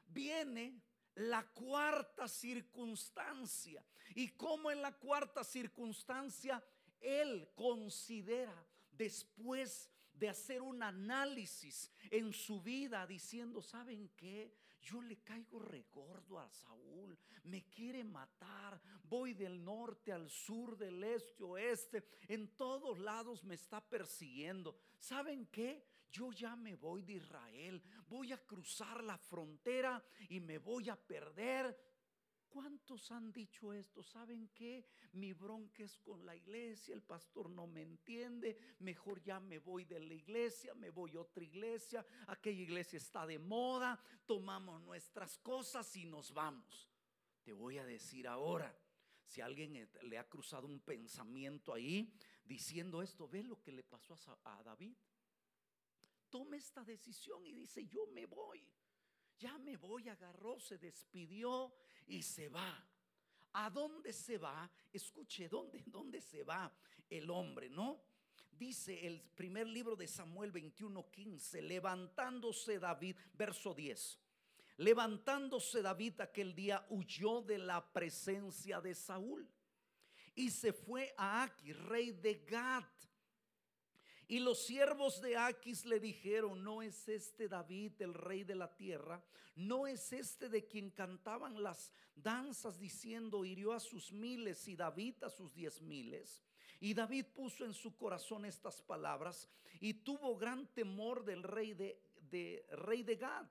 viene 0.07 0.83
la 1.15 1.45
cuarta 1.53 2.29
circunstancia. 2.29 3.85
Y 4.15 4.29
como 4.31 4.71
en 4.71 4.83
la 4.83 4.93
cuarta 4.93 5.45
circunstancia, 5.45 6.63
él 7.01 7.49
considera 7.55 8.67
después 8.91 9.91
de 10.13 10.29
hacer 10.29 10.63
un 10.63 10.83
análisis 10.83 11.91
en 12.11 12.33
su 12.33 12.61
vida 12.63 13.07
diciendo, 13.07 13.61
¿saben 13.63 14.09
qué? 14.17 14.55
Yo 14.81 15.01
le 15.01 15.17
caigo 15.17 15.59
regordo 15.59 16.39
a 16.39 16.51
Saúl, 16.51 17.19
me 17.45 17.65
quiere 17.65 18.05
matar, 18.05 18.81
voy 19.03 19.33
del 19.33 19.65
norte 19.65 20.13
al 20.13 20.29
sur, 20.29 20.77
del 20.77 21.03
este, 21.03 21.43
oeste, 21.43 22.05
en 22.29 22.49
todos 22.57 22.99
lados 22.99 23.43
me 23.45 23.55
está 23.55 23.81
persiguiendo. 23.81 24.77
¿Saben 24.99 25.47
qué? 25.47 25.83
Yo 26.15 26.31
ya 26.31 26.55
me 26.55 26.77
voy 26.77 27.03
de 27.03 27.15
Israel, 27.15 27.83
voy 28.07 28.31
a 28.31 28.39
cruzar 28.39 29.03
la 29.03 29.19
frontera 29.19 30.01
y 30.29 30.39
me 30.39 30.59
voy 30.59 30.89
a 30.89 30.95
perder. 30.95 31.77
¿Cuántos 32.49 33.11
han 33.11 33.33
dicho 33.33 33.73
esto? 33.73 34.01
¿Saben 34.01 34.51
qué? 34.55 34.87
Mi 35.15 35.33
bronca 35.33 35.83
es 35.83 35.99
con 35.99 36.25
la 36.25 36.37
iglesia, 36.37 36.95
el 36.95 37.03
pastor 37.03 37.51
no 37.51 37.67
me 37.67 37.83
entiende, 37.83 38.57
mejor 38.79 39.21
ya 39.25 39.41
me 39.41 39.59
voy 39.59 39.87
de 39.87 39.99
la 39.99 40.15
iglesia, 40.15 40.73
me 40.75 40.91
voy 40.91 41.17
a 41.17 41.21
otra 41.23 41.43
iglesia, 41.43 42.07
aquella 42.29 42.63
iglesia 42.63 42.99
está 42.99 43.27
de 43.27 43.41
moda, 43.41 44.01
tomamos 44.25 44.81
nuestras 44.83 45.37
cosas 45.39 45.97
y 45.97 46.05
nos 46.05 46.33
vamos. 46.33 46.89
Te 47.43 47.53
voy 47.53 47.79
a 47.79 47.85
decir 47.85 48.29
ahora, 48.29 48.73
si 49.27 49.41
alguien 49.41 49.91
le 50.03 50.19
ha 50.19 50.29
cruzado 50.29 50.69
un 50.69 50.79
pensamiento 50.79 51.75
ahí 51.75 52.17
diciendo 52.45 53.03
esto, 53.03 53.27
ve 53.27 53.43
lo 53.43 53.61
que 53.61 53.73
le 53.73 53.83
pasó 53.83 54.15
a, 54.45 54.63
David. 54.63 54.95
Toma 56.35 56.57
esta 56.57 56.83
decisión 56.83 57.47
y 57.47 57.53
dice, 57.53 57.87
yo 57.87 58.07
me 58.09 58.27
voy 58.27 58.61
ya 59.39 59.59
me 59.59 59.77
voy, 59.77 60.09
agarró, 60.09 60.59
se 60.59 60.79
despidió 60.79 61.75
y 62.07 62.23
se 62.23 62.49
va. 62.49 62.87
¿A 63.53 63.71
dónde 63.71 64.13
se 64.13 64.39
va? 64.39 64.71
Escuche, 64.93 65.49
¿dónde, 65.49 65.83
dónde 65.87 66.21
se 66.21 66.43
va 66.43 66.73
el 67.09 67.31
hombre, 67.31 67.69
no? 67.69 68.03
Dice 68.51 69.07
el 69.07 69.21
primer 69.21 69.67
libro 69.67 69.97
de 69.97 70.07
Samuel 70.07 70.53
21:15, 70.53 71.61
levantándose 71.61 72.79
David, 72.79 73.17
verso 73.35 73.75
10. 73.75 74.21
Levantándose 74.79 75.83
David 75.83 76.21
aquel 76.21 76.55
día 76.55 76.85
huyó 76.89 77.43
de 77.43 77.59
la 77.59 77.93
presencia 77.93 78.81
de 78.81 78.95
Saúl 78.95 79.49
y 80.35 80.51
se 80.51 80.73
fue 80.73 81.15
a 81.17 81.45
Aki, 81.45 81.73
rey 81.75 82.13
de 82.13 82.45
Gad 82.45 82.85
y 84.27 84.39
los 84.39 84.65
siervos 84.65 85.21
de 85.21 85.37
Aquis 85.37 85.85
le 85.85 86.01
dijeron, 86.01 86.65
¿no 86.65 86.81
es 86.83 87.09
este 87.09 87.49
David 87.49 88.01
el 88.01 88.15
rey 88.15 88.43
de 88.45 88.55
la 88.55 88.75
tierra? 88.75 89.23
¿No 89.57 89.87
es 89.87 90.13
este 90.13 90.49
de 90.49 90.67
quien 90.67 90.91
cantaban 90.91 91.63
las 91.63 91.93
danzas 92.17 92.79
diciendo, 92.79 93.45
hirió 93.45 93.73
a 93.73 93.81
sus 93.81 94.13
miles 94.13 94.67
y 94.67 94.77
David 94.77 95.23
a 95.25 95.31
sus 95.31 95.55
diez 95.55 95.83
miles? 95.83 96.43
Y 96.81 96.95
David 96.95 97.27
puso 97.35 97.65
en 97.65 97.75
su 97.75 97.97
corazón 97.97 98.45
estas 98.45 98.81
palabras 98.83 99.49
y 99.81 99.95
tuvo 99.95 100.37
gran 100.37 100.67
temor 100.73 101.25
del 101.25 101.43
rey 101.43 101.75
de, 101.75 102.67
rey 102.73 103.03
de 103.03 103.17
Gad 103.17 103.47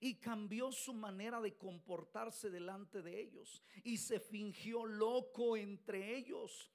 y 0.00 0.14
cambió 0.14 0.72
su 0.72 0.94
manera 0.94 1.40
de 1.40 1.56
comportarse 1.56 2.50
delante 2.50 3.02
de 3.02 3.20
ellos 3.20 3.62
y 3.84 3.98
se 3.98 4.20
fingió 4.20 4.84
loco 4.84 5.56
entre 5.56 6.16
ellos 6.16 6.70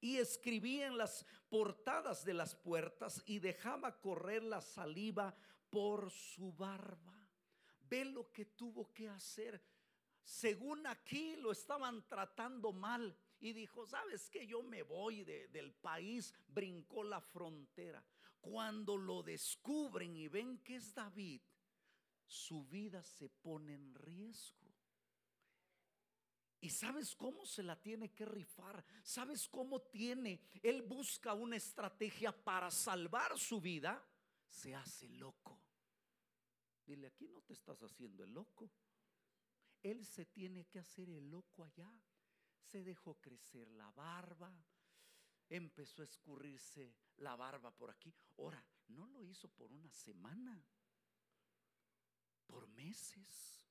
y 0.00 0.16
escribía 0.18 0.86
en 0.86 0.98
las 0.98 1.24
portadas 1.48 2.24
de 2.24 2.34
las 2.34 2.54
puertas 2.54 3.22
y 3.26 3.38
dejaba 3.38 4.00
correr 4.00 4.42
la 4.42 4.60
saliva 4.60 5.34
por 5.70 6.10
su 6.10 6.52
barba. 6.52 7.18
Ve 7.88 8.04
lo 8.04 8.30
que 8.32 8.44
tuvo 8.46 8.92
que 8.92 9.08
hacer. 9.08 9.62
Según 10.22 10.86
aquí 10.86 11.36
lo 11.36 11.52
estaban 11.52 12.06
tratando 12.08 12.72
mal 12.72 13.16
y 13.38 13.52
dijo, 13.52 13.86
¿sabes 13.86 14.28
que 14.28 14.46
Yo 14.46 14.62
me 14.62 14.82
voy 14.82 15.24
del 15.24 15.72
país, 15.72 16.34
brincó 16.48 17.04
la 17.04 17.20
frontera. 17.20 18.04
Cuando 18.40 18.96
lo 18.96 19.22
descubren 19.22 20.16
y 20.16 20.28
ven 20.28 20.58
que 20.58 20.76
es 20.76 20.94
David, 20.94 21.40
su 22.26 22.64
vida 22.66 23.02
se 23.02 23.28
pone 23.28 23.74
en 23.74 23.94
riesgo. 23.94 24.65
¿Y 26.60 26.70
sabes 26.70 27.14
cómo 27.14 27.44
se 27.44 27.62
la 27.62 27.80
tiene 27.80 28.12
que 28.12 28.24
rifar? 28.24 28.84
¿Sabes 29.02 29.48
cómo 29.48 29.82
tiene? 29.82 30.40
Él 30.62 30.82
busca 30.82 31.34
una 31.34 31.56
estrategia 31.56 32.32
para 32.32 32.70
salvar 32.70 33.38
su 33.38 33.60
vida. 33.60 34.02
Se 34.48 34.74
hace 34.74 35.08
loco. 35.10 35.60
Dile, 36.86 37.08
aquí 37.08 37.28
no 37.28 37.42
te 37.42 37.52
estás 37.52 37.82
haciendo 37.82 38.24
el 38.24 38.32
loco. 38.32 38.70
Él 39.82 40.04
se 40.04 40.24
tiene 40.24 40.64
que 40.66 40.78
hacer 40.78 41.10
el 41.10 41.30
loco 41.30 41.64
allá. 41.64 41.90
Se 42.58 42.82
dejó 42.82 43.20
crecer 43.20 43.68
la 43.72 43.90
barba. 43.90 44.52
Empezó 45.48 46.02
a 46.02 46.06
escurrirse 46.06 46.96
la 47.18 47.36
barba 47.36 47.70
por 47.70 47.90
aquí. 47.90 48.12
Ahora, 48.38 48.64
no 48.88 49.06
lo 49.06 49.22
hizo 49.24 49.48
por 49.48 49.70
una 49.70 49.90
semana. 49.90 50.64
Por 52.46 52.66
meses. 52.68 53.68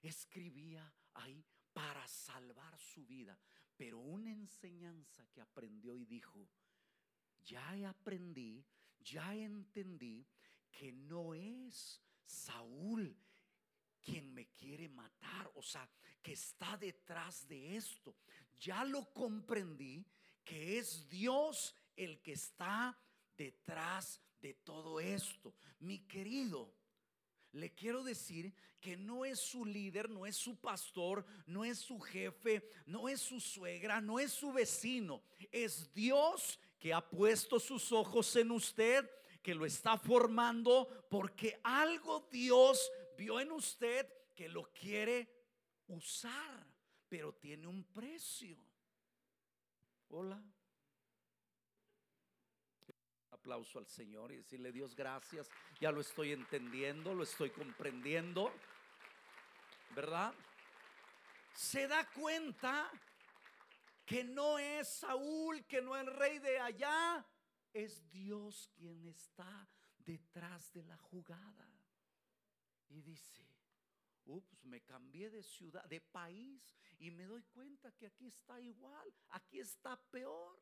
Escribía 0.00 0.92
ahí 1.14 1.44
para 1.74 2.06
salvar 2.08 2.78
su 2.78 3.04
vida. 3.04 3.38
Pero 3.76 3.98
una 3.98 4.30
enseñanza 4.30 5.26
que 5.30 5.42
aprendió 5.42 5.94
y 5.96 6.06
dijo, 6.06 6.48
ya 7.42 7.90
aprendí, 7.90 8.64
ya 9.00 9.34
entendí 9.34 10.26
que 10.70 10.92
no 10.92 11.34
es 11.34 12.00
Saúl 12.24 13.14
quien 14.00 14.32
me 14.32 14.46
quiere 14.48 14.88
matar, 14.88 15.50
o 15.54 15.62
sea, 15.62 15.88
que 16.22 16.32
está 16.32 16.76
detrás 16.76 17.46
de 17.48 17.76
esto. 17.76 18.16
Ya 18.58 18.84
lo 18.84 19.12
comprendí 19.12 20.06
que 20.44 20.78
es 20.78 21.08
Dios 21.08 21.74
el 21.96 22.20
que 22.20 22.32
está 22.32 22.96
detrás 23.36 24.20
de 24.40 24.54
todo 24.54 25.00
esto. 25.00 25.54
Mi 25.80 26.00
querido, 26.06 26.72
le 27.54 27.72
quiero 27.72 28.02
decir 28.02 28.52
que 28.80 28.96
no 28.96 29.24
es 29.24 29.38
su 29.38 29.64
líder, 29.64 30.10
no 30.10 30.26
es 30.26 30.36
su 30.36 30.56
pastor, 30.56 31.24
no 31.46 31.64
es 31.64 31.78
su 31.78 32.00
jefe, 32.00 32.68
no 32.84 33.08
es 33.08 33.20
su 33.20 33.40
suegra, 33.40 34.00
no 34.00 34.18
es 34.18 34.32
su 34.32 34.52
vecino. 34.52 35.22
Es 35.50 35.92
Dios 35.94 36.58
que 36.78 36.92
ha 36.92 37.00
puesto 37.00 37.60
sus 37.60 37.92
ojos 37.92 38.34
en 38.36 38.50
usted, 38.50 39.08
que 39.42 39.54
lo 39.54 39.64
está 39.64 39.96
formando 39.96 41.06
porque 41.08 41.60
algo 41.62 42.28
Dios 42.30 42.90
vio 43.16 43.40
en 43.40 43.52
usted 43.52 44.06
que 44.34 44.48
lo 44.48 44.64
quiere 44.72 45.28
usar, 45.86 46.66
pero 47.08 47.32
tiene 47.34 47.68
un 47.68 47.84
precio. 47.84 48.58
Hola 50.08 50.42
aplauso 53.44 53.78
al 53.78 53.86
Señor 53.86 54.32
y 54.32 54.36
decirle 54.36 54.72
Dios 54.72 54.96
gracias, 54.96 55.50
ya 55.78 55.92
lo 55.92 56.00
estoy 56.00 56.32
entendiendo, 56.32 57.14
lo 57.14 57.24
estoy 57.24 57.50
comprendiendo, 57.50 58.50
¿verdad? 59.94 60.32
Se 61.52 61.86
da 61.86 62.08
cuenta 62.10 62.90
que 64.06 64.24
no 64.24 64.58
es 64.58 64.88
Saúl, 64.88 65.62
que 65.66 65.82
no 65.82 65.94
es 65.94 66.06
el 66.06 66.14
rey 66.14 66.38
de 66.38 66.58
allá, 66.58 67.22
es 67.74 68.10
Dios 68.10 68.70
quien 68.78 69.04
está 69.04 69.68
detrás 69.98 70.72
de 70.72 70.82
la 70.84 70.96
jugada. 70.96 71.68
Y 72.88 73.02
dice, 73.02 73.46
ups, 74.24 74.64
me 74.64 74.80
cambié 74.80 75.28
de 75.28 75.42
ciudad, 75.42 75.84
de 75.84 76.00
país 76.00 76.78
y 76.98 77.10
me 77.10 77.26
doy 77.26 77.42
cuenta 77.42 77.92
que 77.92 78.06
aquí 78.06 78.26
está 78.26 78.58
igual, 78.58 79.06
aquí 79.28 79.60
está 79.60 80.00
peor. 80.10 80.58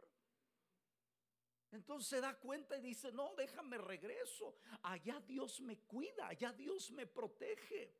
Entonces 1.72 2.08
se 2.08 2.20
da 2.20 2.38
cuenta 2.38 2.76
y 2.76 2.82
dice, 2.82 3.10
no, 3.12 3.34
déjame 3.34 3.78
regreso. 3.78 4.56
Allá 4.82 5.20
Dios 5.20 5.60
me 5.60 5.78
cuida, 5.80 6.28
allá 6.28 6.52
Dios 6.52 6.90
me 6.92 7.06
protege. 7.06 7.94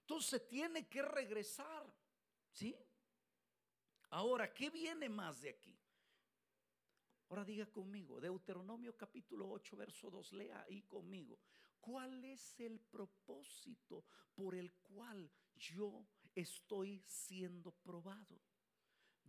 Entonces 0.00 0.48
tiene 0.48 0.88
que 0.88 1.02
regresar. 1.02 1.92
¿Sí? 2.52 2.76
Ahora, 4.10 4.52
¿qué 4.52 4.70
viene 4.70 5.08
más 5.08 5.40
de 5.40 5.50
aquí? 5.50 5.76
Ahora 7.28 7.44
diga 7.44 7.66
conmigo, 7.66 8.20
Deuteronomio 8.20 8.94
capítulo 8.94 9.48
8, 9.48 9.76
verso 9.76 10.10
2, 10.10 10.32
lea 10.34 10.62
ahí 10.68 10.82
conmigo. 10.82 11.40
¿Cuál 11.80 12.22
es 12.24 12.60
el 12.60 12.78
propósito 12.78 14.04
por 14.34 14.54
el 14.54 14.72
cual 14.74 15.28
yo 15.56 16.06
estoy 16.34 17.02
siendo 17.06 17.72
probado? 17.72 18.38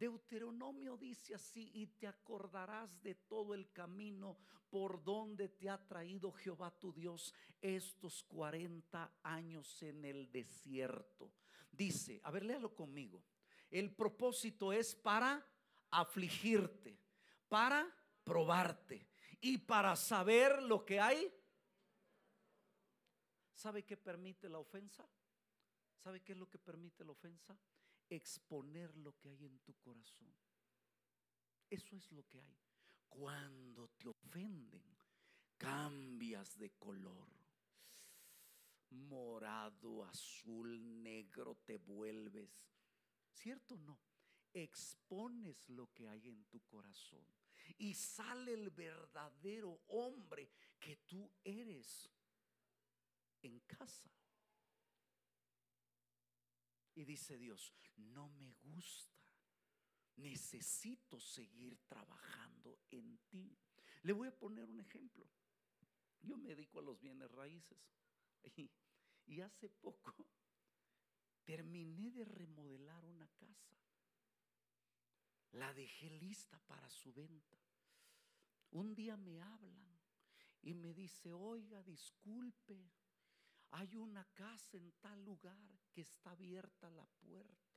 Deuteronomio 0.03 0.97
dice 0.97 1.33
así, 1.33 1.71
y 1.73 1.87
te 1.87 2.07
acordarás 2.07 3.01
de 3.01 3.15
todo 3.15 3.53
el 3.53 3.71
camino 3.71 4.37
por 4.69 5.01
donde 5.01 5.47
te 5.47 5.69
ha 5.69 5.77
traído 5.87 6.29
Jehová 6.33 6.77
tu 6.77 6.91
Dios 6.91 7.33
estos 7.61 8.21
40 8.23 9.19
años 9.23 9.81
en 9.81 10.03
el 10.03 10.29
desierto. 10.29 11.31
Dice, 11.71 12.19
a 12.21 12.31
ver, 12.31 12.43
léalo 12.43 12.75
conmigo. 12.75 13.23
El 13.69 13.95
propósito 13.95 14.73
es 14.73 14.93
para 14.93 15.41
afligirte, 15.89 16.99
para 17.47 17.87
probarte 18.25 19.07
y 19.39 19.57
para 19.57 19.95
saber 19.95 20.61
lo 20.63 20.83
que 20.83 20.99
hay. 20.99 21.33
¿Sabe 23.53 23.85
qué 23.85 23.95
permite 23.95 24.49
la 24.49 24.59
ofensa? 24.59 25.07
¿Sabe 25.95 26.21
qué 26.21 26.33
es 26.33 26.37
lo 26.37 26.49
que 26.49 26.59
permite 26.59 27.05
la 27.05 27.13
ofensa? 27.13 27.57
Exponer 28.09 28.95
lo 28.97 29.17
que 29.17 29.29
hay 29.29 29.45
en 29.45 29.59
tu 29.59 29.73
corazón. 29.75 30.33
Eso 31.69 31.95
es 31.95 32.11
lo 32.11 32.27
que 32.27 32.41
hay. 32.41 32.57
Cuando 33.09 33.87
te 33.89 34.07
ofenden, 34.07 34.97
cambias 35.57 36.57
de 36.57 36.71
color. 36.71 37.29
Morado, 38.89 40.05
azul, 40.05 41.01
negro 41.01 41.55
te 41.65 41.77
vuelves. 41.77 42.51
¿Cierto 43.33 43.75
o 43.75 43.79
no? 43.79 43.99
Expones 44.53 45.67
lo 45.69 45.91
que 45.93 46.07
hay 46.07 46.29
en 46.29 46.43
tu 46.45 46.59
corazón 46.61 47.25
y 47.77 47.93
sale 47.93 48.53
el 48.53 48.69
verdadero 48.69 49.81
hombre 49.87 50.49
que 50.79 50.97
tú 50.97 51.31
eres 51.43 52.09
en 53.41 53.59
casa. 53.61 54.11
Y 56.95 57.05
dice 57.05 57.37
Dios, 57.37 57.73
no 57.97 58.29
me 58.29 58.53
gusta. 58.63 59.19
Necesito 60.17 61.19
seguir 61.19 61.77
trabajando 61.87 62.79
en 62.91 63.17
ti. 63.29 63.57
Le 64.03 64.13
voy 64.13 64.27
a 64.27 64.37
poner 64.37 64.69
un 64.69 64.79
ejemplo. 64.79 65.27
Yo 66.21 66.37
me 66.37 66.49
dedico 66.49 66.79
a 66.79 66.83
los 66.83 66.99
bienes 66.99 67.31
raíces. 67.31 67.79
Y, 68.55 68.69
y 69.25 69.41
hace 69.41 69.69
poco 69.69 70.27
terminé 71.43 72.11
de 72.11 72.25
remodelar 72.25 73.03
una 73.05 73.27
casa. 73.29 73.77
La 75.53 75.73
dejé 75.73 76.09
lista 76.09 76.59
para 76.67 76.89
su 76.89 77.13
venta. 77.13 77.57
Un 78.71 78.95
día 78.95 79.17
me 79.17 79.41
hablan 79.41 79.99
y 80.61 80.73
me 80.73 80.93
dice, 80.93 81.31
oiga, 81.31 81.83
disculpe, 81.83 82.91
hay 83.73 83.95
una 83.95 84.23
casa 84.33 84.77
en 84.77 84.91
tal 85.01 85.23
lugar 85.23 85.79
que 85.91 86.01
está 86.01 86.31
abierta 86.31 86.89
la 86.91 87.05
puerta. 87.05 87.73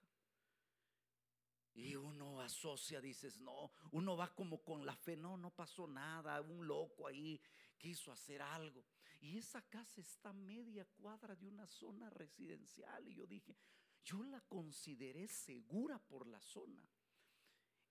Y 1.72 1.94
uno 1.94 2.40
asocia, 2.40 3.00
dices, 3.00 3.38
no, 3.38 3.70
uno 3.92 4.16
va 4.16 4.34
como 4.34 4.62
con 4.62 4.84
la 4.84 4.94
fe, 4.94 5.16
no, 5.16 5.36
no 5.36 5.50
pasó 5.50 5.86
nada, 5.86 6.40
un 6.40 6.66
loco 6.66 7.06
ahí 7.06 7.40
quiso 7.78 8.12
hacer 8.12 8.40
algo. 8.42 8.84
Y 9.20 9.38
esa 9.38 9.62
casa 9.62 10.00
está 10.00 10.32
media 10.32 10.84
cuadra 10.84 11.34
de 11.34 11.46
una 11.46 11.66
zona 11.66 12.10
residencial. 12.10 13.06
Y 13.08 13.14
yo 13.14 13.26
dije, 13.26 13.56
yo 14.04 14.22
la 14.22 14.40
consideré 14.42 15.28
segura 15.28 15.98
por 15.98 16.26
la 16.26 16.40
zona. 16.40 16.86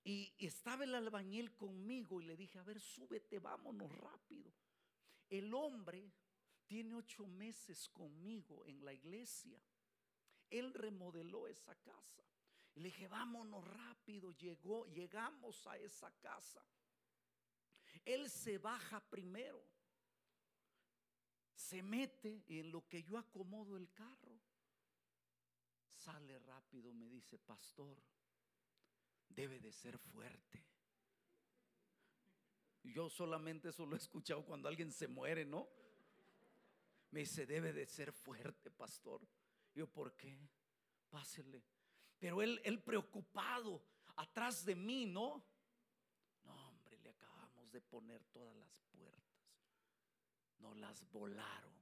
Y 0.04 0.34
estaba 0.38 0.84
el 0.84 0.94
albañil 0.94 1.56
conmigo 1.56 2.22
y 2.22 2.26
le 2.26 2.38
dije, 2.38 2.60
a 2.60 2.64
ver, 2.64 2.80
súbete, 2.80 3.40
vámonos 3.40 3.92
rápido. 3.98 4.54
El 5.28 5.54
hombre 5.56 6.12
tiene 6.68 6.96
ocho 6.96 7.28
meses 7.28 7.88
conmigo 7.90 8.66
en 8.66 8.84
la 8.84 8.94
iglesia. 8.94 9.60
Él 10.50 10.74
remodeló 10.74 11.48
esa 11.48 11.76
casa. 11.76 12.24
Le 12.76 12.86
dije, 12.86 13.08
vámonos 13.08 13.66
rápido. 13.68 14.32
Llegó, 14.32 14.86
llegamos 14.88 15.66
a 15.68 15.78
esa 15.78 16.12
casa. 16.20 16.66
Él 18.04 18.30
se 18.30 18.58
baja 18.58 19.00
primero. 19.00 19.64
Se 21.56 21.82
mete 21.82 22.44
en 22.48 22.72
lo 22.72 22.88
que 22.88 23.04
yo 23.04 23.18
acomodo 23.18 23.78
el 23.78 23.92
carro. 23.94 24.40
Sale 25.94 26.38
rápido, 26.40 26.94
me 26.94 27.08
dice, 27.08 27.40
pastor, 27.40 27.98
debe 29.30 29.60
de 29.60 29.72
ser 29.72 29.98
fuerte. 29.98 30.64
Yo 32.84 33.10
solamente 33.10 33.70
eso 33.70 33.86
lo 33.86 33.96
he 33.96 34.00
escuchado 34.00 34.46
cuando 34.46 34.68
alguien 34.68 34.92
se 34.92 35.08
muere, 35.08 35.46
¿no? 35.46 35.68
Me 37.16 37.22
dice, 37.22 37.46
debe 37.46 37.72
de 37.72 37.86
ser 37.86 38.12
fuerte, 38.12 38.70
pastor. 38.70 39.26
Yo, 39.74 39.88
¿por 39.88 40.18
qué? 40.18 40.38
Pásele. 41.10 41.64
Pero 42.20 42.42
él, 42.42 42.60
él 42.66 42.84
preocupado, 42.84 43.82
atrás 44.18 44.66
de 44.66 44.76
mí, 44.76 45.06
¿no? 45.06 45.42
No, 46.44 46.68
hombre, 46.68 46.98
le 46.98 47.12
acabamos 47.12 47.72
de 47.72 47.80
poner 47.80 48.22
todas 48.26 48.54
las 48.58 48.82
puertas. 48.92 49.64
No 50.60 50.76
las 50.76 51.10
volaron. 51.10 51.74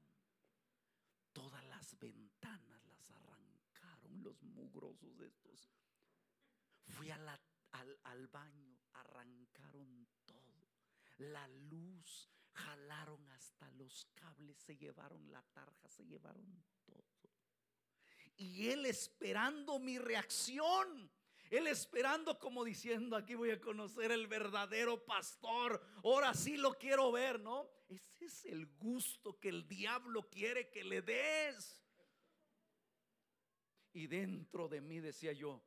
Todas 1.32 1.66
las 1.66 1.98
ventanas 1.98 2.86
las 2.86 3.10
arrancaron 3.10 4.22
los 4.22 4.40
mugrosos 4.44 5.20
estos. 5.20 5.68
Fui 6.86 7.10
al, 7.10 7.28
al 8.04 8.28
baño, 8.28 8.78
arrancaron 8.94 10.08
todo. 10.28 10.70
La 11.18 11.48
luz, 11.48 12.30
jalaron 12.54 13.30
hasta 13.32 13.70
los 13.72 14.08
cables, 14.16 14.58
se 14.58 14.78
llevaron 14.78 15.32
la 15.32 15.42
tarja, 15.54 15.90
se 15.90 16.06
llevaron 16.06 16.64
todo. 16.86 17.04
Y 18.38 18.70
él 18.70 18.86
esperando 18.86 19.80
mi 19.80 19.98
reacción. 19.98 21.12
Él 21.50 21.68
esperando 21.68 22.40
como 22.40 22.64
diciendo, 22.64 23.16
aquí 23.16 23.36
voy 23.36 23.52
a 23.52 23.62
conocer 23.62 24.12
el 24.12 24.26
verdadero 24.26 25.06
pastor. 25.06 25.86
Ahora 26.04 26.34
sí 26.34 26.58
lo 26.58 26.74
quiero 26.74 27.12
ver, 27.12 27.40
¿no? 27.40 27.70
Ese 27.88 28.26
es 28.26 28.46
el 28.46 28.66
gusto 28.66 29.40
que 29.40 29.50
el 29.50 29.68
diablo 29.68 30.28
quiere 30.32 30.72
que 30.72 30.84
le 30.84 31.04
des. 31.04 31.80
Y 33.92 34.08
dentro 34.08 34.68
de 34.68 34.82
mí 34.82 35.00
decía 35.00 35.32
yo, 35.32 35.64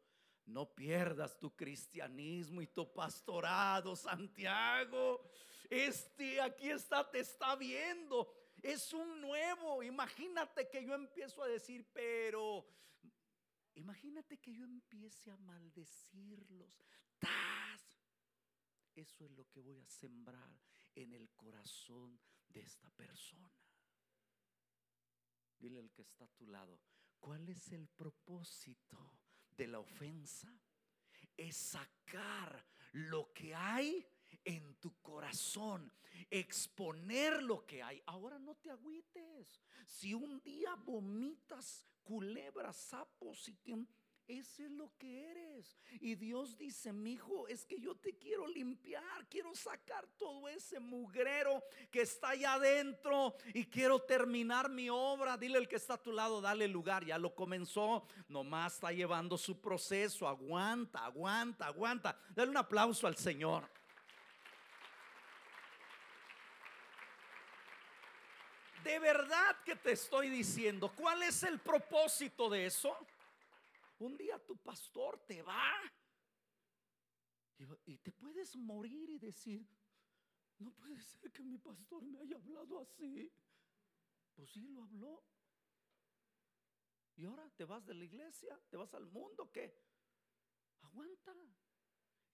no 0.46 0.74
pierdas 0.74 1.38
tu 1.38 1.54
cristianismo 1.54 2.62
y 2.62 2.66
tu 2.66 2.92
pastorado, 2.92 3.94
Santiago. 3.94 5.30
Este 5.70 6.40
aquí 6.40 6.70
está, 6.70 7.08
te 7.10 7.20
está 7.20 7.56
viendo. 7.56 8.32
Es 8.62 8.92
un 8.92 9.20
nuevo. 9.20 9.82
Imagínate 9.82 10.68
que 10.68 10.84
yo 10.84 10.94
empiezo 10.94 11.42
a 11.42 11.48
decir, 11.48 11.86
pero 11.92 12.66
imagínate 13.74 14.38
que 14.38 14.54
yo 14.54 14.64
empiece 14.64 15.30
a 15.30 15.36
maldecirlos. 15.36 16.84
¡Tas! 17.18 18.06
Eso 18.94 19.24
es 19.26 19.30
lo 19.32 19.46
que 19.48 19.60
voy 19.60 19.78
a 19.78 19.86
sembrar 19.86 20.58
en 20.94 21.12
el 21.12 21.30
corazón 21.34 22.18
de 22.48 22.60
esta 22.60 22.90
persona. 22.90 23.52
Dile 25.58 25.80
al 25.80 25.90
que 25.92 26.02
está 26.02 26.24
a 26.24 26.28
tu 26.28 26.46
lado, 26.46 26.80
¿cuál 27.18 27.48
es 27.48 27.72
el 27.72 27.88
propósito 27.88 29.18
de 29.50 29.66
la 29.66 29.80
ofensa? 29.80 30.52
Es 31.36 31.56
sacar 31.56 32.66
lo 32.92 33.32
que 33.32 33.54
hay 33.54 34.06
en 34.46 34.76
tu 34.76 34.94
corazón, 35.02 35.92
exponer 36.30 37.42
lo 37.42 37.66
que 37.66 37.82
hay. 37.82 38.02
Ahora 38.06 38.38
no 38.38 38.54
te 38.54 38.70
agüites. 38.70 39.60
Si 39.84 40.14
un 40.14 40.40
día 40.42 40.74
vomitas 40.76 41.84
culebras, 42.04 42.76
sapos 42.76 43.48
y 43.48 43.56
que 43.56 43.74
ese 44.28 44.64
es 44.64 44.70
lo 44.72 44.92
que 44.98 45.30
eres. 45.30 45.76
Y 46.00 46.16
Dios 46.16 46.56
dice, 46.56 46.92
mi 46.92 47.12
hijo, 47.12 47.46
es 47.46 47.64
que 47.64 47.78
yo 47.78 47.94
te 47.96 48.16
quiero 48.18 48.46
limpiar, 48.46 49.28
quiero 49.28 49.54
sacar 49.54 50.06
todo 50.16 50.48
ese 50.48 50.80
mugrero 50.80 51.62
que 51.90 52.02
está 52.02 52.30
allá 52.30 52.54
adentro 52.54 53.36
y 53.54 53.66
quiero 53.66 54.00
terminar 54.00 54.68
mi 54.68 54.88
obra. 54.90 55.36
Dile 55.36 55.58
el 55.58 55.68
que 55.68 55.76
está 55.76 55.94
a 55.94 56.02
tu 56.02 56.12
lado, 56.12 56.40
dale 56.40 56.66
lugar, 56.66 57.04
ya 57.04 57.18
lo 57.18 57.34
comenzó, 57.34 58.04
nomás 58.28 58.74
está 58.74 58.92
llevando 58.92 59.38
su 59.38 59.60
proceso. 59.60 60.26
Aguanta, 60.26 61.04
aguanta, 61.04 61.66
aguanta. 61.66 62.18
Dale 62.30 62.50
un 62.50 62.56
aplauso 62.56 63.06
al 63.06 63.16
Señor. 63.16 63.75
De 68.86 69.00
verdad 69.00 69.64
que 69.64 69.74
te 69.74 69.90
estoy 69.90 70.30
diciendo, 70.30 70.94
¿cuál 70.94 71.20
es 71.24 71.42
el 71.42 71.58
propósito 71.58 72.48
de 72.48 72.66
eso? 72.66 72.96
Un 73.98 74.16
día 74.16 74.38
tu 74.38 74.56
pastor 74.58 75.18
te 75.26 75.42
va 75.42 75.72
y 77.84 77.98
te 77.98 78.12
puedes 78.12 78.54
morir 78.54 79.10
y 79.10 79.18
decir, 79.18 79.66
no 80.58 80.70
puede 80.70 81.00
ser 81.00 81.32
que 81.32 81.42
mi 81.42 81.58
pastor 81.58 82.04
me 82.04 82.20
haya 82.20 82.36
hablado 82.36 82.78
así. 82.78 83.28
Pues 84.36 84.52
sí, 84.52 84.68
lo 84.68 84.84
habló. 84.84 85.20
Y 87.16 87.24
ahora 87.24 87.50
te 87.56 87.64
vas 87.64 87.84
de 87.86 87.94
la 87.94 88.04
iglesia, 88.04 88.56
te 88.70 88.76
vas 88.76 88.94
al 88.94 89.06
mundo, 89.06 89.50
¿qué? 89.50 89.82
Aguanta. 90.82 91.34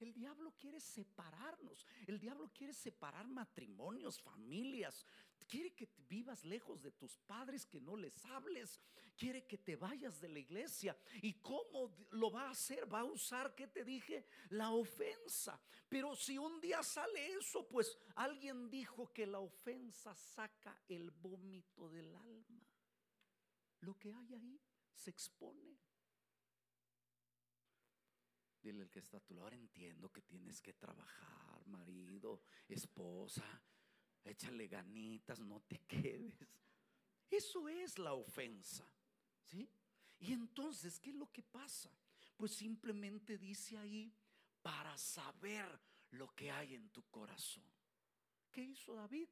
El 0.03 0.13
diablo 0.13 0.53
quiere 0.59 0.81
separarnos. 0.81 1.87
El 2.09 2.19
diablo 2.19 2.51
quiere 2.53 2.73
separar 2.73 3.29
matrimonios, 3.29 4.21
familias. 4.21 5.07
Quiere 5.47 5.73
que 5.75 5.89
vivas 6.09 6.45
lejos 6.45 6.83
de 6.83 6.91
tus 6.91 7.17
padres, 7.19 7.65
que 7.65 7.81
no 7.81 7.97
les 7.97 8.25
hables. 8.25 8.81
Quiere 9.17 9.47
que 9.47 9.59
te 9.59 9.77
vayas 9.77 10.21
de 10.21 10.29
la 10.29 10.41
iglesia. 10.41 10.99
¿Y 11.23 11.35
cómo 11.35 11.95
lo 12.11 12.33
va 12.33 12.49
a 12.49 12.51
hacer? 12.51 12.93
Va 12.93 13.01
a 13.01 13.05
usar, 13.05 13.55
¿qué 13.55 13.69
te 13.69 13.85
dije? 13.85 14.27
La 14.51 14.73
ofensa. 14.73 15.61
Pero 15.89 16.17
si 16.17 16.37
un 16.37 16.61
día 16.61 16.83
sale 16.83 17.35
eso, 17.35 17.69
pues 17.69 17.97
alguien 18.17 18.69
dijo 18.71 19.13
que 19.13 19.25
la 19.25 19.39
ofensa 19.39 20.17
saca 20.17 20.83
el 20.89 21.13
vómito 21.13 21.89
del 21.91 22.13
alma. 22.17 22.67
Lo 23.83 23.97
que 23.97 24.13
hay 24.13 24.35
ahí 24.35 24.61
se 24.93 25.11
expone. 25.11 25.79
Dile 28.63 28.83
el 28.83 28.91
que 28.91 29.01
está 29.01 29.17
a 29.17 29.21
tu 29.21 29.35
lado, 29.35 29.47
ahora 29.47 29.57
entiendo 29.57 30.11
que 30.13 30.23
tienes 30.23 30.61
que 30.61 30.73
trabajar, 30.73 31.67
marido, 31.67 32.43
esposa, 32.69 33.45
échale 34.25 34.69
ganitas, 34.69 35.41
no 35.41 35.61
te 35.63 35.79
quedes. 35.89 36.47
Eso 37.29 37.69
es 37.69 37.99
la 37.99 38.13
ofensa, 38.13 38.87
¿sí? 39.43 39.69
Y 40.21 40.33
entonces, 40.33 41.01
¿qué 41.01 41.11
es 41.11 41.17
lo 41.17 41.31
que 41.33 41.43
pasa? 41.43 41.91
Pues 42.37 42.53
simplemente 42.53 43.37
dice 43.37 43.77
ahí, 43.79 44.15
para 44.63 44.97
saber 44.97 45.67
lo 46.11 46.29
que 46.35 46.51
hay 46.51 46.75
en 46.75 46.89
tu 46.91 47.03
corazón. 47.11 47.65
¿Qué 48.51 48.63
hizo 48.63 48.95
David? 48.95 49.29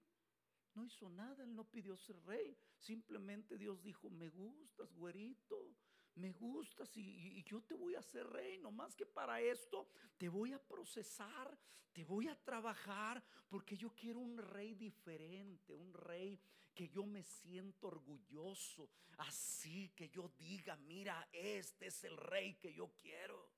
No 0.74 0.84
hizo 0.84 1.08
nada, 1.08 1.44
él 1.44 1.54
no 1.54 1.64
pidió 1.64 1.96
ser 1.96 2.20
rey. 2.24 2.56
Simplemente 2.78 3.58
Dios 3.58 3.82
dijo, 3.82 4.10
me 4.10 4.28
gustas, 4.28 4.92
güerito, 4.94 5.76
me 6.14 6.32
gustas 6.32 6.96
y, 6.96 7.42
yo 7.44 7.62
te 7.62 7.74
voy 7.74 7.94
a 7.94 8.00
hacer 8.00 8.26
rey, 8.28 8.58
no 8.58 8.70
más 8.70 8.94
que 8.94 9.06
para 9.06 9.40
esto 9.40 9.88
te 10.16 10.28
voy 10.28 10.52
a 10.52 10.58
procesar, 10.58 11.58
te 11.92 12.04
voy 12.04 12.28
a 12.28 12.36
trabajar, 12.36 13.22
porque 13.48 13.76
yo 13.76 13.94
quiero 13.94 14.20
un 14.20 14.38
rey 14.38 14.74
diferente, 14.74 15.74
un 15.74 15.92
rey 15.92 16.40
que 16.74 16.88
yo 16.88 17.04
me 17.04 17.22
siento 17.22 17.88
orgulloso, 17.88 18.90
así 19.18 19.90
que 19.90 20.08
yo 20.08 20.32
diga, 20.38 20.76
mira, 20.76 21.28
este 21.32 21.86
es 21.86 22.04
el 22.04 22.16
rey 22.16 22.54
que 22.54 22.72
yo 22.72 22.92
quiero. 22.96 23.50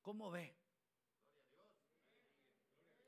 ¿Cómo 0.00 0.30
ve? 0.30 0.56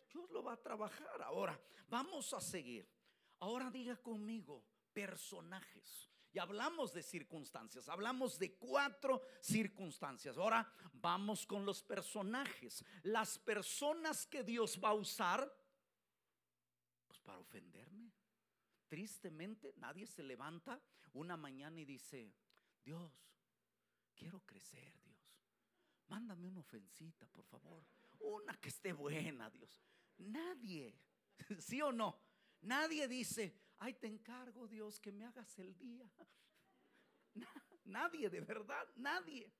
Dios 0.08 0.30
lo 0.30 0.42
va 0.42 0.52
a 0.52 0.62
trabajar. 0.62 1.22
Ahora, 1.22 1.58
vamos 1.88 2.32
a 2.34 2.40
seguir. 2.40 2.88
Ahora 3.38 3.70
diga 3.70 3.96
conmigo, 3.96 4.64
personajes. 4.92 6.11
Y 6.32 6.38
hablamos 6.38 6.94
de 6.94 7.02
circunstancias, 7.02 7.88
hablamos 7.88 8.38
de 8.38 8.54
cuatro 8.54 9.20
circunstancias. 9.40 10.38
Ahora 10.38 10.66
vamos 10.94 11.46
con 11.46 11.66
los 11.66 11.82
personajes. 11.82 12.82
Las 13.02 13.38
personas 13.38 14.26
que 14.26 14.42
Dios 14.42 14.80
va 14.82 14.90
a 14.90 14.94
usar, 14.94 15.54
pues 17.06 17.20
para 17.20 17.38
ofenderme. 17.38 18.12
Tristemente, 18.88 19.74
nadie 19.76 20.06
se 20.06 20.22
levanta 20.22 20.80
una 21.12 21.36
mañana 21.36 21.80
y 21.80 21.84
dice, 21.84 22.34
Dios, 22.82 23.12
quiero 24.14 24.40
crecer, 24.40 24.98
Dios. 25.02 25.18
Mándame 26.08 26.46
una 26.46 26.60
ofensita, 26.60 27.26
por 27.26 27.44
favor. 27.44 27.84
Una 28.20 28.54
que 28.54 28.70
esté 28.70 28.94
buena, 28.94 29.50
Dios. 29.50 29.82
Nadie, 30.16 30.98
¿sí 31.58 31.82
o 31.82 31.92
no? 31.92 32.18
Nadie 32.62 33.08
dice, 33.08 33.54
ay, 33.82 33.94
te 33.94 34.06
encargo 34.06 34.68
Dios 34.68 35.00
que 35.00 35.10
me 35.10 35.24
hagas 35.24 35.58
el 35.58 35.76
día. 35.76 36.08
Nadie, 37.84 38.30
de 38.30 38.40
verdad, 38.40 38.86
nadie. 38.94 39.52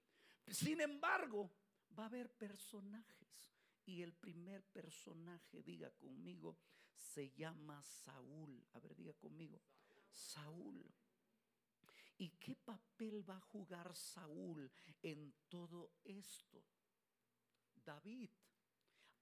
Sin 0.46 0.80
embargo, 0.80 1.50
va 1.98 2.04
a 2.04 2.06
haber 2.06 2.30
personajes. 2.30 3.52
Y 3.84 4.00
el 4.00 4.12
primer 4.12 4.62
personaje, 4.62 5.60
diga 5.64 5.90
conmigo, 5.90 6.56
se 6.94 7.32
llama 7.32 7.82
Saúl. 7.82 8.64
A 8.74 8.78
ver, 8.78 8.94
diga 8.94 9.12
conmigo, 9.14 9.60
Saúl. 10.12 10.88
¿Y 12.18 12.30
qué 12.38 12.54
papel 12.54 13.28
va 13.28 13.38
a 13.38 13.40
jugar 13.40 13.92
Saúl 13.96 14.70
en 15.02 15.34
todo 15.48 15.94
esto? 16.04 16.62
David 17.84 18.30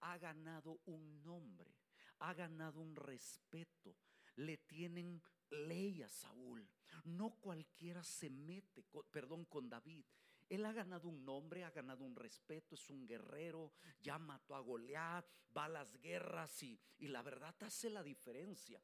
ha 0.01 0.19
ganado 0.19 0.79
un 0.85 1.23
nombre, 1.23 1.75
ha 2.19 2.35
ganado 2.35 2.79
un 2.79 2.95
respeto, 2.95 3.97
le 4.41 4.57
tienen 4.57 5.21
ley 5.49 6.01
a 6.01 6.09
Saúl. 6.09 6.67
No 7.03 7.31
cualquiera 7.39 8.03
se 8.03 8.29
mete, 8.29 8.83
perdón, 9.11 9.45
con 9.45 9.69
David. 9.69 10.05
Él 10.49 10.65
ha 10.65 10.73
ganado 10.73 11.07
un 11.07 11.23
nombre, 11.23 11.63
ha 11.63 11.71
ganado 11.71 12.03
un 12.03 12.15
respeto, 12.15 12.75
es 12.75 12.89
un 12.89 13.07
guerrero, 13.07 13.71
ya 14.01 14.19
mató 14.19 14.55
a 14.55 14.59
Goliat, 14.59 15.25
va 15.55 15.65
a 15.65 15.69
las 15.69 15.95
guerras 16.01 16.61
y, 16.63 16.77
y 16.97 17.07
la 17.07 17.21
verdad 17.21 17.55
hace 17.63 17.89
la 17.89 18.03
diferencia. 18.03 18.83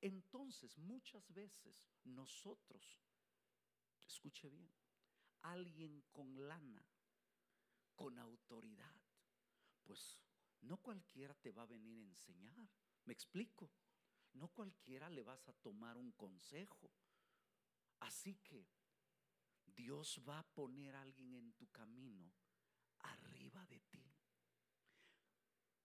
Entonces, 0.00 0.78
muchas 0.78 1.30
veces 1.32 1.90
nosotros, 2.04 2.98
escuche 4.06 4.48
bien, 4.48 4.72
alguien 5.42 6.02
con 6.10 6.48
lana, 6.48 6.84
con 7.94 8.18
autoridad, 8.18 8.96
pues 9.84 10.18
no 10.62 10.78
cualquiera 10.78 11.34
te 11.34 11.52
va 11.52 11.62
a 11.62 11.66
venir 11.66 11.98
a 11.98 12.08
enseñar. 12.08 12.68
¿Me 13.04 13.12
explico? 13.12 13.70
No 14.34 14.48
cualquiera 14.48 15.10
le 15.10 15.22
vas 15.22 15.48
a 15.48 15.52
tomar 15.52 15.96
un 15.96 16.12
consejo. 16.12 16.90
Así 18.00 18.36
que 18.36 18.66
Dios 19.64 20.20
va 20.28 20.38
a 20.38 20.42
poner 20.54 20.94
a 20.96 21.02
alguien 21.02 21.34
en 21.34 21.52
tu 21.52 21.66
camino 21.68 22.32
arriba 23.00 23.64
de 23.66 23.80
ti, 23.80 24.04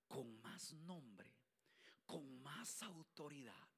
con 0.07 0.41
más 0.41 0.73
nombre, 0.73 1.33
con 2.05 2.41
más 2.41 2.81
autoridad 2.83 3.69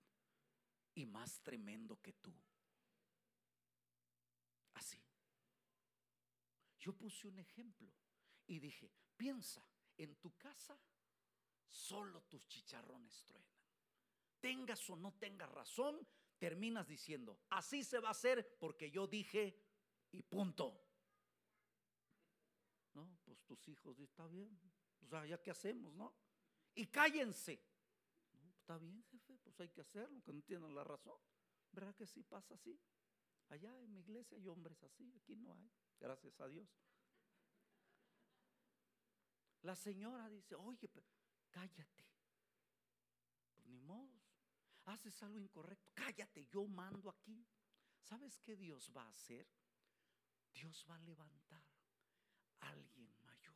y 0.93 1.05
más 1.05 1.41
tremendo 1.41 2.01
que 2.01 2.13
tú. 2.13 2.33
Así. 4.73 5.01
Yo 6.79 6.93
puse 6.93 7.27
un 7.27 7.39
ejemplo 7.39 7.93
y 8.47 8.59
dije, 8.59 8.91
piensa, 9.15 9.63
en 9.97 10.15
tu 10.15 10.31
casa 10.37 10.79
solo 11.69 12.21
tus 12.23 12.47
chicharrones 12.47 13.23
truenan. 13.25 13.58
Tengas 14.39 14.89
o 14.89 14.95
no 14.95 15.13
tengas 15.13 15.49
razón, 15.51 16.07
terminas 16.37 16.87
diciendo, 16.87 17.41
así 17.49 17.83
se 17.83 17.99
va 17.99 18.09
a 18.09 18.11
hacer 18.11 18.57
porque 18.59 18.89
yo 18.89 19.07
dije 19.07 19.61
y 20.11 20.23
punto. 20.23 20.85
No, 22.93 23.19
pues 23.23 23.41
tus 23.43 23.67
hijos 23.67 23.99
está 23.99 24.27
bien, 24.27 24.59
o 25.01 25.07
sea, 25.07 25.25
ya 25.25 25.41
qué 25.41 25.51
hacemos, 25.51 25.93
¿no? 25.93 26.15
Y 26.75 26.87
cállense. 26.87 27.61
está 28.57 28.77
bien, 28.77 29.03
jefe, 29.03 29.37
pues 29.37 29.59
hay 29.59 29.69
que 29.69 29.81
hacerlo, 29.81 30.21
que 30.23 30.33
no 30.33 30.41
tienen 30.41 30.73
la 30.73 30.83
razón. 30.83 31.19
¿Verdad 31.71 31.95
que 31.95 32.07
sí 32.07 32.23
pasa 32.23 32.55
así? 32.55 32.79
Allá 33.49 33.77
en 33.81 33.91
mi 33.91 33.99
iglesia 33.99 34.37
hay 34.37 34.47
hombres 34.47 34.81
así, 34.83 35.11
aquí 35.15 35.35
no 35.35 35.53
hay, 35.53 35.69
gracias 35.99 36.39
a 36.39 36.47
Dios. 36.47 36.67
La 39.63 39.75
señora 39.75 40.29
dice, 40.29 40.55
oye, 40.55 40.89
cállate. 41.49 42.05
Pues 43.53 43.65
ni 43.67 43.79
modo. 43.79 44.18
Haces 44.89 45.21
algo 45.21 45.39
incorrecto. 45.39 45.91
Cállate, 45.93 46.47
yo 46.47 46.65
mando 46.67 47.09
aquí. 47.09 47.45
¿Sabes 47.99 48.39
qué 48.39 48.55
Dios 48.55 48.91
va 48.95 49.03
a 49.03 49.09
hacer? 49.09 49.47
Dios 50.51 50.83
va 50.89 50.95
a 50.95 51.01
levantar 51.01 51.63
a 52.61 52.69
alguien 52.69 53.13
mayor. 53.23 53.55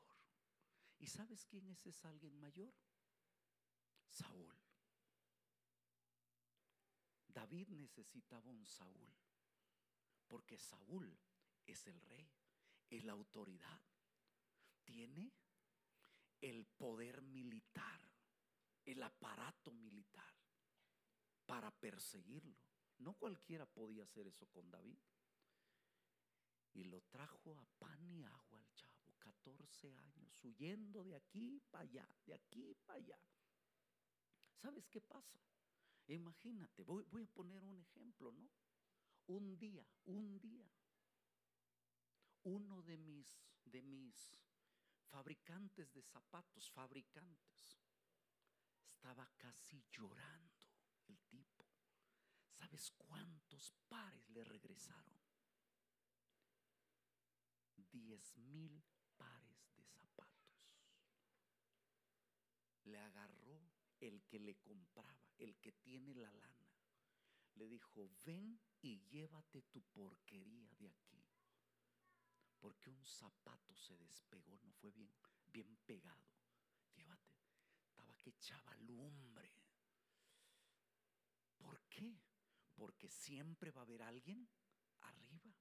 ¿Y 1.00 1.08
sabes 1.08 1.44
quién 1.46 1.68
es 1.70 1.84
ese 1.88 2.08
alguien 2.08 2.40
mayor? 2.40 2.72
Saúl. 4.08 4.56
David 7.28 7.70
necesitaba 7.70 8.52
un 8.52 8.64
Saúl, 8.64 9.12
porque 10.28 10.60
Saúl 10.60 11.18
es 11.66 11.88
el 11.88 12.00
rey, 12.02 12.32
es 12.92 13.04
la 13.06 13.14
autoridad. 13.14 13.82
Tiene 14.86 15.34
el 16.42 16.68
poder 16.68 17.24
militar, 17.24 18.00
el 18.86 19.02
aparato 19.02 19.74
militar 19.74 20.33
para 21.46 21.72
perseguirlo. 21.72 22.58
No 23.00 23.14
cualquiera 23.14 23.66
podía 23.66 24.04
hacer 24.04 24.28
eso 24.28 24.48
con 24.48 24.70
David. 24.70 24.98
Y 26.74 26.86
lo 26.86 27.02
trajo 27.02 27.60
a 27.60 27.66
pan 27.78 28.10
y 28.10 28.24
agua 28.24 28.58
al 28.58 28.74
chavo, 28.74 29.14
14 29.20 29.96
años, 29.96 30.44
huyendo 30.44 31.04
de 31.04 31.16
aquí 31.16 31.62
para 31.70 31.84
allá, 31.84 32.08
de 32.26 32.34
aquí 32.34 32.74
para 32.86 32.98
allá. 32.98 33.20
¿Sabes 34.56 34.88
qué 34.88 35.02
pasa? 35.02 35.40
Imagínate, 36.08 36.84
voy, 36.84 37.06
voy 37.06 37.24
a 37.24 37.28
poner 37.28 37.64
un 37.64 37.78
ejemplo, 37.78 38.32
¿no? 38.32 38.50
Un 39.28 39.58
día, 39.58 39.86
un 40.06 40.40
día, 40.40 40.70
uno 42.44 42.82
de 42.82 42.98
mis, 42.98 43.28
de 43.66 43.82
mis 43.82 44.38
fabricantes 45.10 45.94
de 45.94 46.02
zapatos, 46.02 46.72
fabricantes. 46.72 47.80
Estaba 48.84 49.30
casi 49.38 49.84
llorando 49.92 50.53
el 51.08 51.20
tipo. 51.30 51.66
¿Sabes 52.52 52.92
cuántos 52.98 53.74
pares 53.88 54.30
le 54.30 54.44
regresaron? 54.44 55.20
Diez 57.92 58.38
mil 58.38 58.84
pares 59.18 59.72
de 59.76 59.84
zapatos. 59.84 60.74
Le 62.86 62.98
agarró 63.00 63.72
el 64.00 64.24
que 64.24 64.40
le 64.40 64.56
compraba, 64.56 65.32
el 65.38 65.56
que 65.58 65.74
tiene 65.74 66.16
la 66.16 66.32
lana. 66.32 66.72
Le 67.56 67.68
dijo, 67.68 68.10
ven 68.26 68.60
y 68.82 69.00
llévate 69.10 69.62
tu 69.64 69.82
porquería 69.84 70.68
de 70.80 70.90
aquí 70.90 71.24
porque 72.64 72.90
un 72.90 73.06
zapato 73.06 73.76
se 73.76 73.98
despegó, 73.98 74.58
no 74.64 74.72
fue 74.72 74.90
bien, 74.92 75.12
bien 75.52 75.76
pegado. 75.86 76.32
Llévate, 76.96 77.36
estaba 77.84 78.16
que 78.16 78.30
echaba 78.30 78.74
lumbre. 78.78 79.52
¿Por 81.58 81.82
qué? 81.90 82.22
Porque 82.76 83.10
siempre 83.10 83.72
va 83.72 83.82
a 83.82 83.86
haber 83.86 84.02
alguien 84.02 84.48
arriba. 85.02 85.54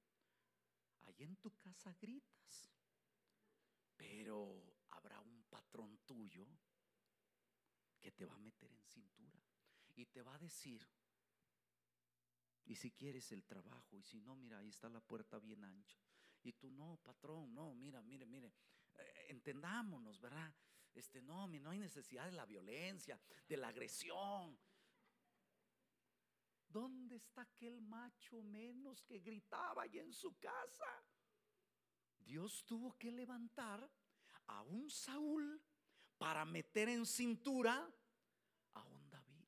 Ahí 1.01 1.23
en 1.23 1.35
tu 1.37 1.51
casa 1.57 1.93
gritas, 1.99 2.71
pero 3.95 4.77
habrá 4.89 5.19
un 5.19 5.43
patrón 5.43 5.99
tuyo 6.05 6.47
que 7.99 8.11
te 8.11 8.25
va 8.25 8.35
a 8.35 8.39
meter 8.39 8.71
en 8.71 8.83
cintura 8.83 9.41
y 9.95 10.05
te 10.05 10.21
va 10.21 10.35
a 10.35 10.39
decir, 10.39 10.87
y 12.65 12.75
si 12.75 12.91
quieres 12.91 13.31
el 13.31 13.43
trabajo, 13.43 13.97
y 13.97 14.03
si 14.03 14.21
no, 14.21 14.35
mira, 14.35 14.59
ahí 14.59 14.69
está 14.69 14.89
la 14.89 15.01
puerta 15.01 15.37
bien 15.39 15.63
ancha. 15.63 15.99
Y 16.41 16.53
tú, 16.53 16.71
no, 16.71 16.97
patrón, 16.97 17.53
no, 17.53 17.73
mira, 17.73 18.01
mire, 18.01 18.25
mire, 18.25 18.53
eh, 18.95 19.25
entendámonos, 19.29 20.19
¿verdad? 20.19 20.53
Este, 20.93 21.21
no, 21.21 21.47
no 21.47 21.69
hay 21.69 21.79
necesidad 21.79 22.25
de 22.25 22.31
la 22.33 22.45
violencia, 22.45 23.19
de 23.47 23.57
la 23.57 23.69
agresión. 23.69 24.57
¿Dónde 26.73 27.17
está 27.17 27.43
aquel 27.43 27.81
macho 27.81 28.41
menos 28.41 29.03
que 29.03 29.19
gritaba 29.19 29.83
allí 29.83 29.99
en 29.99 30.11
su 30.11 30.39
casa? 30.39 31.05
Dios 32.17 32.65
tuvo 32.65 32.97
que 32.97 33.11
levantar 33.11 33.87
a 34.47 34.63
un 34.63 34.89
Saúl 34.89 35.61
para 36.17 36.43
meter 36.45 36.89
en 36.89 37.05
cintura 37.05 37.87
a 38.73 38.83
un 38.85 39.07
David. 39.07 39.45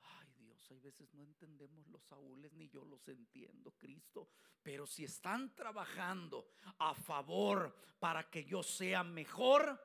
Ay 0.00 0.32
Dios, 0.38 0.70
hay 0.70 0.78
veces 0.78 1.12
no 1.12 1.22
entendemos 1.22 1.86
los 1.88 2.02
Saúles 2.04 2.54
ni 2.54 2.70
yo 2.70 2.82
los 2.86 3.06
entiendo, 3.08 3.72
Cristo. 3.72 4.30
Pero 4.62 4.86
si 4.86 5.04
están 5.04 5.54
trabajando 5.54 6.48
a 6.78 6.94
favor 6.94 7.76
para 7.98 8.30
que 8.30 8.46
yo 8.46 8.62
sea 8.62 9.04
mejor, 9.04 9.78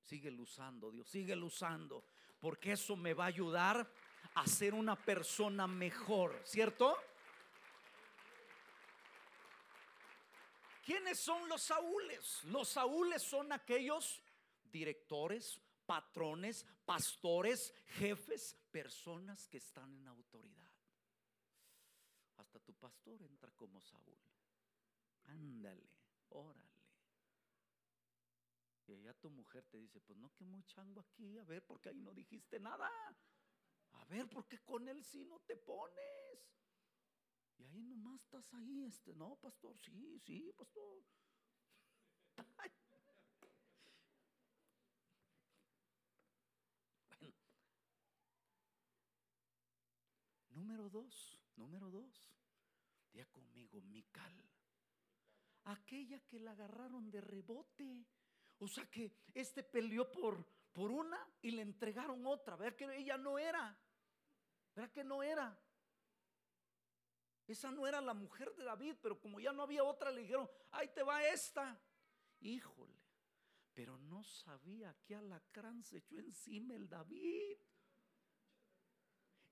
sigue 0.00 0.30
usando, 0.40 0.90
Dios, 0.90 1.10
sigue 1.10 1.36
usando. 1.36 2.06
Porque 2.38 2.72
eso 2.72 2.96
me 2.96 3.12
va 3.12 3.24
a 3.24 3.28
ayudar 3.28 3.92
a 4.34 4.46
ser 4.46 4.74
una 4.74 4.96
persona 4.96 5.66
mejor, 5.66 6.40
¿cierto? 6.44 6.96
¿Quiénes 10.84 11.18
son 11.18 11.48
los 11.48 11.62
Saúles? 11.62 12.42
Los 12.44 12.68
Saúles 12.68 13.22
son 13.22 13.52
aquellos 13.52 14.22
directores, 14.64 15.60
patrones, 15.86 16.66
pastores, 16.84 17.72
jefes, 17.98 18.56
personas 18.70 19.46
que 19.48 19.58
están 19.58 19.94
en 19.94 20.08
autoridad. 20.08 20.70
Hasta 22.36 22.58
tu 22.60 22.74
pastor 22.74 23.22
entra 23.22 23.50
como 23.52 23.80
Saúl. 23.80 24.18
Ándale, 25.26 25.88
órale. 26.30 26.72
Y 28.88 28.94
allá 28.94 29.14
tu 29.14 29.30
mujer 29.30 29.64
te 29.70 29.78
dice, 29.78 30.00
pues 30.00 30.18
no 30.18 30.34
que 30.34 30.44
muy 30.44 30.62
chango 30.64 31.00
aquí, 31.00 31.38
a 31.38 31.44
ver, 31.44 31.64
porque 31.64 31.90
ahí 31.90 32.00
no 32.00 32.12
dijiste 32.12 32.58
nada. 32.58 32.90
A 33.92 34.04
ver, 34.06 34.28
¿por 34.28 34.46
qué 34.46 34.58
con 34.58 34.88
él 34.88 35.02
sí 35.04 35.24
no 35.24 35.40
te 35.40 35.56
pones? 35.56 36.52
Y 37.58 37.64
ahí 37.64 37.82
nomás 37.82 38.22
estás 38.22 38.52
ahí, 38.54 38.84
este, 38.84 39.14
no, 39.14 39.36
pastor, 39.36 39.78
sí, 39.78 40.18
sí, 40.20 40.52
pastor. 40.56 41.02
Bueno. 47.20 47.34
Número 50.50 50.88
dos, 50.90 51.40
número 51.56 51.90
dos. 51.90 52.32
Día 53.12 53.26
conmigo, 53.26 53.80
Mical. 53.82 54.50
Aquella 55.64 56.18
que 56.26 56.40
la 56.40 56.52
agarraron 56.52 57.10
de 57.10 57.20
rebote. 57.20 58.06
O 58.58 58.68
sea 58.68 58.86
que 58.90 59.12
este 59.34 59.62
peleó 59.62 60.10
por, 60.10 60.46
por 60.72 60.90
una 60.90 61.18
y 61.40 61.50
le 61.50 61.62
entregaron 61.62 62.26
otra. 62.26 62.56
Ver 62.56 62.76
que 62.76 62.84
ella 62.96 63.16
no 63.16 63.38
era. 63.38 63.78
Ver 64.74 64.90
que 64.90 65.04
no 65.04 65.22
era. 65.22 65.58
Esa 67.46 67.70
no 67.70 67.86
era 67.86 68.00
la 68.00 68.14
mujer 68.14 68.54
de 68.54 68.64
David, 68.64 68.96
pero 69.02 69.20
como 69.20 69.40
ya 69.40 69.52
no 69.52 69.62
había 69.62 69.84
otra, 69.84 70.10
le 70.10 70.22
dijeron, 70.22 70.48
ahí 70.70 70.88
te 70.88 71.02
va 71.02 71.24
esta. 71.24 71.78
Híjole, 72.40 72.98
pero 73.74 73.98
no 73.98 74.22
sabía 74.24 74.96
que 75.04 75.14
alacrán 75.14 75.82
se 75.82 75.98
echó 75.98 76.18
encima 76.18 76.74
el 76.74 76.88
David. 76.88 77.58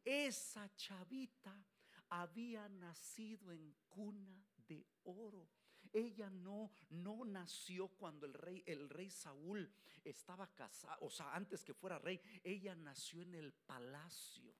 Esa 0.02 0.74
chavita 0.76 1.64
había 2.08 2.68
nacido 2.68 3.52
en 3.52 3.74
cuna 3.88 4.46
de 4.56 4.86
oro. 5.04 5.48
Ella 5.92 6.30
no, 6.30 6.70
no 6.90 7.24
nació 7.24 7.88
cuando 7.88 8.26
el 8.26 8.34
rey, 8.34 8.62
el 8.66 8.88
rey 8.88 9.10
Saúl 9.10 9.72
estaba 10.04 10.46
casado, 10.54 10.98
o 11.00 11.10
sea, 11.10 11.34
antes 11.34 11.64
que 11.64 11.74
fuera 11.74 11.98
rey, 11.98 12.20
ella 12.44 12.74
nació 12.74 13.22
en 13.22 13.34
el 13.34 13.52
palacio. 13.52 14.54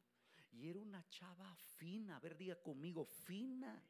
Y 0.52 0.68
era 0.68 0.80
una 0.80 1.08
chava 1.08 1.54
fina, 1.76 2.16
a 2.16 2.20
ver, 2.20 2.36
diga 2.36 2.56
conmigo, 2.56 3.04
fina. 3.04 3.80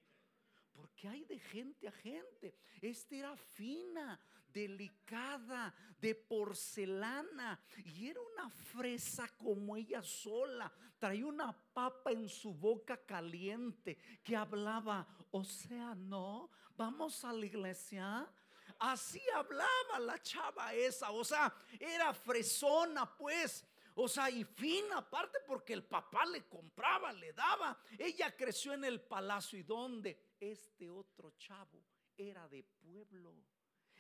Porque 0.73 1.09
hay 1.09 1.25
de 1.25 1.39
gente 1.39 1.89
a 1.89 1.93
gente. 1.93 2.55
Esta 2.81 3.14
era 3.14 3.37
fina, 3.37 4.18
delicada, 4.53 5.75
de 6.01 6.14
porcelana. 6.14 7.61
Y 7.85 8.09
era 8.09 8.21
una 8.21 8.51
fresa 8.51 9.29
como 9.37 9.77
ella 9.77 10.03
sola. 10.03 10.73
Traía 10.99 11.27
una 11.27 11.53
papa 11.73 12.12
en 12.12 12.29
su 12.29 12.55
boca 12.55 12.97
caliente 12.97 13.99
que 14.23 14.37
hablaba, 14.37 15.07
o 15.31 15.45
sea, 15.45 15.95
no, 15.95 16.51
vamos 16.77 17.25
a 17.25 17.33
la 17.33 17.47
iglesia. 17.47 18.31
Así 18.79 19.21
hablaba 19.35 19.99
la 19.99 20.21
chava 20.23 20.73
esa, 20.75 21.11
o 21.11 21.25
sea, 21.25 21.53
era 21.79 22.14
fresona 22.14 23.07
pues. 23.16 23.66
O 23.95 24.09
sea, 24.09 24.30
y 24.30 24.45
fina 24.45 24.99
aparte 24.99 25.38
porque 25.47 25.72
el 25.72 25.84
papá 25.84 26.24
le 26.26 26.47
compraba, 26.47 27.12
le 27.12 27.32
daba. 27.32 27.78
Ella 27.99 28.34
creció 28.36 28.72
en 28.72 28.84
el 28.84 29.01
palacio 29.01 29.59
y 29.59 29.62
donde 29.62 30.34
este 30.38 30.88
otro 30.88 31.32
chavo 31.32 31.82
era 32.16 32.49
de 32.49 32.62
pueblo. 32.62 33.34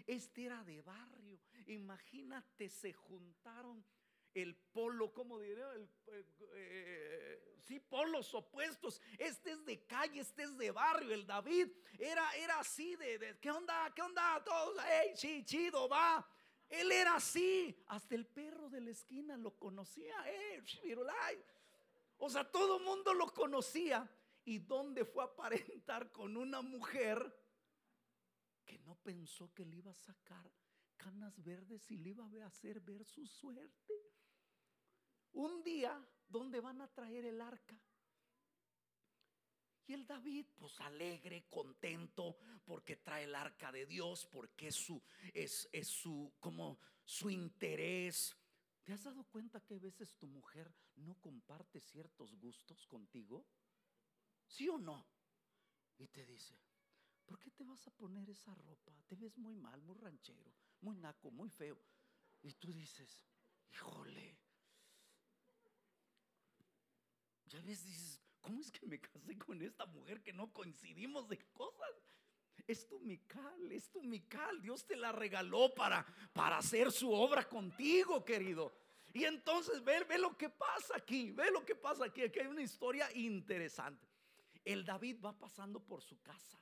Este 0.06 0.44
era 0.44 0.64
de 0.64 0.80
barrio. 0.82 1.40
Imagínate, 1.66 2.68
se 2.68 2.92
juntaron 2.92 3.84
el 4.34 4.56
polo, 4.56 5.12
¿cómo 5.12 5.38
diría? 5.38 5.72
El, 5.72 5.88
eh, 6.54 7.54
sí, 7.60 7.80
polos 7.80 8.32
opuestos. 8.34 9.00
Este 9.18 9.52
es 9.52 9.64
de 9.64 9.84
calle, 9.86 10.20
este 10.20 10.44
es 10.44 10.56
de 10.56 10.70
barrio. 10.70 11.12
El 11.12 11.26
David 11.26 11.68
era, 11.98 12.30
era 12.36 12.60
así 12.60 12.96
de, 12.96 13.38
¿qué 13.40 13.50
onda? 13.50 13.92
¿Qué 13.94 14.02
onda? 14.02 14.42
Todos, 14.44 14.76
hey, 14.86 15.44
chido, 15.44 15.88
va. 15.88 16.26
Él 16.70 16.92
era 16.92 17.16
así. 17.16 17.76
Hasta 17.88 18.14
el 18.14 18.26
perro 18.26 18.70
de 18.70 18.80
la 18.80 18.90
esquina 18.90 19.36
lo 19.36 19.56
conocía. 19.58 20.14
Eh, 20.26 20.62
o 22.18 22.30
sea, 22.30 22.50
todo 22.50 22.78
el 22.78 22.84
mundo 22.84 23.12
lo 23.12 23.26
conocía. 23.34 24.08
¿Y 24.44 24.58
dónde 24.58 25.04
fue 25.04 25.22
a 25.22 25.26
aparentar 25.26 26.10
con 26.12 26.36
una 26.36 26.62
mujer 26.62 27.36
que 28.64 28.78
no 28.78 28.94
pensó 28.94 29.52
que 29.52 29.66
le 29.66 29.76
iba 29.76 29.90
a 29.90 29.94
sacar 29.94 30.50
canas 30.96 31.42
verdes 31.42 31.90
y 31.90 31.98
le 31.98 32.10
iba 32.10 32.24
a 32.24 32.46
hacer 32.46 32.80
ver 32.80 33.04
su 33.04 33.26
suerte? 33.26 33.94
Un 35.32 35.62
día, 35.62 36.02
¿dónde 36.28 36.60
van 36.60 36.80
a 36.80 36.88
traer 36.88 37.26
el 37.26 37.40
arca? 37.40 37.76
El 39.92 40.06
David, 40.06 40.46
pues 40.56 40.80
alegre, 40.80 41.46
contento, 41.48 42.36
porque 42.64 42.96
trae 42.96 43.24
el 43.24 43.34
arca 43.34 43.72
de 43.72 43.86
Dios, 43.86 44.26
porque 44.26 44.68
es 44.68 44.76
su, 44.76 45.02
es, 45.34 45.68
es 45.72 45.88
su, 45.88 46.32
como 46.38 46.78
su 47.04 47.28
interés. 47.28 48.36
¿Te 48.84 48.92
has 48.92 49.02
dado 49.02 49.24
cuenta 49.24 49.60
que 49.60 49.74
a 49.74 49.78
veces 49.78 50.16
tu 50.16 50.26
mujer 50.28 50.72
no 50.96 51.14
comparte 51.20 51.80
ciertos 51.80 52.34
gustos 52.36 52.86
contigo? 52.86 53.44
¿Sí 54.46 54.68
o 54.68 54.78
no? 54.78 55.06
Y 55.98 56.06
te 56.08 56.24
dice, 56.24 56.56
¿por 57.26 57.38
qué 57.38 57.50
te 57.50 57.64
vas 57.64 57.86
a 57.86 57.90
poner 57.90 58.28
esa 58.30 58.54
ropa? 58.54 58.92
Te 59.06 59.16
ves 59.16 59.36
muy 59.38 59.56
mal, 59.56 59.82
muy 59.82 59.96
ranchero, 59.96 60.52
muy 60.80 60.96
naco, 60.96 61.30
muy 61.30 61.50
feo. 61.50 61.78
Y 62.42 62.54
tú 62.54 62.72
dices, 62.72 63.24
híjole. 63.72 64.38
Ya 67.46 67.60
ves, 67.62 67.84
dices, 67.84 68.19
¿cómo 68.40 68.60
es 68.60 68.70
que 68.70 68.86
me 68.86 69.00
casé 69.00 69.38
con 69.38 69.60
esta 69.62 69.86
mujer 69.86 70.22
que 70.22 70.32
no 70.32 70.52
coincidimos 70.52 71.28
de 71.28 71.38
cosas? 71.52 71.90
Es 72.66 72.86
tu 72.86 73.00
mical, 73.00 73.72
es 73.72 73.90
tu 73.90 74.02
mical. 74.02 74.60
Dios 74.60 74.86
te 74.86 74.96
la 74.96 75.12
regaló 75.12 75.74
para, 75.74 76.06
para 76.32 76.58
hacer 76.58 76.92
su 76.92 77.12
obra 77.12 77.48
contigo, 77.48 78.24
querido. 78.24 78.72
Y 79.12 79.24
entonces 79.24 79.82
ve, 79.82 80.04
ve 80.04 80.18
lo 80.18 80.36
que 80.36 80.48
pasa 80.48 80.94
aquí, 80.96 81.32
ve 81.32 81.50
lo 81.50 81.64
que 81.64 81.74
pasa 81.74 82.04
aquí. 82.04 82.22
Aquí 82.22 82.38
hay 82.38 82.46
una 82.46 82.62
historia 82.62 83.10
interesante. 83.14 84.06
El 84.64 84.84
David 84.84 85.16
va 85.24 85.36
pasando 85.36 85.80
por 85.80 86.02
su 86.02 86.20
casa. 86.20 86.58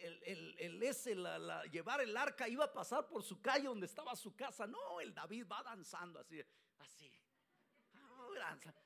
El, 0.00 0.54
el, 0.58 0.82
ese, 0.82 1.14
la, 1.14 1.64
llevar 1.64 2.00
el 2.02 2.16
arca 2.16 2.46
iba 2.46 2.64
a 2.64 2.72
pasar 2.72 3.08
por 3.08 3.22
su 3.22 3.40
calle 3.40 3.64
donde 3.64 3.86
estaba 3.86 4.14
su 4.16 4.34
casa. 4.34 4.66
No, 4.66 5.00
el 5.00 5.14
David 5.14 5.46
va 5.50 5.62
danzando 5.62 6.20
así, 6.20 6.42
así 6.78 7.10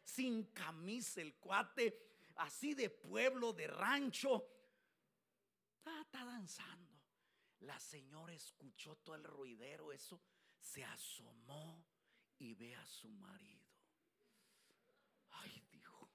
sin 0.02 0.52
camisa 0.52 1.20
el 1.20 1.34
cuate, 1.36 2.32
así 2.36 2.74
de 2.74 2.90
pueblo, 2.90 3.52
de 3.52 3.66
rancho. 3.66 4.46
está 6.00 6.24
danzando. 6.24 6.94
La 7.60 7.78
señora 7.80 8.34
escuchó 8.34 8.96
todo 8.96 9.16
el 9.16 9.24
ruidero, 9.24 9.92
eso, 9.92 10.20
se 10.58 10.84
asomó 10.84 11.84
y 12.38 12.54
ve 12.54 12.74
a 12.76 12.84
su 12.86 13.08
marido. 13.08 13.64
Ay, 15.30 15.62
dijo, 15.70 16.10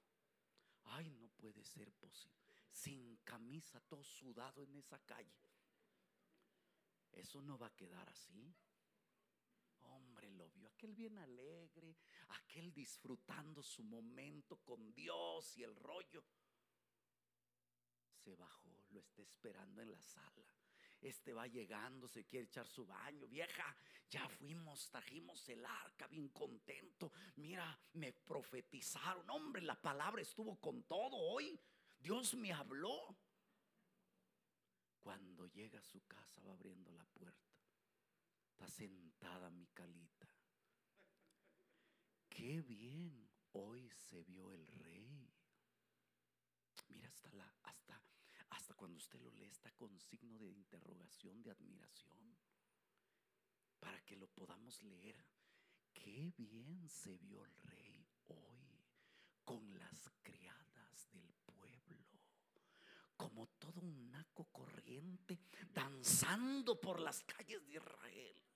ay, 0.84 1.10
no 1.12 1.28
puede 1.30 1.64
ser 1.64 1.92
posible. 1.94 2.38
Sin 2.70 3.18
camisa, 3.18 3.80
todo 3.82 4.04
sudado 4.04 4.64
en 4.64 4.76
esa 4.76 5.00
calle. 5.00 5.36
Eso 7.12 7.42
no 7.42 7.58
va 7.58 7.68
a 7.68 7.76
quedar 7.76 8.08
así 8.10 8.56
hombre 9.92 10.30
lo 10.32 10.50
vio, 10.50 10.68
aquel 10.68 10.94
bien 10.94 11.18
alegre, 11.18 11.96
aquel 12.32 12.74
disfrutando 12.74 13.62
su 13.62 13.84
momento 13.84 14.58
con 14.58 14.94
Dios 14.94 15.58
y 15.58 15.64
el 15.64 15.76
rollo. 15.76 16.24
Se 18.24 18.36
bajó, 18.36 18.86
lo 18.92 19.00
está 19.00 19.22
esperando 19.22 19.82
en 19.82 19.92
la 19.92 20.02
sala. 20.02 20.56
este 21.02 21.34
va 21.34 21.48
llegando, 21.48 22.08
se 22.08 22.26
quiere 22.26 22.46
echar 22.46 22.68
su 22.68 22.86
baño. 22.86 23.28
Vieja, 23.28 23.76
ya 24.10 24.28
fuimos, 24.30 24.90
trajimos 24.90 25.48
el 25.50 25.66
arca 25.66 26.08
bien 26.08 26.30
contento. 26.30 27.12
Mira, 27.38 27.80
me 27.94 28.14
profetizaron. 28.14 29.28
Hombre, 29.30 29.64
la 29.64 29.82
palabra 29.82 30.22
estuvo 30.22 30.60
con 30.60 30.84
todo 30.84 31.18
hoy. 31.18 31.60
Dios 31.98 32.36
me 32.36 32.54
habló. 32.54 33.18
Cuando 35.00 35.48
llega 35.48 35.80
a 35.80 35.84
su 35.84 36.06
casa 36.06 36.42
va 36.44 36.52
abriendo 36.54 36.92
la 36.92 37.06
puerta. 37.06 37.52
Está 38.52 38.68
sentada 38.68 39.50
mi 39.50 39.66
calita. 39.68 40.21
Qué 42.32 42.62
bien 42.62 43.30
hoy 43.52 43.92
se 43.92 44.24
vio 44.24 44.54
el 44.54 44.66
rey. 44.66 45.30
Mira 46.88 47.10
hasta 47.10 47.30
la 47.34 47.54
hasta 47.64 48.02
hasta 48.50 48.74
cuando 48.74 48.98
usted 48.98 49.20
lo 49.20 49.32
lee 49.32 49.48
está 49.48 49.70
con 49.72 50.00
signo 50.00 50.40
de 50.40 50.50
interrogación, 50.50 51.44
de 51.44 51.52
admiración. 51.52 52.38
Para 53.80 54.00
que 54.06 54.16
lo 54.16 54.28
podamos 54.28 54.82
leer. 54.82 55.26
Qué 55.94 56.34
bien 56.38 56.88
se 56.90 57.18
vio 57.18 57.44
el 57.44 57.56
rey 57.64 58.08
hoy 58.28 58.82
con 59.44 59.78
las 59.78 60.10
criadas 60.24 61.12
del 61.12 61.34
pueblo. 61.46 62.08
Como 63.18 63.48
todo 63.60 63.82
un 63.82 64.10
naco 64.10 64.46
corriente 64.46 65.38
danzando 65.74 66.80
por 66.80 67.02
las 67.02 67.24
calles 67.24 67.66
de 67.68 67.74
Israel. 67.74 68.51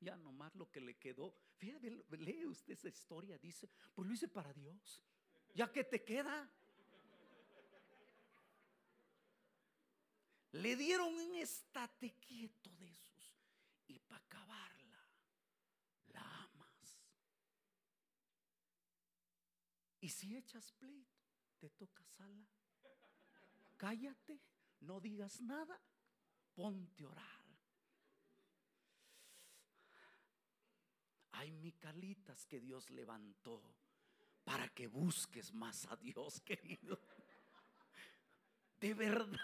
Ya 0.00 0.16
nomás 0.16 0.54
lo 0.54 0.70
que 0.70 0.80
le 0.80 0.96
quedó. 0.96 1.34
Fíjate, 1.56 1.90
lee 2.18 2.46
usted 2.46 2.74
esa 2.74 2.88
historia, 2.88 3.36
dice, 3.38 3.68
pues 3.94 4.06
lo 4.06 4.14
hice 4.14 4.28
para 4.28 4.52
Dios. 4.52 5.02
Ya 5.54 5.70
que 5.72 5.84
te 5.84 6.04
queda. 6.04 6.48
Le 10.52 10.76
dieron 10.76 11.12
un 11.14 11.36
estate 11.36 12.14
quieto 12.20 12.70
de 12.76 12.90
esos. 12.90 13.36
Y 13.88 13.98
para 13.98 14.24
acabarla, 14.24 15.08
la 16.08 16.42
amas. 16.44 16.96
Y 20.00 20.08
si 20.08 20.36
echas 20.36 20.72
pleito, 20.72 21.18
te 21.58 21.70
toca 21.70 22.04
sala. 22.04 22.46
Cállate, 23.76 24.40
no 24.80 25.00
digas 25.00 25.40
nada, 25.40 25.80
ponte 26.54 27.04
a 27.04 27.08
orar. 27.08 27.37
Hay 31.38 31.52
micalitas 31.52 32.44
que 32.46 32.58
Dios 32.58 32.90
levantó 32.90 33.62
para 34.42 34.68
que 34.70 34.88
busques 34.88 35.52
más 35.54 35.86
a 35.86 35.94
Dios, 35.94 36.40
querido. 36.44 37.00
De 38.80 38.92
verdad. 38.92 39.38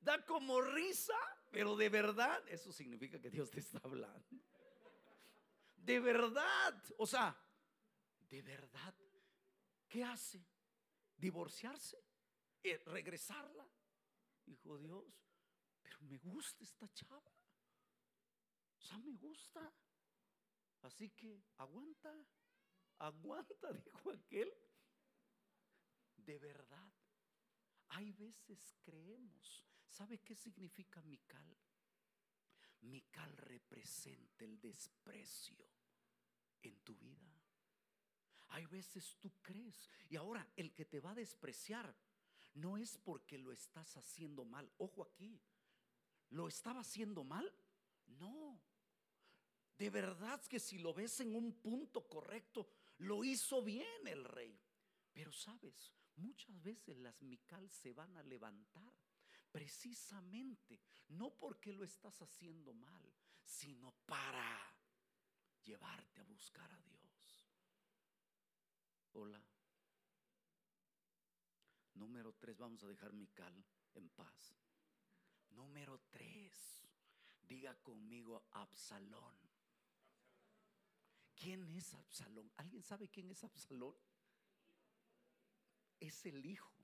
Da 0.00 0.24
como 0.24 0.62
risa, 0.62 1.18
pero 1.50 1.76
de 1.76 1.90
verdad 1.90 2.42
eso 2.48 2.72
significa 2.72 3.20
que 3.20 3.28
Dios 3.28 3.50
te 3.50 3.60
está 3.60 3.78
hablando. 3.84 4.24
De 5.76 6.00
verdad. 6.00 6.82
O 6.96 7.06
sea, 7.06 7.36
de 8.30 8.40
verdad. 8.40 8.94
¿Qué 9.86 10.04
hace? 10.04 10.42
Divorciarse. 11.18 12.02
Eh, 12.62 12.78
regresarla. 12.86 13.68
Dijo 14.46 14.78
Dios, 14.78 15.04
pero 15.82 16.00
me 16.00 16.16
gusta 16.16 16.64
esta 16.64 16.90
chava. 16.94 17.20
O 18.78 18.80
sea, 18.80 18.96
me 18.98 19.16
gusta. 19.16 19.70
Así 20.86 21.10
que 21.10 21.42
aguanta, 21.56 22.14
aguanta, 22.98 23.72
dijo 23.84 24.12
aquel. 24.12 24.52
De 26.16 26.38
verdad, 26.38 26.92
hay 27.88 28.12
veces 28.12 28.72
creemos. 28.82 29.64
¿Sabe 29.88 30.18
qué 30.18 30.36
significa 30.36 31.02
Mical? 31.02 31.56
Mical 32.82 33.36
representa 33.36 34.44
el 34.44 34.60
desprecio 34.60 35.56
en 36.62 36.76
tu 36.84 36.94
vida. 36.94 37.32
Hay 38.50 38.66
veces 38.66 39.16
tú 39.18 39.32
crees. 39.42 39.90
Y 40.08 40.14
ahora 40.14 40.46
el 40.54 40.72
que 40.72 40.84
te 40.84 41.00
va 41.00 41.10
a 41.10 41.16
despreciar 41.16 41.96
no 42.54 42.76
es 42.76 42.96
porque 42.98 43.38
lo 43.38 43.50
estás 43.50 43.96
haciendo 43.96 44.44
mal. 44.44 44.72
Ojo 44.78 45.02
aquí. 45.02 45.42
¿Lo 46.30 46.46
estaba 46.46 46.80
haciendo 46.80 47.24
mal? 47.24 47.52
No. 48.06 48.62
De 49.78 49.90
verdad 49.90 50.40
que 50.46 50.58
si 50.58 50.78
lo 50.78 50.94
ves 50.94 51.20
en 51.20 51.34
un 51.34 51.52
punto 51.52 52.08
correcto, 52.08 52.68
lo 52.98 53.24
hizo 53.24 53.62
bien 53.62 54.06
el 54.06 54.24
rey. 54.24 54.58
Pero 55.12 55.32
sabes, 55.32 55.92
muchas 56.16 56.62
veces 56.62 56.96
las 56.98 57.20
Mical 57.22 57.68
se 57.70 57.92
van 57.92 58.16
a 58.16 58.22
levantar 58.22 58.92
precisamente 59.50 60.80
no 61.08 61.30
porque 61.30 61.72
lo 61.72 61.84
estás 61.84 62.20
haciendo 62.20 62.74
mal, 62.74 63.14
sino 63.42 63.92
para 64.04 64.60
llevarte 65.62 66.20
a 66.20 66.24
buscar 66.24 66.70
a 66.70 66.80
Dios. 66.82 67.48
Hola. 69.12 69.42
Número 71.94 72.34
tres, 72.34 72.58
vamos 72.58 72.82
a 72.82 72.88
dejar 72.88 73.14
Mical 73.14 73.64
en 73.94 74.10
paz. 74.10 74.54
Número 75.50 75.98
tres, 76.10 76.86
diga 77.40 77.74
conmigo 77.82 78.44
Absalón. 78.50 79.55
¿Quién 81.36 81.70
es 81.76 81.92
Absalón? 81.94 82.50
¿Alguien 82.56 82.82
sabe 82.82 83.08
quién 83.08 83.30
es 83.30 83.44
Absalón? 83.44 83.94
Es 86.00 86.24
el 86.26 86.44
hijo, 86.44 86.74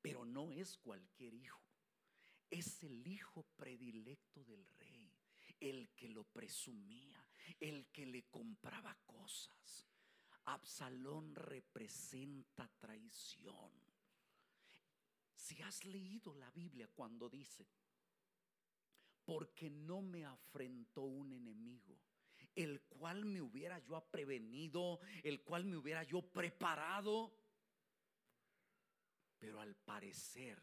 pero 0.00 0.24
no 0.24 0.50
es 0.50 0.78
cualquier 0.78 1.34
hijo. 1.34 1.60
Es 2.50 2.82
el 2.82 3.06
hijo 3.06 3.42
predilecto 3.56 4.44
del 4.44 4.66
rey, 4.78 5.12
el 5.60 5.90
que 5.90 6.08
lo 6.08 6.24
presumía, 6.24 7.26
el 7.60 7.86
que 7.88 8.06
le 8.06 8.24
compraba 8.24 8.96
cosas. 9.06 9.86
Absalón 10.46 11.34
representa 11.34 12.68
traición. 12.78 13.72
Si 15.34 15.60
has 15.62 15.84
leído 15.84 16.34
la 16.34 16.50
Biblia 16.50 16.88
cuando 16.88 17.28
dice, 17.28 17.66
porque 19.24 19.70
no 19.70 20.00
me 20.02 20.24
afrentó 20.24 21.02
un 21.02 21.32
enemigo, 21.32 21.98
el 22.54 22.80
cual 22.82 23.24
me 23.24 23.40
hubiera 23.40 23.78
yo 23.80 24.00
prevenido, 24.10 25.00
el 25.22 25.42
cual 25.42 25.64
me 25.64 25.76
hubiera 25.76 26.02
yo 26.04 26.22
preparado. 26.22 27.34
Pero 29.38 29.60
al 29.60 29.74
parecer, 29.74 30.60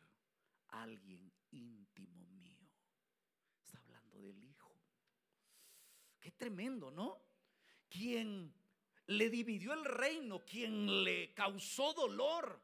alguien 0.69 1.31
íntimo 1.51 2.25
mío 2.27 2.57
está 3.61 3.79
hablando 3.79 4.19
del 4.21 4.43
Hijo. 4.43 4.75
Qué 6.19 6.31
tremendo, 6.31 6.91
¿no? 6.91 7.21
Quien 7.89 8.53
le 9.07 9.29
dividió 9.29 9.73
el 9.73 9.85
reino, 9.85 10.45
quien 10.45 11.03
le 11.03 11.33
causó 11.33 11.93
dolor, 11.93 12.61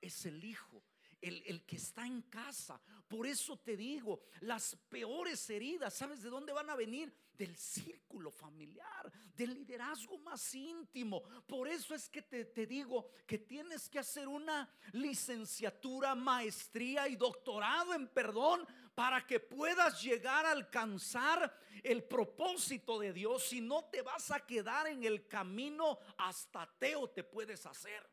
es 0.00 0.24
el 0.26 0.44
Hijo 0.44 0.84
el, 1.20 1.64
que 1.64 1.76
está 1.76 2.06
en 2.06 2.22
casa. 2.22 2.80
Por 3.08 3.26
eso 3.26 3.58
te 3.58 3.76
digo, 3.76 4.20
las 4.40 4.76
peores 4.88 5.48
heridas, 5.50 5.94
¿sabes 5.94 6.22
de 6.22 6.30
dónde 6.30 6.52
van 6.52 6.70
a 6.70 6.76
venir? 6.76 7.12
Del 7.40 7.56
círculo 7.56 8.30
familiar, 8.30 9.10
del 9.34 9.54
liderazgo 9.54 10.18
más 10.18 10.54
íntimo. 10.54 11.22
Por 11.46 11.68
eso 11.68 11.94
es 11.94 12.06
que 12.06 12.20
te, 12.20 12.44
te 12.44 12.66
digo 12.66 13.08
que 13.26 13.38
tienes 13.38 13.88
que 13.88 13.98
hacer 13.98 14.28
una 14.28 14.68
licenciatura, 14.92 16.14
maestría 16.14 17.08
y 17.08 17.16
doctorado 17.16 17.94
en 17.94 18.08
perdón 18.08 18.66
para 18.94 19.26
que 19.26 19.40
puedas 19.40 20.02
llegar 20.02 20.44
a 20.44 20.50
alcanzar 20.50 21.50
el 21.82 22.04
propósito 22.04 22.98
de 22.98 23.14
Dios. 23.14 23.44
Si 23.44 23.62
no 23.62 23.86
te 23.86 24.02
vas 24.02 24.30
a 24.30 24.44
quedar 24.44 24.88
en 24.88 25.04
el 25.04 25.26
camino, 25.26 25.98
hasta 26.18 26.60
ateo 26.60 27.08
te 27.08 27.24
puedes 27.24 27.64
hacer. 27.64 28.06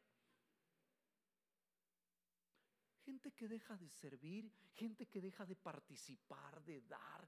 Gente 3.03 3.34
que 3.34 3.49
deja 3.49 3.75
de 3.75 3.89
servir, 3.89 4.49
gente 4.71 5.05
que 5.05 5.19
deja 5.19 5.45
de 5.45 5.57
participar, 5.57 6.63
de 6.63 6.80
dar, 6.84 7.28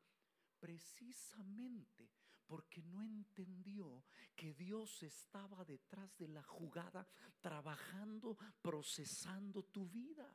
precisamente 0.59 2.09
porque 2.45 2.81
no 2.81 3.03
entendió 3.03 4.03
que 4.35 4.53
Dios 4.55 5.03
estaba 5.03 5.63
detrás 5.63 6.17
de 6.17 6.27
la 6.27 6.41
jugada, 6.41 7.07
trabajando, 7.39 8.37
procesando 8.61 9.63
tu 9.63 9.87
vida. 9.87 10.27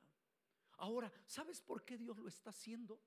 Ahora, 0.79 1.13
¿sabes 1.27 1.61
por 1.61 1.85
qué 1.85 1.99
Dios 1.99 2.17
lo 2.19 2.29
está 2.29 2.51
haciendo? 2.51 3.01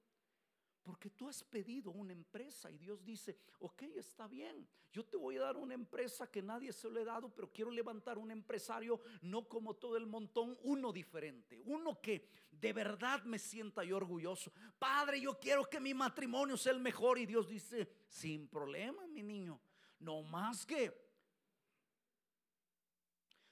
Porque 0.88 1.10
tú 1.10 1.28
has 1.28 1.44
pedido 1.44 1.92
una 1.92 2.14
empresa 2.14 2.72
y 2.72 2.78
Dios 2.78 3.04
dice, 3.04 3.38
ok, 3.60 3.82
está 3.98 4.26
bien, 4.26 4.66
yo 4.90 5.04
te 5.04 5.18
voy 5.18 5.36
a 5.36 5.42
dar 5.42 5.58
una 5.58 5.74
empresa 5.74 6.32
que 6.32 6.42
nadie 6.42 6.72
se 6.72 6.90
lo 6.90 6.98
he 6.98 7.04
dado, 7.04 7.28
pero 7.28 7.52
quiero 7.52 7.70
levantar 7.70 8.18
un 8.18 8.32
empresario 8.32 9.02
no 9.24 9.50
como 9.50 9.74
todo 9.74 9.98
el 9.98 10.08
montón, 10.08 10.58
uno 10.62 10.94
diferente, 10.94 11.60
uno 11.66 12.00
que 12.00 12.30
de 12.50 12.72
verdad 12.72 13.22
me 13.26 13.38
sienta 13.38 13.84
yo 13.84 13.98
orgulloso. 13.98 14.54
Padre, 14.80 15.20
yo 15.20 15.38
quiero 15.38 15.70
que 15.70 15.82
mi 15.82 15.94
matrimonio 15.94 16.56
sea 16.56 16.72
el 16.72 16.80
mejor 16.80 17.20
y 17.20 17.26
Dios 17.26 17.50
dice, 17.50 17.90
sin 18.08 18.48
problema, 18.48 19.06
mi 19.08 19.24
niño, 19.24 19.60
no 20.00 20.22
más 20.22 20.66
que... 20.66 21.06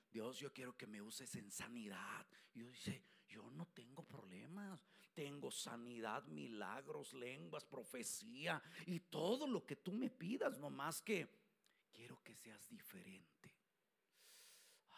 Dios, 0.09 0.39
yo 0.39 0.53
quiero 0.53 0.77
que 0.77 0.87
me 0.87 1.01
uses 1.01 1.35
en 1.35 1.51
sanidad. 1.51 2.25
Y 2.53 2.59
Dios 2.59 2.71
dice, 2.71 3.03
yo 3.27 3.51
no 3.51 3.67
tengo 3.73 4.03
problemas. 4.03 4.87
Tengo 5.15 5.49
sanidad, 5.49 6.25
milagros, 6.25 7.13
lenguas, 7.13 7.63
profecía 7.63 8.61
y 8.85 8.99
todo 8.99 9.47
lo 9.47 9.65
que 9.65 9.77
tú 9.77 9.93
me 9.93 10.09
pidas, 10.09 10.59
no 10.59 10.69
más 10.69 11.01
que 11.01 11.29
quiero 11.93 12.21
que 12.21 12.35
seas 12.35 12.67
diferente. 12.67 13.49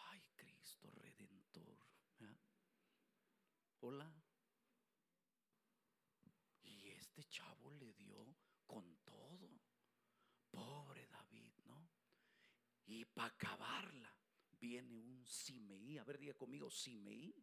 Ay, 0.09 0.23
Cristo 0.35 0.89
Redentor. 0.89 1.77
Hola. 3.81 4.11
Y 6.63 6.89
este 6.89 7.23
chavo 7.25 7.69
le 7.71 7.93
dio 7.93 8.35
con 8.65 8.97
todo. 9.05 9.49
Pobre 10.49 11.05
David, 11.05 11.53
¿no? 11.65 11.87
Y 12.87 13.05
para 13.05 13.27
acabarla 13.27 14.11
viene 14.59 14.99
un 14.99 15.23
Simeí. 15.27 15.99
A 15.99 16.03
ver, 16.03 16.17
diga 16.17 16.33
conmigo, 16.33 16.71
Simeí. 16.71 17.35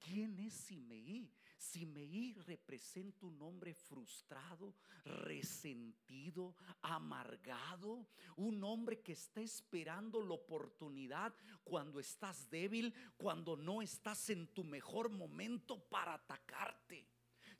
¿Quién 0.00 0.38
es 0.38 0.54
Simeí? 0.54 1.30
Simeí 1.58 2.32
representa 2.46 3.26
un 3.26 3.40
hombre 3.42 3.74
frustrado, 3.74 4.74
resentido, 5.04 6.56
amargado, 6.80 8.08
un 8.36 8.64
hombre 8.64 9.02
que 9.02 9.12
está 9.12 9.42
esperando 9.42 10.22
la 10.22 10.34
oportunidad 10.34 11.34
cuando 11.62 12.00
estás 12.00 12.48
débil, 12.48 12.94
cuando 13.18 13.56
no 13.58 13.82
estás 13.82 14.30
en 14.30 14.46
tu 14.48 14.64
mejor 14.64 15.10
momento 15.10 15.78
para 15.90 16.14
atacarte. 16.14 17.06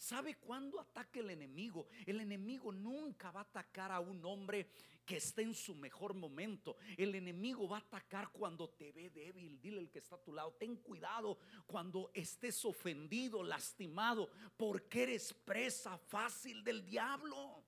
¿Sabe 0.01 0.36
cuándo 0.36 0.80
ataca 0.80 1.20
el 1.20 1.28
enemigo? 1.28 1.86
El 2.07 2.22
enemigo 2.22 2.72
nunca 2.72 3.30
va 3.30 3.40
a 3.40 3.42
atacar 3.42 3.92
a 3.92 4.01
un 4.01 4.24
hombre 4.24 4.66
que 5.05 5.18
esté 5.18 5.42
en 5.42 5.55
su 5.55 5.74
mejor 5.74 6.14
momento. 6.14 6.78
El 6.96 7.14
enemigo 7.14 7.68
va 7.68 7.76
a 7.76 7.80
atacar 7.80 8.32
cuando 8.32 8.70
te 8.70 8.92
ve 8.92 9.11
débil. 9.11 9.61
Dile 9.61 9.78
el 9.78 9.90
que 9.90 9.98
está 9.98 10.16
a 10.16 10.22
tu 10.22 10.32
lado, 10.32 10.55
ten 10.55 10.76
cuidado 10.76 11.36
cuando 11.66 12.11
estés 12.14 12.64
ofendido, 12.64 13.42
lastimado, 13.42 14.30
porque 14.57 15.03
eres 15.03 15.34
presa 15.34 15.98
fácil 15.98 16.64
del 16.64 16.82
diablo. 16.86 17.62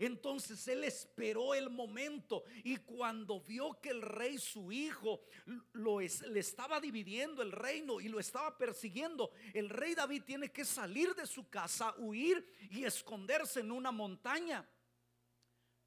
Entonces 0.00 0.66
él 0.66 0.82
esperó 0.84 1.54
el 1.54 1.68
momento 1.68 2.44
y 2.64 2.78
cuando 2.78 3.38
vio 3.42 3.78
que 3.82 3.90
el 3.90 4.00
rey, 4.00 4.38
su 4.38 4.72
hijo, 4.72 5.20
lo 5.74 6.00
le 6.00 6.40
estaba 6.40 6.80
dividiendo 6.80 7.42
el 7.42 7.52
reino 7.52 8.00
y 8.00 8.08
lo 8.08 8.18
estaba 8.18 8.56
persiguiendo, 8.56 9.30
el 9.52 9.68
rey 9.68 9.94
David 9.94 10.22
tiene 10.24 10.50
que 10.50 10.64
salir 10.64 11.14
de 11.14 11.26
su 11.26 11.50
casa, 11.50 11.94
huir 11.98 12.42
y 12.70 12.84
esconderse 12.84 13.60
en 13.60 13.70
una 13.70 13.92
montaña. 13.92 14.66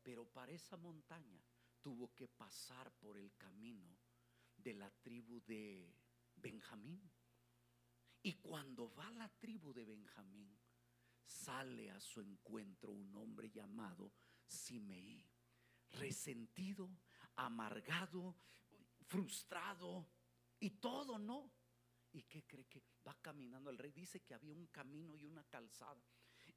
Pero 0.04 0.26
para 0.26 0.52
esa 0.52 0.78
montaña 0.78 1.44
tuvo 1.82 2.14
que 2.14 2.28
pasar 2.28 2.92
por 3.00 3.18
el 3.18 3.36
camino 3.36 3.98
de 4.58 4.76
la 4.76 4.92
tribu 5.02 5.42
de 5.42 5.92
Benjamín. 6.36 7.02
Y 8.22 8.34
cuando 8.34 8.94
va 8.94 9.10
la 9.10 9.28
tribu 9.40 9.74
de 9.74 9.86
Benjamín, 9.86 10.56
sale 11.26 11.92
a 11.92 12.00
su 12.00 12.22
encuentro 12.22 12.92
un 12.92 13.16
hombre 13.16 13.50
llamado 13.50 14.14
Simeí, 14.46 15.26
resentido, 15.92 16.90
amargado, 17.36 18.36
frustrado 19.08 20.10
y 20.60 20.72
todo, 20.72 21.18
¿no? 21.18 21.52
¿Y 22.12 22.24
qué 22.24 22.46
cree 22.46 22.66
que 22.66 22.84
va 23.08 23.16
caminando 23.22 23.70
el 23.70 23.78
rey? 23.78 23.92
Dice 23.92 24.22
que 24.22 24.34
había 24.34 24.54
un 24.54 24.68
camino 24.68 25.16
y 25.16 25.26
una 25.26 25.44
calzada. 25.46 26.04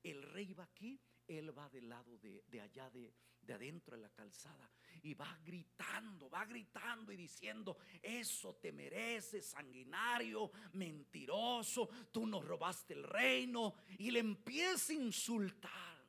El 0.07 0.23
rey 0.23 0.55
va 0.55 0.63
aquí, 0.63 1.01
él 1.27 1.57
va 1.57 1.69
del 1.69 1.89
lado 1.89 2.17
de, 2.19 2.61
allá 2.61 2.89
de, 2.91 3.13
de 3.41 3.53
adentro 3.53 3.97
de 3.97 4.03
la 4.03 4.11
calzada 4.11 4.71
y 5.03 5.15
va 5.15 5.37
gritando, 5.45 6.31
va 6.31 6.45
gritando 6.45 7.11
y 7.11 7.17
diciendo, 7.17 7.77
eso 8.01 8.55
te 8.55 8.71
mereces, 8.71 9.47
sanguinario, 9.47 10.53
mentiroso, 10.75 11.89
tú 12.13 12.25
nos 12.25 12.45
robaste 12.45 12.95
el 12.95 13.03
reino 13.03 13.75
y 13.99 14.13
le 14.13 14.21
empieza 14.21 14.93
a 14.93 14.97
insultar. 14.97 16.07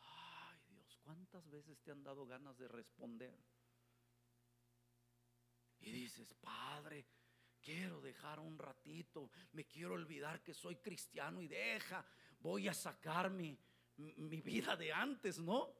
Ay 0.00 0.60
Dios, 0.68 0.98
¿cuántas 1.02 1.48
veces 1.48 1.80
te 1.80 1.92
han 1.92 2.04
dado 2.04 2.26
ganas 2.26 2.58
de 2.58 2.68
responder? 2.68 3.42
Y 5.80 5.92
dices, 5.92 6.34
Padre, 6.34 7.06
quiero 7.64 8.02
dejar 8.02 8.38
un 8.38 8.58
ratito, 8.58 9.30
me 9.52 9.64
quiero 9.64 9.94
olvidar 9.94 10.42
que 10.42 10.52
soy 10.52 10.76
cristiano 10.76 11.40
y 11.40 11.48
deja, 11.48 12.04
voy 12.44 12.68
a 12.68 12.74
sacar 12.74 13.30
mi, 13.30 13.58
vida 13.96 14.76
de 14.76 14.92
antes, 14.92 15.38
¿no? 15.38 15.74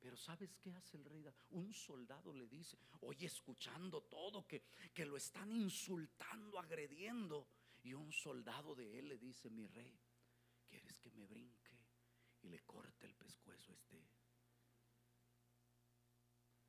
Pero 0.00 0.16
¿sabes 0.16 0.56
qué 0.56 0.72
hace 0.72 0.96
el 0.96 1.04
rey? 1.04 1.24
Un 1.50 1.72
soldado 1.72 2.32
le 2.32 2.48
dice, 2.48 2.76
oye, 3.02 3.26
escuchando 3.26 4.02
todo, 4.02 4.46
que, 4.46 4.64
que 4.92 5.04
lo 5.04 5.16
están 5.16 5.52
insultando, 5.52 6.58
agrediendo. 6.58 7.46
Y 7.82 7.94
un 7.94 8.10
soldado 8.10 8.74
de 8.74 8.98
él 8.98 9.08
le 9.08 9.18
dice, 9.18 9.48
mi 9.48 9.68
rey, 9.68 9.96
¿quieres 10.68 10.98
que 10.98 11.10
me 11.12 11.24
brinque 11.24 11.86
y 12.42 12.48
le 12.48 12.60
corte 12.60 13.06
el 13.06 13.14
pescuezo 13.14 13.70
a 13.70 13.74
este? 13.74 14.04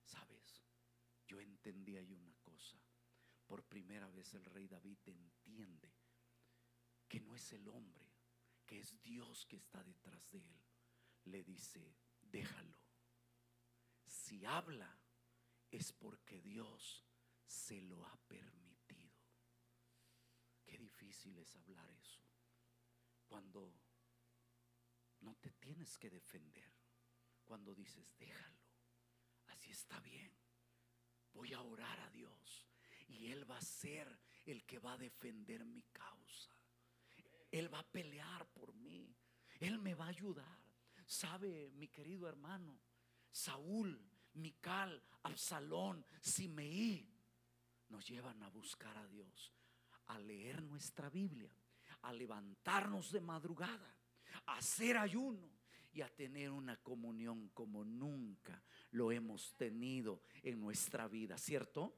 ¿Sabes? 0.04 0.62
Yo 1.26 1.40
entendí 1.42 1.98
ahí 1.98 2.14
una 2.14 2.36
cosa. 2.44 2.78
Por 3.48 3.64
primera 3.64 4.08
vez 4.12 4.34
el 4.36 4.46
rey 4.46 4.68
David 4.68 5.00
entiende 5.06 5.92
que 7.08 7.20
no 7.20 7.36
es 7.36 7.52
el 7.54 7.68
hombre, 7.68 8.11
que 8.72 8.80
es 8.80 9.02
Dios 9.02 9.46
que 9.48 9.58
está 9.58 9.84
detrás 9.84 10.32
de 10.32 10.38
él. 10.38 10.64
Le 11.26 11.44
dice, 11.44 11.94
déjalo 12.22 12.80
si 14.06 14.46
habla 14.46 14.98
es 15.70 15.92
porque 15.92 16.42
Dios 16.42 17.06
se 17.46 17.82
lo 17.82 18.06
ha 18.06 18.16
permitido. 18.30 19.12
Qué 20.64 20.78
difícil 20.78 21.38
es 21.38 21.54
hablar 21.58 21.92
eso. 21.92 22.24
Cuando 23.28 23.78
no 25.20 25.36
te 25.36 25.52
tienes 25.52 25.98
que 25.98 26.10
defender. 26.10 26.72
Cuando 27.44 27.76
dices, 27.76 28.18
déjalo. 28.18 28.64
Así 29.48 29.72
está 29.72 30.00
bien. 30.00 30.34
Voy 31.34 31.52
a 31.52 31.60
orar 31.60 32.00
a 32.00 32.10
Dios. 32.10 32.70
Y 33.10 33.32
Él 33.34 33.52
va 33.52 33.58
a 33.58 33.62
ser 33.62 34.18
el 34.46 34.66
que 34.66 34.80
va 34.80 34.94
a 34.94 34.98
defender 34.98 35.66
mi 35.66 35.84
causa. 35.84 36.61
Él 37.52 37.74
va 37.74 37.80
a 37.80 37.92
pelear 37.92 38.48
por 38.54 38.74
mí. 38.74 39.14
Él 39.60 39.78
me 39.78 39.94
va 39.94 40.06
a 40.06 40.10
ayudar. 40.10 40.60
Sabe, 41.06 41.72
mi 41.76 41.90
querido 41.90 42.28
hermano, 42.28 42.80
Saúl, 43.30 44.02
Mical, 44.34 45.04
Absalón, 45.24 46.06
Simeí, 46.22 47.08
nos 47.90 48.08
llevan 48.08 48.42
a 48.44 48.50
buscar 48.50 48.98
a 48.98 49.06
Dios, 49.08 49.54
a 50.08 50.18
leer 50.20 50.64
nuestra 50.64 51.10
Biblia, 51.10 51.54
a 52.04 52.14
levantarnos 52.14 53.12
de 53.12 53.20
madrugada, 53.20 53.94
a 54.46 54.58
hacer 54.58 54.98
ayuno 54.98 55.52
y 55.92 56.02
a 56.02 56.10
tener 56.10 56.52
una 56.52 56.78
comunión 56.78 57.50
como 57.50 57.84
nunca 57.84 58.64
lo 58.92 59.12
hemos 59.12 59.54
tenido 59.54 60.22
en 60.44 60.60
nuestra 60.60 61.08
vida, 61.08 61.38
¿cierto? 61.38 61.94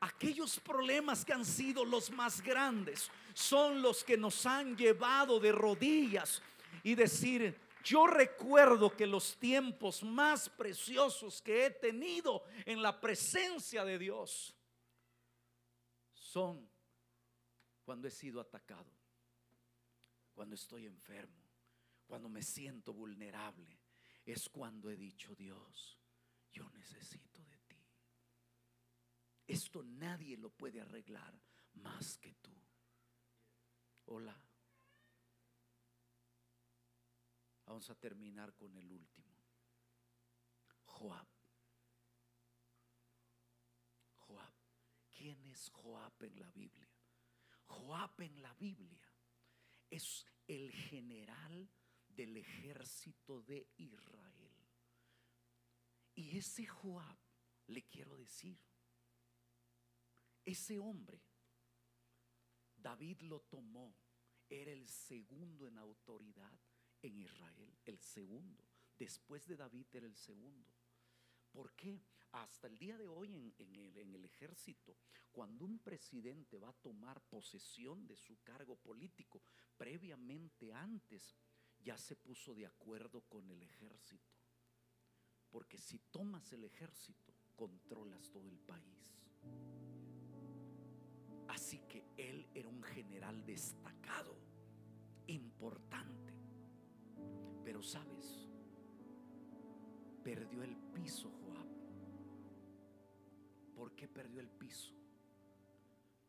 Aquellos 0.00 0.58
problemas 0.60 1.24
que 1.24 1.32
han 1.32 1.44
sido 1.44 1.84
los 1.84 2.10
más 2.10 2.40
grandes 2.42 3.10
son 3.34 3.82
los 3.82 4.04
que 4.04 4.16
nos 4.16 4.44
han 4.46 4.76
llevado 4.76 5.38
de 5.40 5.52
rodillas 5.52 6.42
y 6.82 6.94
decir, 6.94 7.56
yo 7.84 8.06
recuerdo 8.06 8.94
que 8.94 9.06
los 9.06 9.36
tiempos 9.38 10.02
más 10.02 10.48
preciosos 10.48 11.40
que 11.40 11.66
he 11.66 11.70
tenido 11.70 12.44
en 12.64 12.82
la 12.82 13.00
presencia 13.00 13.84
de 13.84 13.98
Dios 13.98 14.54
son 16.12 16.68
cuando 17.84 18.06
he 18.08 18.10
sido 18.10 18.40
atacado, 18.40 18.90
cuando 20.34 20.54
estoy 20.54 20.86
enfermo, 20.86 21.42
cuando 22.06 22.28
me 22.28 22.42
siento 22.42 22.92
vulnerable. 22.92 23.78
Es 24.24 24.48
cuando 24.48 24.90
he 24.90 24.96
dicho, 24.96 25.34
Dios, 25.34 25.99
yo 26.52 26.68
necesito 26.70 27.44
de 27.44 27.58
ti. 27.60 27.84
Esto 29.46 29.82
nadie 29.82 30.36
lo 30.36 30.50
puede 30.50 30.80
arreglar 30.80 31.40
más 31.74 32.18
que 32.18 32.34
tú. 32.34 32.50
Hola. 34.06 34.40
Vamos 37.66 37.88
a 37.88 37.94
terminar 37.94 38.54
con 38.54 38.76
el 38.76 38.90
último. 38.90 39.30
Joab. 40.84 41.28
Joab. 44.16 44.52
¿Quién 45.08 45.46
es 45.46 45.70
Joab 45.70 46.22
en 46.24 46.40
la 46.40 46.50
Biblia? 46.50 46.88
Joab 47.66 48.20
en 48.22 48.42
la 48.42 48.52
Biblia 48.54 49.00
es 49.88 50.26
el 50.46 50.72
general 50.72 51.68
del 52.08 52.36
ejército 52.36 53.40
de 53.42 53.68
Israel. 53.76 54.39
Y 56.14 56.36
ese 56.36 56.66
Joab, 56.66 57.16
le 57.66 57.82
quiero 57.84 58.16
decir, 58.16 58.58
ese 60.44 60.78
hombre, 60.78 61.22
David 62.76 63.20
lo 63.22 63.40
tomó, 63.40 63.94
era 64.48 64.72
el 64.72 64.88
segundo 64.88 65.68
en 65.68 65.78
autoridad 65.78 66.58
en 67.02 67.18
Israel, 67.18 67.78
el 67.84 68.00
segundo. 68.00 68.64
Después 68.98 69.46
de 69.46 69.56
David 69.56 69.86
era 69.92 70.06
el 70.06 70.16
segundo. 70.16 70.68
¿Por 71.50 71.72
qué? 71.74 72.02
Hasta 72.32 72.68
el 72.68 72.78
día 72.78 72.96
de 72.96 73.08
hoy 73.08 73.34
en, 73.34 73.52
el, 73.58 73.96
en, 73.96 74.14
el, 74.14 74.24
ejército, 74.24 74.96
cuando 75.32 75.64
un 75.64 75.80
presidente 75.80 76.58
va 76.58 76.68
a 76.68 76.80
tomar 76.80 77.20
posesión 77.22 78.06
de 78.06 78.16
su 78.16 78.40
cargo 78.42 78.76
político, 78.76 79.42
previamente 79.76 80.72
antes 80.72 81.36
ya 81.80 81.98
se 81.98 82.14
puso 82.16 82.54
de 82.54 82.66
acuerdo 82.66 83.22
con 83.22 83.50
el 83.50 83.62
ejército. 83.62 84.39
Porque 85.50 85.78
si 85.78 85.98
tomas 86.10 86.52
el 86.52 86.64
ejército, 86.64 87.34
controlas 87.56 88.30
todo 88.30 88.48
el 88.48 88.58
país. 88.58 89.00
Así 91.48 91.80
que 91.88 92.04
él 92.16 92.48
era 92.54 92.68
un 92.68 92.82
general 92.82 93.44
destacado, 93.44 94.36
importante. 95.26 96.32
Pero 97.64 97.82
sabes, 97.82 98.48
perdió 100.22 100.62
el 100.62 100.76
piso 100.94 101.30
Joab. 101.30 101.68
¿Por 103.74 103.96
qué 103.96 104.06
perdió 104.06 104.40
el 104.40 104.50
piso? 104.50 104.94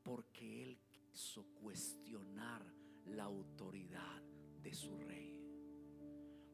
Porque 0.03 0.63
él 0.63 0.79
quiso 0.89 1.45
cuestionar 1.53 2.65
la 3.05 3.25
autoridad 3.25 4.21
de 4.61 4.73
su 4.73 4.97
rey. 4.97 5.39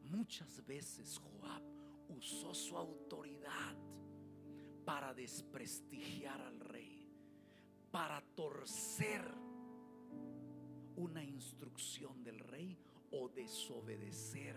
Muchas 0.04 0.66
veces 0.66 1.18
Joab 1.18 1.77
usó 2.10 2.54
su 2.54 2.78
autoridad 2.78 3.76
para 4.86 5.14
desprestigiar 5.14 6.40
al 6.42 6.60
rey, 6.60 7.10
para 7.92 8.22
torcer 8.36 9.22
una 10.96 11.24
instrucción 11.24 12.24
del 12.24 12.40
rey 12.40 12.78
o 13.12 13.30
desobedecer 13.30 14.56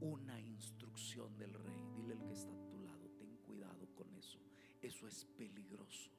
una 0.00 0.38
instrucción 0.40 1.36
del 1.38 1.54
rey. 1.54 1.84
Dile 1.94 2.14
al 2.14 2.24
que 2.24 2.32
está 2.32 2.52
a 2.52 2.68
tu 2.68 2.78
lado, 2.80 3.08
ten 3.18 3.36
cuidado 3.38 3.88
con 3.94 4.12
eso. 4.14 4.38
Eso 4.80 5.06
es 5.06 5.24
peligroso. 5.24 6.10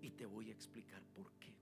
Y 0.00 0.10
te 0.10 0.26
voy 0.26 0.50
a 0.50 0.52
explicar 0.52 1.02
por 1.14 1.32
qué. 1.38 1.56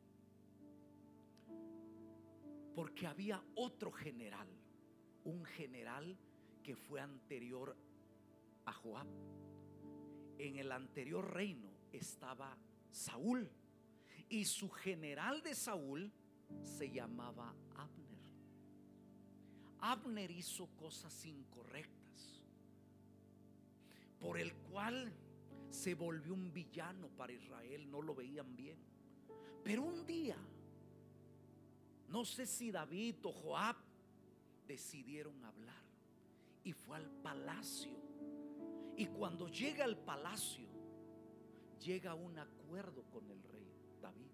Porque 2.75 3.07
había 3.07 3.43
otro 3.55 3.91
general, 3.93 4.49
un 5.25 5.45
general 5.45 6.19
que 6.65 6.75
fue 6.75 7.01
anterior 7.01 7.77
a 8.65 8.73
Joab. 8.73 9.07
En 10.39 10.57
el 10.57 10.73
anterior 10.73 11.33
reino 11.33 11.71
estaba 11.93 12.57
Saúl 12.91 13.49
y 14.31 14.47
su 14.47 14.71
general 14.71 15.43
de 15.43 15.55
Saúl 15.55 16.11
se 16.63 16.91
llamaba 16.91 17.55
Abner. 17.77 18.19
Abner 19.81 20.31
hizo 20.31 20.67
cosas 20.75 21.25
incorrectas, 21.27 22.43
por 24.19 24.39
el 24.39 24.55
cual 24.55 25.13
se 25.69 25.95
volvió 25.95 26.33
un 26.33 26.53
villano 26.53 27.09
para 27.09 27.35
Israel, 27.35 27.91
no 27.91 28.01
lo 28.01 28.15
veían 28.15 28.57
bien. 28.57 28.79
Pero 29.63 29.83
un 29.83 30.07
día, 30.07 30.39
no 32.09 32.25
sé 32.25 32.47
si 32.47 32.71
David 32.71 33.17
o 33.23 33.33
Joab 33.33 33.77
decidieron 34.67 35.45
hablar 35.45 35.84
y 36.65 36.73
fue 36.73 36.97
al 36.97 37.11
palacio. 37.11 37.93
Y 38.97 39.07
cuando 39.07 39.49
llega 39.49 39.85
al 39.85 39.97
palacio, 39.99 40.69
llega 41.81 42.15
un 42.15 42.39
acuerdo 42.39 43.05
con 43.11 43.31
el 43.31 43.43
rey 43.43 43.71
David. 44.01 44.31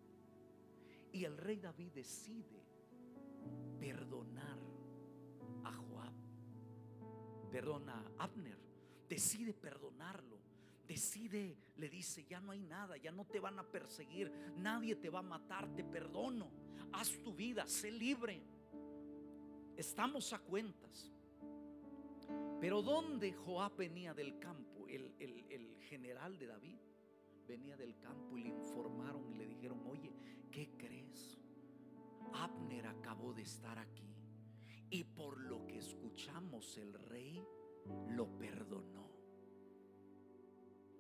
Y 1.13 1.25
el 1.25 1.37
rey 1.37 1.59
David 1.59 1.93
decide 1.93 2.65
perdonar 3.81 4.59
a 5.65 5.73
Joab, 5.73 6.13
perdona 7.51 8.13
a 8.19 8.25
Abner, 8.25 8.59
decide 9.09 9.53
perdonarlo. 9.53 10.39
Decide, 10.87 11.57
le 11.77 11.89
dice, 11.89 12.25
ya 12.25 12.41
no 12.41 12.51
hay 12.51 12.59
nada, 12.59 12.97
ya 12.97 13.13
no 13.13 13.25
te 13.25 13.39
van 13.39 13.61
a 13.61 13.63
perseguir, 13.63 14.29
nadie 14.57 14.97
te 14.97 15.09
va 15.09 15.21
a 15.21 15.23
matar, 15.23 15.73
te 15.77 15.85
perdono, 15.85 16.51
haz 16.93 17.13
tu 17.23 17.33
vida, 17.33 17.65
sé 17.69 17.93
libre. 17.93 18.43
Estamos 19.77 20.33
a 20.33 20.41
cuentas. 20.41 21.13
Pero 22.61 22.83
¿dónde 22.83 23.33
Joab 23.33 23.77
venía 23.77 24.13
del 24.13 24.39
campo? 24.39 24.87
El, 24.87 25.15
el, 25.19 25.77
general 25.81 26.39
de 26.39 26.47
David 26.47 26.79
venía 27.49 27.77
del 27.77 27.99
campo 27.99 28.39
y 28.39 28.43
le 28.43 28.49
informaron 28.51 29.29
y 29.29 29.35
le 29.35 29.47
dijeron, 29.47 29.83
oye, 29.87 30.15
¿qué 30.53 30.71
crees? 30.77 31.37
Abner 32.33 32.87
acabó 32.87 33.33
de 33.33 33.43
estar 33.43 33.77
aquí. 33.79 34.15
Y 34.91 35.03
por 35.03 35.41
lo 35.41 35.67
que 35.67 35.79
escuchamos 35.79 36.77
el 36.77 36.95
rey 36.95 37.45
lo 38.11 38.39
perdonó. 38.39 39.11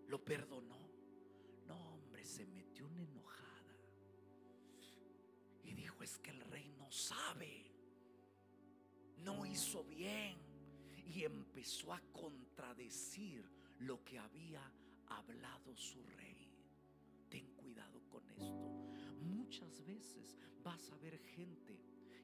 Lo 0.09 0.24
perdonó. 0.24 0.91
No, 1.66 1.95
hombre, 1.95 2.24
se 2.24 2.47
metió 2.47 2.87
una 2.87 3.03
enojada. 3.03 3.76
Y 5.62 5.74
dijo, 5.74 6.03
es 6.03 6.18
que 6.18 6.31
el 6.31 6.41
rey 6.41 6.68
no 6.76 6.91
sabe. 6.91 7.70
No 9.18 9.47
hizo 9.47 9.85
bien. 9.85 10.50
Y 11.13 11.25
empezó 11.25 11.93
a 11.93 12.01
contradecir 12.13 13.45
lo 13.81 14.03
que 14.05 14.19
había 14.19 14.63
hablado 15.09 15.77
su 15.77 16.01
rey. 16.05 16.49
Ten 17.29 17.47
cuidado 17.57 18.01
con 18.09 18.29
esto. 18.31 18.71
Muchas 19.21 19.85
veces 19.85 20.37
vas 20.63 20.91
a 20.93 20.97
ver 20.99 21.19
gente 21.19 21.81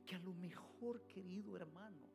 que 0.06 0.14
a 0.14 0.20
lo 0.20 0.32
mejor, 0.34 1.02
querido 1.08 1.56
hermano, 1.56 2.06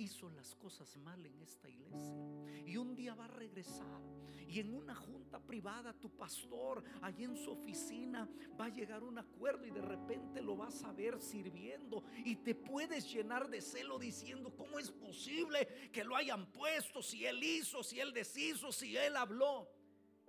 hizo 0.00 0.30
las 0.30 0.54
cosas 0.54 0.96
mal 0.96 1.24
en 1.26 1.42
esta 1.42 1.68
iglesia. 1.68 2.24
Y 2.66 2.76
un 2.76 2.94
día 2.94 3.14
va 3.14 3.26
a 3.26 3.28
regresar. 3.28 4.00
Y 4.48 4.58
en 4.58 4.74
una 4.74 4.94
junta 4.94 5.38
privada, 5.38 5.92
tu 5.92 6.10
pastor, 6.10 6.82
allí 7.02 7.24
en 7.24 7.36
su 7.36 7.50
oficina, 7.52 8.28
va 8.58 8.64
a 8.64 8.68
llegar 8.70 9.04
un 9.04 9.18
acuerdo 9.18 9.66
y 9.66 9.70
de 9.70 9.82
repente 9.82 10.40
lo 10.40 10.56
vas 10.56 10.82
a 10.84 10.92
ver 10.92 11.20
sirviendo. 11.20 12.02
Y 12.24 12.36
te 12.36 12.54
puedes 12.54 13.12
llenar 13.12 13.48
de 13.48 13.60
celo 13.60 13.98
diciendo, 13.98 14.54
¿cómo 14.56 14.78
es 14.78 14.90
posible 14.90 15.90
que 15.92 16.02
lo 16.02 16.16
hayan 16.16 16.50
puesto? 16.50 17.02
Si 17.02 17.26
él 17.26 17.42
hizo, 17.44 17.82
si 17.82 18.00
él 18.00 18.12
deshizo, 18.12 18.72
si 18.72 18.96
él 18.96 19.16
habló. 19.16 19.68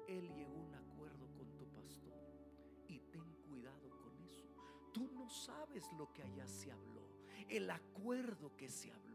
Él 0.08 0.32
llegó 0.34 0.58
a 0.58 0.64
un 0.64 0.76
acuerdo 0.76 1.32
con 1.34 1.56
tu 1.56 1.66
pastor. 1.70 2.14
Y 2.90 3.00
ten 3.00 3.34
cuidado 3.48 3.90
con 4.02 4.22
eso. 4.22 4.46
Tú 4.94 5.10
no 5.14 5.30
sabes 5.30 5.86
lo 5.98 6.12
que 6.12 6.24
allá 6.24 6.46
se 6.46 6.72
habló. 6.72 7.08
El 7.48 7.70
acuerdo 7.70 8.56
que 8.56 8.70
se 8.70 8.92
habló. 8.92 9.11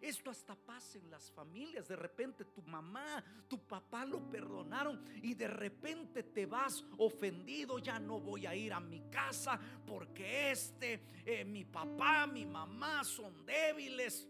Esto 0.00 0.30
hasta 0.30 0.54
pasa 0.54 0.98
en 0.98 1.10
las 1.10 1.30
familias. 1.30 1.88
De 1.88 1.96
repente 1.96 2.44
tu 2.44 2.62
mamá, 2.62 3.22
tu 3.48 3.58
papá 3.58 4.04
lo 4.04 4.30
perdonaron 4.30 5.02
y 5.22 5.34
de 5.34 5.48
repente 5.48 6.22
te 6.22 6.46
vas 6.46 6.84
ofendido. 6.98 7.78
Ya 7.78 7.98
no 7.98 8.20
voy 8.20 8.46
a 8.46 8.54
ir 8.54 8.72
a 8.72 8.80
mi 8.80 9.00
casa 9.10 9.58
porque 9.86 10.50
este, 10.50 11.00
eh, 11.24 11.44
mi 11.44 11.64
papá, 11.64 12.26
mi 12.26 12.46
mamá 12.46 13.04
son 13.04 13.44
débiles. 13.44 14.28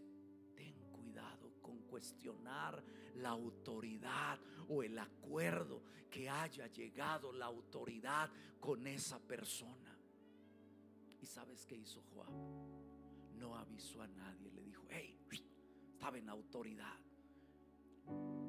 Ten 0.55 0.73
cuidado 0.91 1.53
con 1.61 1.79
cuestionar 1.83 2.83
la 3.15 3.29
autoridad 3.29 4.39
o 4.69 4.83
el 4.83 4.97
acuerdo 4.97 5.83
que 6.09 6.29
haya 6.29 6.67
llegado 6.67 7.31
la 7.31 7.45
autoridad 7.45 8.29
con 8.59 8.85
esa 8.87 9.19
persona. 9.19 9.97
¿Y 11.21 11.25
sabes 11.25 11.65
qué 11.65 11.75
hizo 11.75 12.01
Joab? 12.13 12.29
No 13.37 13.55
avisó 13.55 14.01
a 14.01 14.07
nadie, 14.07 14.51
estaba 16.01 16.17
en 16.17 16.29
autoridad. 16.29 16.97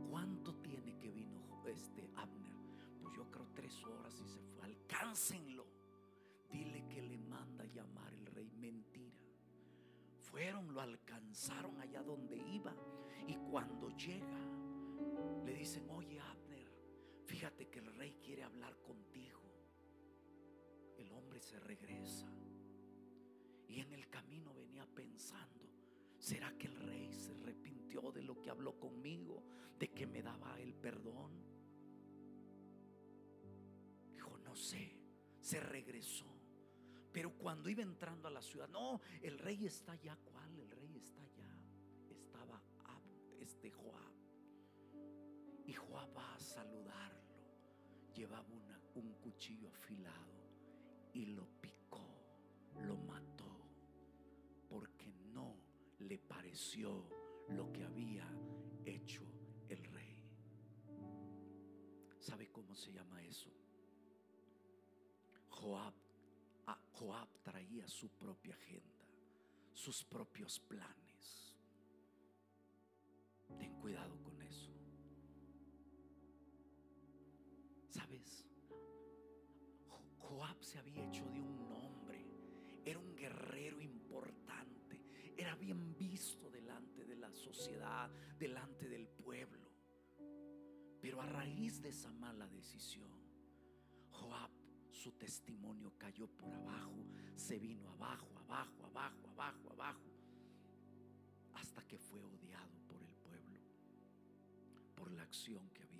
¿Cuánto 0.09 0.55
tiene 0.55 0.97
que 0.97 1.11
vino 1.11 1.67
este 1.67 2.09
Abner? 2.17 2.57
Pues 2.99 3.15
yo 3.15 3.31
creo 3.31 3.47
tres 3.55 3.85
horas 3.85 4.19
y 4.23 4.27
se 4.27 4.41
fue. 4.41 4.65
Alcáncenlo. 4.65 5.67
Dile 6.51 6.89
que 6.89 7.03
le 7.03 7.19
manda 7.19 7.67
llamar 7.67 8.15
el 8.15 8.25
rey. 8.25 8.51
Mentira. 8.57 9.21
Fueron, 10.17 10.73
lo 10.73 10.81
alcanzaron 10.81 11.79
allá 11.79 12.03
donde 12.03 12.39
iba. 12.39 12.75
Y 13.29 13.35
cuando 13.51 13.91
llega, 13.91 14.41
le 15.45 15.53
dicen, 15.53 15.91
oye 15.91 16.19
Abner, 16.21 16.73
fíjate 17.27 17.69
que 17.69 17.81
el 17.81 17.95
rey 17.97 18.17
quiere 18.25 18.45
hablar 18.45 18.79
contigo. 18.81 19.43
El 20.97 21.13
hombre 21.13 21.39
se 21.43 21.61
regresa. 21.61 22.33
Y 23.69 23.81
en 23.81 23.93
el 23.93 24.09
camino 24.09 24.55
venía 24.55 24.87
pensando, 24.87 25.72
¿Será 26.23 26.57
que 26.57 26.69
el 26.69 26.77
rey 26.77 27.13
se 27.13 27.33
arrepintió 27.33 28.13
de 28.13 28.23
lo 28.23 28.41
que 28.41 28.49
habló 28.49 28.79
conmigo? 28.79 29.43
De 29.77 29.91
que 29.91 30.07
me 30.07 30.23
daba 30.23 30.57
el 30.61 30.73
perdón. 30.73 31.33
Dijo, 34.09 34.39
no 34.39 34.55
sé. 34.55 34.97
Se 35.41 35.59
regresó. 35.59 36.27
Pero 37.13 37.37
cuando 37.37 37.69
iba 37.69 37.83
entrando 37.83 38.29
a 38.29 38.31
la 38.31 38.41
ciudad, 38.41 38.69
no, 38.69 39.01
el 39.21 39.37
rey 39.37 39.67
está 39.67 39.93
allá. 39.93 40.17
¿Cuál? 40.25 40.57
El 40.61 40.71
rey 40.71 40.97
está 40.97 41.23
allá. 41.23 41.59
Estaba 42.09 42.63
este 43.41 43.73
Joab. 43.73 44.15
Y 45.67 45.73
Joab 45.73 46.17
va 46.17 46.35
a 46.35 46.39
saludarlo. 46.39 47.21
Llevaba 48.15 48.47
un 48.95 49.13
cuchillo 49.15 49.69
afilado 49.71 50.33
y 51.15 51.27
lo 51.27 51.49
picó, 51.61 52.07
lo 52.87 52.97
mató, 52.97 53.42
le 56.09 56.19
pareció 56.19 57.05
lo 57.49 57.73
que 57.73 57.85
había 57.85 58.29
hecho 58.85 59.23
el 59.69 59.85
rey. 59.85 60.23
¿Sabe 62.19 62.51
cómo 62.51 62.75
se 62.75 62.93
llama 62.93 63.23
eso? 63.25 63.51
Joab, 65.49 65.95
a 66.67 66.79
Joab 66.93 67.29
traía 67.43 67.87
su 67.89 68.09
propia 68.11 68.55
agenda, 68.55 69.05
sus 69.73 70.05
propios 70.05 70.61
planes. 70.61 71.55
Ten 73.59 73.75
cuidado 73.81 74.21
con 74.23 74.41
eso. 74.43 74.73
¿Sabes? 77.89 78.47
Joab 80.19 80.63
se 80.65 80.79
había 80.79 81.05
hecho 81.07 81.25
de 81.31 81.41
un 81.41 81.52
delante 88.43 88.89
del 88.89 89.07
pueblo. 89.07 89.71
Pero 91.01 91.21
a 91.21 91.27
raíz 91.27 91.81
de 91.81 91.91
esa 91.91 92.11
mala 92.13 92.49
decisión, 92.49 93.09
Joab, 94.11 94.51
su 94.91 95.13
testimonio 95.13 95.93
cayó 95.97 96.27
por 96.27 96.53
abajo, 96.53 97.07
se 97.37 97.61
vino 97.61 97.89
abajo, 97.93 98.27
abajo, 98.41 98.85
abajo, 98.87 99.29
abajo, 99.29 99.71
abajo, 99.71 100.11
hasta 101.55 101.87
que 101.87 101.99
fue 101.99 102.21
odiado 102.21 102.81
por 102.89 103.01
el 103.01 103.15
pueblo, 103.15 103.61
por 104.97 105.13
la 105.13 105.23
acción 105.23 105.71
que 105.71 105.85
había 105.85 105.92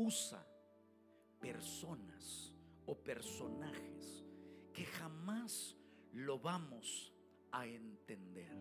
usa 0.00 0.44
personas 1.40 2.54
o 2.86 2.94
personajes 2.94 4.24
que 4.72 4.84
jamás 4.84 5.76
lo 6.12 6.38
vamos 6.38 7.12
a 7.52 7.66
entender. 7.66 8.56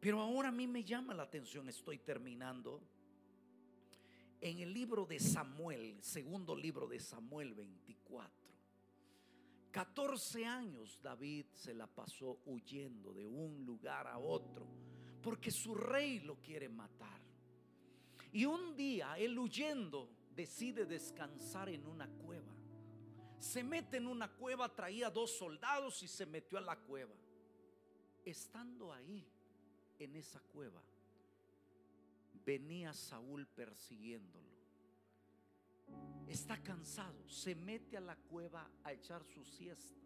Pero 0.00 0.20
ahora 0.20 0.48
a 0.48 0.52
mí 0.52 0.66
me 0.66 0.84
llama 0.84 1.14
la 1.14 1.22
atención, 1.22 1.68
estoy 1.68 1.98
terminando, 1.98 2.82
en 4.40 4.58
el 4.58 4.74
libro 4.74 5.06
de 5.06 5.18
Samuel, 5.18 6.02
segundo 6.02 6.54
libro 6.54 6.86
de 6.86 7.00
Samuel 7.00 7.54
24. 7.54 8.44
14 9.70 10.44
años 10.44 11.00
David 11.02 11.46
se 11.52 11.74
la 11.74 11.86
pasó 11.86 12.40
huyendo 12.44 13.12
de 13.12 13.26
un 13.26 13.64
lugar 13.64 14.06
a 14.06 14.18
otro 14.18 14.68
porque 15.22 15.50
su 15.50 15.74
rey 15.74 16.20
lo 16.20 16.36
quiere 16.36 16.68
matar. 16.68 17.20
Y 18.34 18.46
un 18.46 18.74
día 18.74 19.16
él 19.16 19.38
huyendo 19.38 20.10
decide 20.34 20.86
descansar 20.86 21.68
en 21.68 21.86
una 21.86 22.08
cueva. 22.08 22.52
Se 23.38 23.62
mete 23.62 23.98
en 23.98 24.08
una 24.08 24.28
cueva, 24.28 24.74
traía 24.74 25.08
dos 25.08 25.30
soldados 25.38 26.02
y 26.02 26.08
se 26.08 26.26
metió 26.26 26.58
a 26.58 26.60
la 26.60 26.76
cueva. 26.76 27.14
Estando 28.24 28.92
ahí, 28.92 29.24
en 30.00 30.16
esa 30.16 30.40
cueva, 30.40 30.82
venía 32.44 32.92
Saúl 32.92 33.46
persiguiéndolo. 33.46 34.48
Está 36.26 36.60
cansado, 36.60 37.28
se 37.28 37.54
mete 37.54 37.96
a 37.96 38.00
la 38.00 38.16
cueva 38.16 38.68
a 38.82 38.92
echar 38.92 39.22
su 39.24 39.44
siesta. 39.44 40.00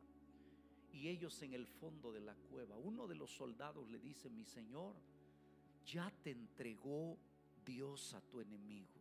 Y 0.92 1.08
ellos 1.08 1.40
en 1.40 1.54
el 1.54 1.66
fondo 1.66 2.12
de 2.12 2.20
la 2.20 2.34
cueva, 2.34 2.76
uno 2.76 3.06
de 3.06 3.14
los 3.14 3.30
soldados 3.30 3.88
le 3.88 3.98
dice, 3.98 4.28
mi 4.28 4.44
señor, 4.44 4.96
ya 5.86 6.12
te 6.22 6.30
entregó 6.30 7.16
Dios 7.68 8.14
a 8.14 8.20
tu 8.22 8.40
enemigo. 8.40 8.98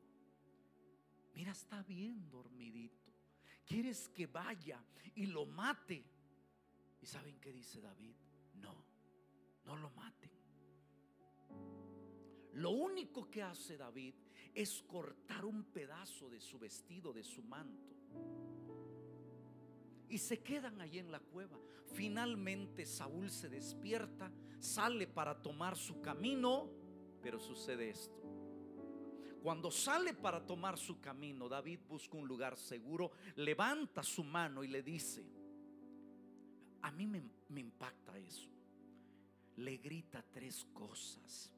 Mira, 1.33 1.53
está 1.53 1.81
bien 1.83 2.29
dormidito. 2.29 3.13
¿Quieres 3.65 4.09
que 4.09 4.27
vaya 4.27 4.83
y 5.15 5.27
lo 5.27 5.45
mate? 5.45 6.03
¿Y 7.01 7.05
saben 7.05 7.39
qué 7.39 7.53
dice 7.53 7.79
David? 7.79 8.13
No, 8.55 8.75
no 9.65 9.77
lo 9.77 9.89
maten. 9.91 10.31
Lo 12.55 12.71
único 12.71 13.29
que 13.29 13.41
hace 13.41 13.77
David 13.77 14.15
es 14.53 14.81
cortar 14.81 15.45
un 15.45 15.63
pedazo 15.63 16.29
de 16.29 16.41
su 16.41 16.59
vestido, 16.59 17.13
de 17.13 17.23
su 17.23 17.43
manto. 17.43 17.95
Y 20.09 20.17
se 20.17 20.41
quedan 20.43 20.81
allí 20.81 20.99
en 20.99 21.11
la 21.11 21.21
cueva. 21.21 21.57
Finalmente 21.93 22.85
Saúl 22.85 23.29
se 23.29 23.47
despierta, 23.47 24.29
sale 24.59 25.07
para 25.07 25.41
tomar 25.41 25.77
su 25.77 26.01
camino, 26.01 26.69
pero 27.21 27.39
sucede 27.39 27.91
esto. 27.91 28.26
Cuando 29.41 29.71
sale 29.71 30.13
para 30.13 30.45
tomar 30.45 30.77
su 30.77 30.99
camino, 30.99 31.47
David 31.47 31.79
busca 31.87 32.17
un 32.17 32.27
lugar 32.27 32.57
seguro, 32.57 33.11
levanta 33.35 34.03
su 34.03 34.23
mano 34.23 34.63
y 34.63 34.67
le 34.67 34.81
dice, 34.81 35.25
a 36.81 36.91
mí 36.91 37.07
me, 37.07 37.21
impacta 37.59 38.17
eso. 38.17 38.49
Le 39.57 39.77
grita 39.77 40.23
tres 40.31 40.65
cosas 40.73 41.51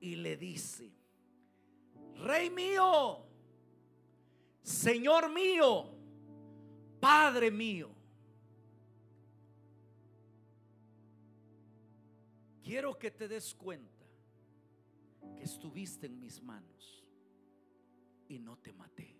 y 0.00 0.16
le 0.16 0.36
dice, 0.36 0.92
Rey 2.16 2.50
mío, 2.50 3.26
Señor 4.62 5.30
mío, 5.32 5.90
Padre 7.00 7.50
mío. 7.50 7.90
Quiero 12.62 12.98
que 12.98 13.10
te 13.10 13.28
des 13.28 13.54
cuenta 13.54 14.06
que 15.36 15.42
estuviste 15.42 16.06
en 16.06 16.18
mis 16.18 16.40
manos 16.42 17.03
y 18.28 18.38
no 18.38 18.56
te 18.58 18.72
maté. 18.72 19.14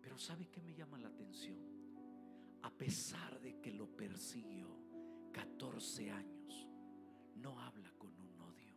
Pero 0.00 0.18
¿sabe 0.18 0.48
qué 0.48 0.60
me 0.60 0.74
llama 0.74 0.98
la 0.98 1.08
atención? 1.08 1.58
A 2.62 2.70
pesar 2.70 3.40
de 3.40 3.60
que 3.60 3.72
lo 3.72 3.86
persiguió 3.86 4.68
14 5.32 6.10
años, 6.10 6.68
no 7.36 7.60
habla 7.60 7.90
con 7.98 8.10
un 8.18 8.40
odio. 8.40 8.74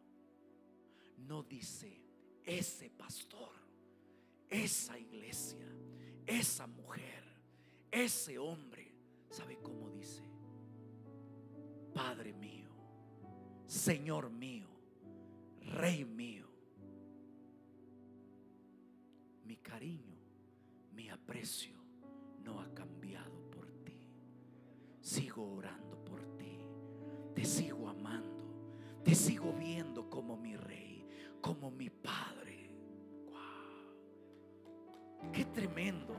No 1.18 1.44
dice, 1.44 2.02
ese 2.44 2.90
pastor, 2.90 3.52
esa 4.50 4.98
iglesia, 4.98 5.68
esa 6.26 6.68
mujer, 6.68 7.24
ese 7.92 8.38
hombre, 8.38 8.94
¿sabe 9.30 9.58
cómo 9.62 9.90
dice? 9.90 10.24
Padre 11.94 12.34
mío, 12.34 12.70
Señor 13.66 14.30
mío, 14.30 14.68
Rey 15.62 16.06
mío 16.06 16.47
mi 19.58 19.64
cariño, 19.64 20.18
mi 20.94 21.10
aprecio 21.10 21.76
no 22.44 22.62
ha 22.62 22.72
cambiado 22.74 23.42
por 23.50 23.68
ti. 23.84 23.98
Sigo 25.02 25.56
orando 25.56 25.98
por 26.06 26.22
ti. 26.38 26.60
Te 27.34 27.44
sigo 27.44 27.90
amando. 27.90 28.38
Te 29.04 29.16
sigo 29.16 29.52
viendo 29.54 30.10
como 30.10 30.38
mi 30.38 30.56
rey, 30.56 31.06
como 31.42 31.72
mi 31.72 31.90
padre. 31.90 32.70
Wow. 33.26 35.32
Qué 35.32 35.46
tremendo. 35.46 36.16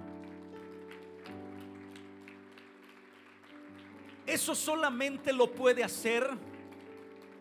Eso 4.26 4.54
solamente 4.54 5.32
lo 5.32 5.52
puede 5.52 5.84
hacer 5.84 6.28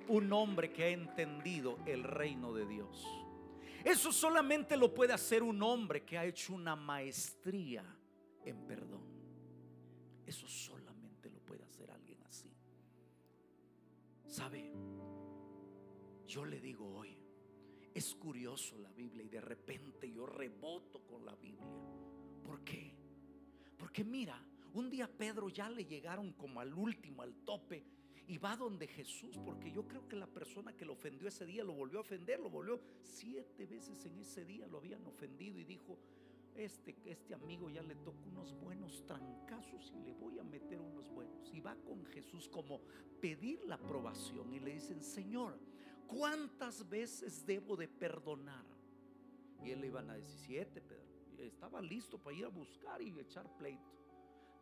un 0.08 0.32
hombre 0.32 0.72
que 0.72 0.84
ha 0.84 0.90
entendido 0.90 1.80
el 1.86 2.04
reino 2.04 2.54
de 2.54 2.66
Dios. 2.66 3.27
Eso 3.88 4.12
solamente 4.12 4.76
lo 4.76 4.94
puede 4.94 5.14
hacer 5.14 5.42
un 5.42 5.64
hombre 5.64 6.04
que 6.04 6.18
ha 6.18 6.26
hecho 6.26 6.54
una 6.54 6.76
maestría 6.76 7.86
en 8.44 8.68
perdón. 8.68 9.02
Eso 10.26 10.46
solamente 10.46 11.30
lo 11.30 11.40
puede 11.40 11.64
hacer 11.64 11.90
alguien 11.90 12.22
así. 12.24 12.52
¿Sabe? 14.26 14.74
Yo 16.26 16.44
le 16.44 16.60
digo 16.60 16.86
hoy, 16.98 17.18
es 17.94 18.14
curioso 18.16 18.78
la 18.78 18.92
Biblia 18.92 19.24
y 19.24 19.30
de 19.30 19.40
repente 19.40 20.12
yo 20.12 20.26
reboto 20.26 21.08
con 21.08 21.26
la 21.26 21.36
Biblia. 21.36 21.72
¿Por 22.44 22.66
qué? 22.66 22.94
Porque 23.78 24.04
mira, 24.04 24.38
un 24.74 24.90
día 24.90 25.08
Pedro 25.08 25.48
ya 25.48 25.70
le 25.70 25.86
llegaron 25.86 26.34
como 26.34 26.60
al 26.60 26.74
último, 26.74 27.22
al 27.22 27.34
tope 27.46 27.86
y 28.28 28.38
va 28.38 28.58
donde 28.58 28.88
Jesús, 28.88 29.40
porque 29.44 29.72
yo 29.72 29.88
creo 29.88 30.08
que 30.08 30.18
la 30.18 30.28
persona 30.28 30.76
que 30.76 30.86
lo 30.86 30.94
ofendió 30.94 31.30
ese 31.30 31.46
día 31.46 31.64
lo 31.64 31.74
volvió 31.74 32.00
a 32.00 32.02
ofender, 32.02 32.40
lo 32.40 32.50
volvió 32.50 32.80
siete 33.02 33.66
veces 33.66 34.06
en 34.06 34.20
ese 34.20 34.44
día, 34.44 34.68
lo 34.68 34.80
habían 34.80 35.06
ofendido 35.06 35.58
y 35.60 35.64
dijo, 35.64 35.98
este, 36.56 36.96
este 37.06 37.34
amigo 37.34 37.70
ya 37.70 37.82
le 37.84 37.96
tocó 37.96 38.28
unos 38.30 38.54
buenos 38.60 39.06
trancazos 39.06 39.94
y 39.96 40.04
le 40.04 40.14
voy 40.14 40.40
a 40.40 40.44
meter 40.44 40.82
unos 40.82 41.10
buenos. 41.10 41.50
Y 41.54 41.62
va 41.62 41.76
con 41.76 42.06
Jesús 42.08 42.50
como 42.50 42.82
pedir 43.22 43.64
la 43.66 43.76
aprobación 43.76 44.54
y 44.54 44.60
le 44.60 44.74
dicen, 44.74 45.02
Señor, 45.02 45.58
¿cuántas 46.08 46.88
veces 46.90 47.46
debo 47.46 47.78
de 47.78 47.88
perdonar? 47.88 48.66
Y 49.64 49.72
él 49.72 49.82
le 49.82 49.88
iban 49.88 50.10
a 50.10 50.16
decir, 50.16 50.38
siete, 50.46 50.82
Pedro. 50.82 51.06
Estaba 51.38 51.82
listo 51.82 52.18
para 52.18 52.36
ir 52.36 52.46
a 52.46 52.50
buscar 52.50 53.02
y 53.02 53.18
echar 53.20 53.48
pleito. 53.58 53.94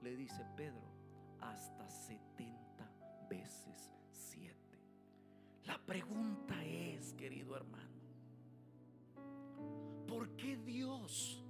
Le 0.02 0.16
dice, 0.16 0.46
Pedro, 0.56 0.84
hasta 1.40 1.90
setenta 1.90 2.65
veces 3.30 3.92
siete. 4.12 4.80
La 5.64 5.78
pregunta 5.78 6.64
es, 6.64 7.14
querido 7.14 7.56
hermano, 7.56 8.02
¿por 10.08 10.36
qué 10.36 10.58
Dios 10.58 11.44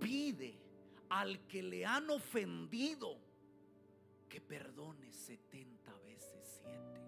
pide 0.00 0.60
al 1.08 1.46
que 1.46 1.62
le 1.62 1.86
han 1.86 2.10
ofendido 2.10 3.18
que 4.28 4.40
perdone 4.40 5.12
70 5.12 5.94
veces 5.98 6.60
7? 6.64 7.02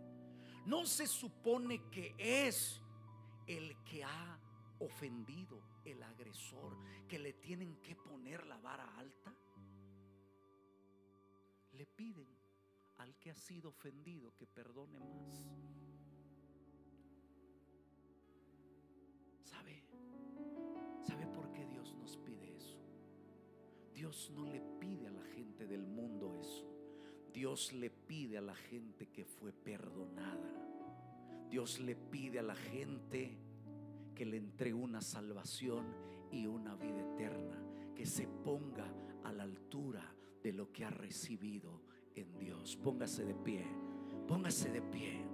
¿No 0.66 0.87
se 0.87 1.07
supone 1.07 1.91
que 1.91 2.14
es 2.18 2.80
el 3.47 3.76
que 3.85 4.05
ha 4.05 4.39
ofendido, 4.78 5.62
el 5.85 6.03
agresor, 6.03 6.76
que 7.09 7.18
le 7.18 7.35
tienen 7.35 7.76
que 7.82 7.97
poner 7.97 8.47
la 8.47 8.57
vara 8.59 8.85
alta? 8.97 9.35
Le 11.72 11.87
piden 11.87 12.43
al 12.99 13.16
que 13.16 13.30
ha 13.30 13.36
sido 13.36 13.70
ofendido 13.70 14.34
que 14.36 14.47
perdone 14.47 14.99
más. 15.01 15.47
¿Sabe? 19.42 19.84
¿Sabe 21.03 21.26
por 21.28 21.51
qué 21.53 21.66
Dios 21.66 21.95
nos 21.95 22.16
pide 22.18 22.57
eso? 22.57 22.78
Dios 23.95 24.30
no 24.34 24.47
le 24.47 24.61
pide 24.78 25.07
a 25.07 25.11
la 25.11 25.22
gente 25.22 25.66
del 25.66 25.86
mundo 25.86 26.34
eso. 26.34 26.70
Dios 27.32 27.72
le 27.72 27.90
pide 27.90 28.38
a 28.38 28.42
la 28.42 28.55
gente 28.55 29.09
que 29.09 29.24
fue 29.24 29.53
perdonada. 29.53 30.53
Dios 31.49 31.80
le 31.80 31.97
pide 31.97 32.38
a 32.38 32.42
la 32.42 32.55
gente 32.55 33.36
que 34.14 34.24
le 34.24 34.36
entregue 34.36 34.74
una 34.74 35.01
salvación 35.01 35.86
y 36.30 36.47
una 36.47 36.74
vida 36.76 37.01
eterna, 37.12 37.61
que 37.95 38.07
se 38.07 38.26
ponga 38.26 38.86
a 39.24 39.32
la 39.32 39.42
altura 39.42 40.14
de 40.42 40.53
lo 40.53 40.70
que 40.72 40.84
ha 40.84 40.90
recibido 40.90 41.80
en 42.14 42.38
Dios. 42.38 42.76
Póngase 42.76 43.24
de 43.24 43.34
pie, 43.34 43.64
póngase 44.26 44.70
de 44.70 44.82
pie 44.82 45.24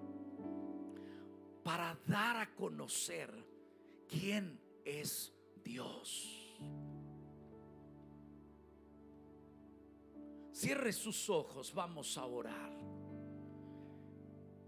para 1.62 1.98
dar 2.06 2.36
a 2.36 2.54
conocer 2.54 3.30
quién 4.08 4.58
es 4.84 5.32
Dios. 5.62 6.36
Cierre 10.52 10.92
sus 10.92 11.30
ojos, 11.30 11.72
vamos 11.74 12.18
a 12.18 12.26
orar. 12.26 12.72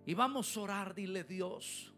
Y 0.07 0.15
vamos 0.15 0.57
a 0.57 0.61
orar, 0.61 0.95
dile 0.95 1.23
Dios, 1.23 1.93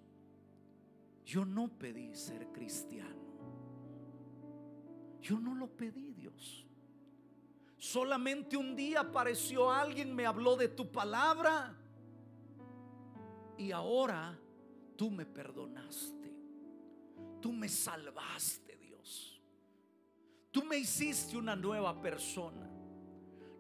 yo 1.25 1.45
no 1.45 1.69
pedí 1.79 2.15
ser 2.15 2.49
cristiano. 2.53 3.25
Yo 5.23 5.41
no 5.41 5.55
lo 5.55 5.69
pedí, 5.69 6.13
Dios. 6.13 6.67
Solamente 7.85 8.57
un 8.57 8.75
día 8.75 9.01
apareció 9.01 9.71
alguien, 9.71 10.17
me 10.17 10.25
habló 10.25 10.57
de 10.57 10.69
tu 10.69 10.91
palabra. 10.91 11.77
Y 13.59 13.73
ahora 13.73 14.39
tú 14.97 15.11
me 15.11 15.27
perdonaste. 15.27 16.35
Tú 17.43 17.53
me 17.53 17.69
salvaste, 17.69 18.79
Dios. 18.79 19.39
Tú 20.51 20.65
me 20.65 20.79
hiciste 20.79 21.37
una 21.37 21.55
nueva 21.55 22.01
persona. 22.01 22.71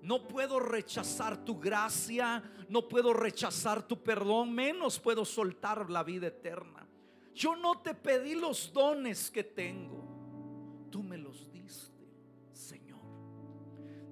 No 0.00 0.26
puedo 0.26 0.58
rechazar 0.58 1.44
tu 1.44 1.60
gracia, 1.60 2.42
no 2.70 2.88
puedo 2.88 3.12
rechazar 3.12 3.86
tu 3.86 4.02
perdón, 4.02 4.54
menos 4.54 4.98
puedo 4.98 5.26
soltar 5.26 5.90
la 5.90 6.02
vida 6.02 6.28
eterna. 6.28 6.88
Yo 7.34 7.56
no 7.56 7.82
te 7.82 7.94
pedí 7.94 8.34
los 8.34 8.72
dones 8.72 9.30
que 9.30 9.44
tengo, 9.44 10.03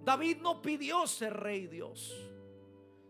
David 0.04 0.38
no 0.38 0.60
pidió 0.60 1.06
ser 1.06 1.34
rey 1.34 1.66
Dios. 1.66 2.14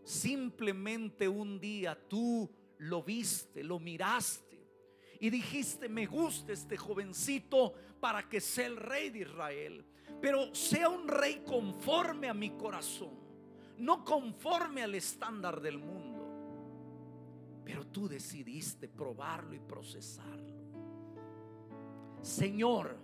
Simplemente 0.03 1.27
un 1.27 1.59
día 1.59 1.97
tú 2.07 2.49
lo 2.79 3.03
viste, 3.03 3.63
lo 3.63 3.79
miraste 3.79 4.67
y 5.19 5.29
dijiste, 5.29 5.87
me 5.87 6.05
gusta 6.05 6.51
este 6.51 6.75
jovencito 6.75 7.73
para 8.01 8.27
que 8.27 8.41
sea 8.41 8.65
el 8.65 8.77
rey 8.77 9.09
de 9.09 9.19
Israel 9.19 9.85
pero 10.23 10.55
sea 10.55 10.87
un 10.87 11.05
rey 11.05 11.43
conforme 11.45 12.29
a 12.29 12.33
mi 12.33 12.51
corazón, 12.51 13.11
no 13.77 14.05
conforme 14.05 14.81
al 14.81 14.95
estándar 14.95 15.59
del 15.59 15.77
mundo. 15.77 17.61
Pero 17.65 17.85
tú 17.87 18.07
decidiste 18.07 18.87
probarlo 18.87 19.53
y 19.53 19.59
procesarlo. 19.59 20.53
Señor, 22.21 22.97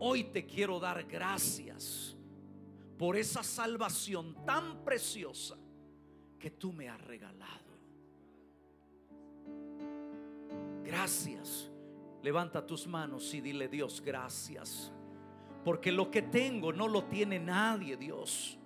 hoy 0.00 0.24
te 0.24 0.44
quiero 0.44 0.80
dar 0.80 1.04
gracias 1.04 2.16
por 3.00 3.16
esa 3.16 3.42
salvación 3.42 4.36
tan 4.44 4.84
preciosa 4.84 5.56
que 6.38 6.50
tú 6.50 6.70
me 6.70 6.90
has 6.90 7.00
regalado. 7.00 7.70
Gracias. 10.84 11.70
Levanta 12.22 12.66
tus 12.66 12.86
manos 12.86 13.32
y 13.32 13.40
dile 13.40 13.68
Dios 13.68 14.02
gracias. 14.04 14.92
Porque 15.64 15.90
lo 15.90 16.10
que 16.10 16.20
tengo 16.20 16.74
no 16.74 16.88
lo 16.88 17.04
tiene 17.04 17.38
nadie, 17.38 17.96
Dios. 17.96 18.58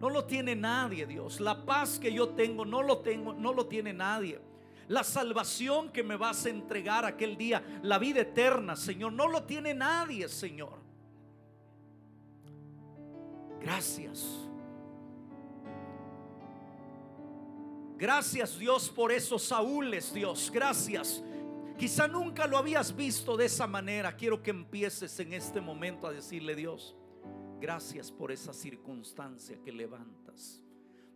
No 0.00 0.08
lo 0.08 0.24
tiene 0.24 0.56
nadie, 0.56 1.04
Dios. 1.04 1.38
La 1.38 1.66
paz 1.66 1.98
que 1.98 2.10
yo 2.10 2.30
tengo 2.30 2.64
no 2.64 2.80
lo 2.80 3.00
tengo, 3.00 3.34
no 3.34 3.52
lo 3.52 3.66
tiene 3.66 3.92
nadie. 3.92 4.40
La 4.88 5.04
salvación 5.04 5.92
que 5.92 6.02
me 6.02 6.16
vas 6.16 6.46
a 6.46 6.48
entregar 6.48 7.04
aquel 7.04 7.36
día, 7.36 7.62
la 7.82 7.98
vida 7.98 8.22
eterna, 8.22 8.76
Señor, 8.76 9.12
no 9.12 9.28
lo 9.28 9.42
tiene 9.42 9.74
nadie, 9.74 10.26
Señor. 10.26 10.81
Gracias. 13.62 14.26
Gracias 17.96 18.58
Dios 18.58 18.90
por 18.90 19.12
esos 19.12 19.44
Saúles, 19.44 20.12
Dios. 20.12 20.50
Gracias 20.52 21.22
Quizá 21.82 22.06
nunca 22.06 22.46
lo 22.46 22.58
habías 22.58 22.94
visto 22.94 23.36
de 23.36 23.46
esa 23.46 23.66
manera. 23.66 24.14
Quiero 24.14 24.40
que 24.40 24.50
empieces 24.50 25.18
en 25.18 25.32
este 25.32 25.60
momento 25.60 26.06
a 26.06 26.12
decirle, 26.12 26.54
Dios, 26.54 26.94
gracias 27.60 28.12
por 28.12 28.30
esa 28.30 28.52
circunstancia 28.52 29.58
que 29.60 29.72
levantas. 29.72 30.62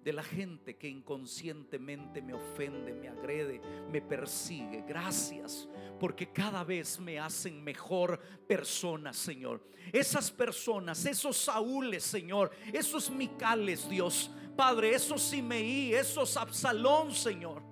De 0.06 0.12
la 0.12 0.22
gente 0.22 0.76
que 0.76 0.88
inconscientemente 0.88 2.22
me 2.22 2.32
ofende, 2.32 2.94
me 2.94 3.08
agrede, 3.08 3.60
me 3.90 4.00
persigue. 4.00 4.84
Gracias 4.86 5.68
porque 5.98 6.30
cada 6.30 6.62
vez 6.62 7.00
me 7.00 7.18
hacen 7.18 7.64
mejor 7.64 8.20
persona, 8.46 9.12
Señor. 9.12 9.68
Esas 9.92 10.30
personas, 10.30 11.04
esos 11.06 11.36
Saúles, 11.36 12.04
Señor, 12.04 12.52
esos 12.72 13.10
Micales, 13.10 13.88
Dios. 13.90 14.30
Padre, 14.56 14.94
esos 14.94 15.20
Simeí, 15.22 15.92
esos 15.92 16.36
Absalón, 16.36 17.12
Señor 17.12 17.62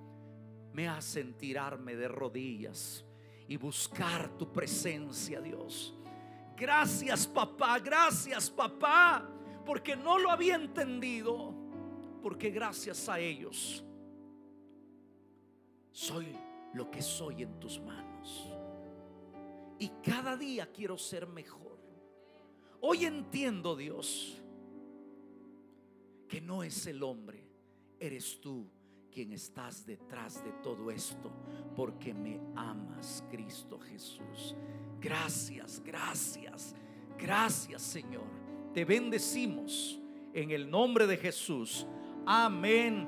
me 0.74 0.88
hacen 0.88 1.34
tirarme 1.34 1.94
de 1.94 2.08
rodillas 2.08 3.04
y 3.46 3.56
buscar 3.56 4.36
tu 4.36 4.52
presencia, 4.52 5.40
Dios. 5.40 5.94
Gracias, 6.56 7.28
papá, 7.28 7.78
gracias, 7.78 8.50
papá, 8.50 9.24
porque 9.64 9.94
no 9.94 10.18
lo 10.18 10.32
había 10.32 10.56
entendido, 10.56 11.54
porque 12.24 12.48
gracias 12.48 13.06
a 13.10 13.20
ellos 13.20 13.84
soy 15.92 16.26
lo 16.72 16.90
que 16.90 17.02
soy 17.02 17.42
en 17.42 17.60
tus 17.60 17.78
manos. 17.78 18.50
Y 19.78 19.90
cada 20.02 20.34
día 20.34 20.72
quiero 20.72 20.96
ser 20.96 21.26
mejor. 21.26 21.78
Hoy 22.80 23.04
entiendo, 23.04 23.76
Dios, 23.76 24.42
que 26.26 26.40
no 26.40 26.62
es 26.62 26.86
el 26.86 27.02
hombre, 27.02 27.46
eres 28.00 28.40
tú 28.40 28.70
quien 29.12 29.34
estás 29.34 29.84
detrás 29.84 30.42
de 30.42 30.52
todo 30.62 30.90
esto, 30.90 31.30
porque 31.76 32.14
me 32.14 32.40
amas, 32.56 33.22
Cristo 33.30 33.78
Jesús. 33.78 34.56
Gracias, 34.98 35.82
gracias, 35.84 36.74
gracias 37.18 37.82
Señor. 37.82 38.24
Te 38.72 38.86
bendecimos 38.86 40.00
en 40.32 40.52
el 40.52 40.70
nombre 40.70 41.06
de 41.06 41.18
Jesús. 41.18 41.86
Amén 42.26 43.06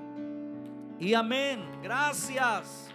y 0.99 1.15
amén. 1.15 1.61
Gracias. 1.83 2.91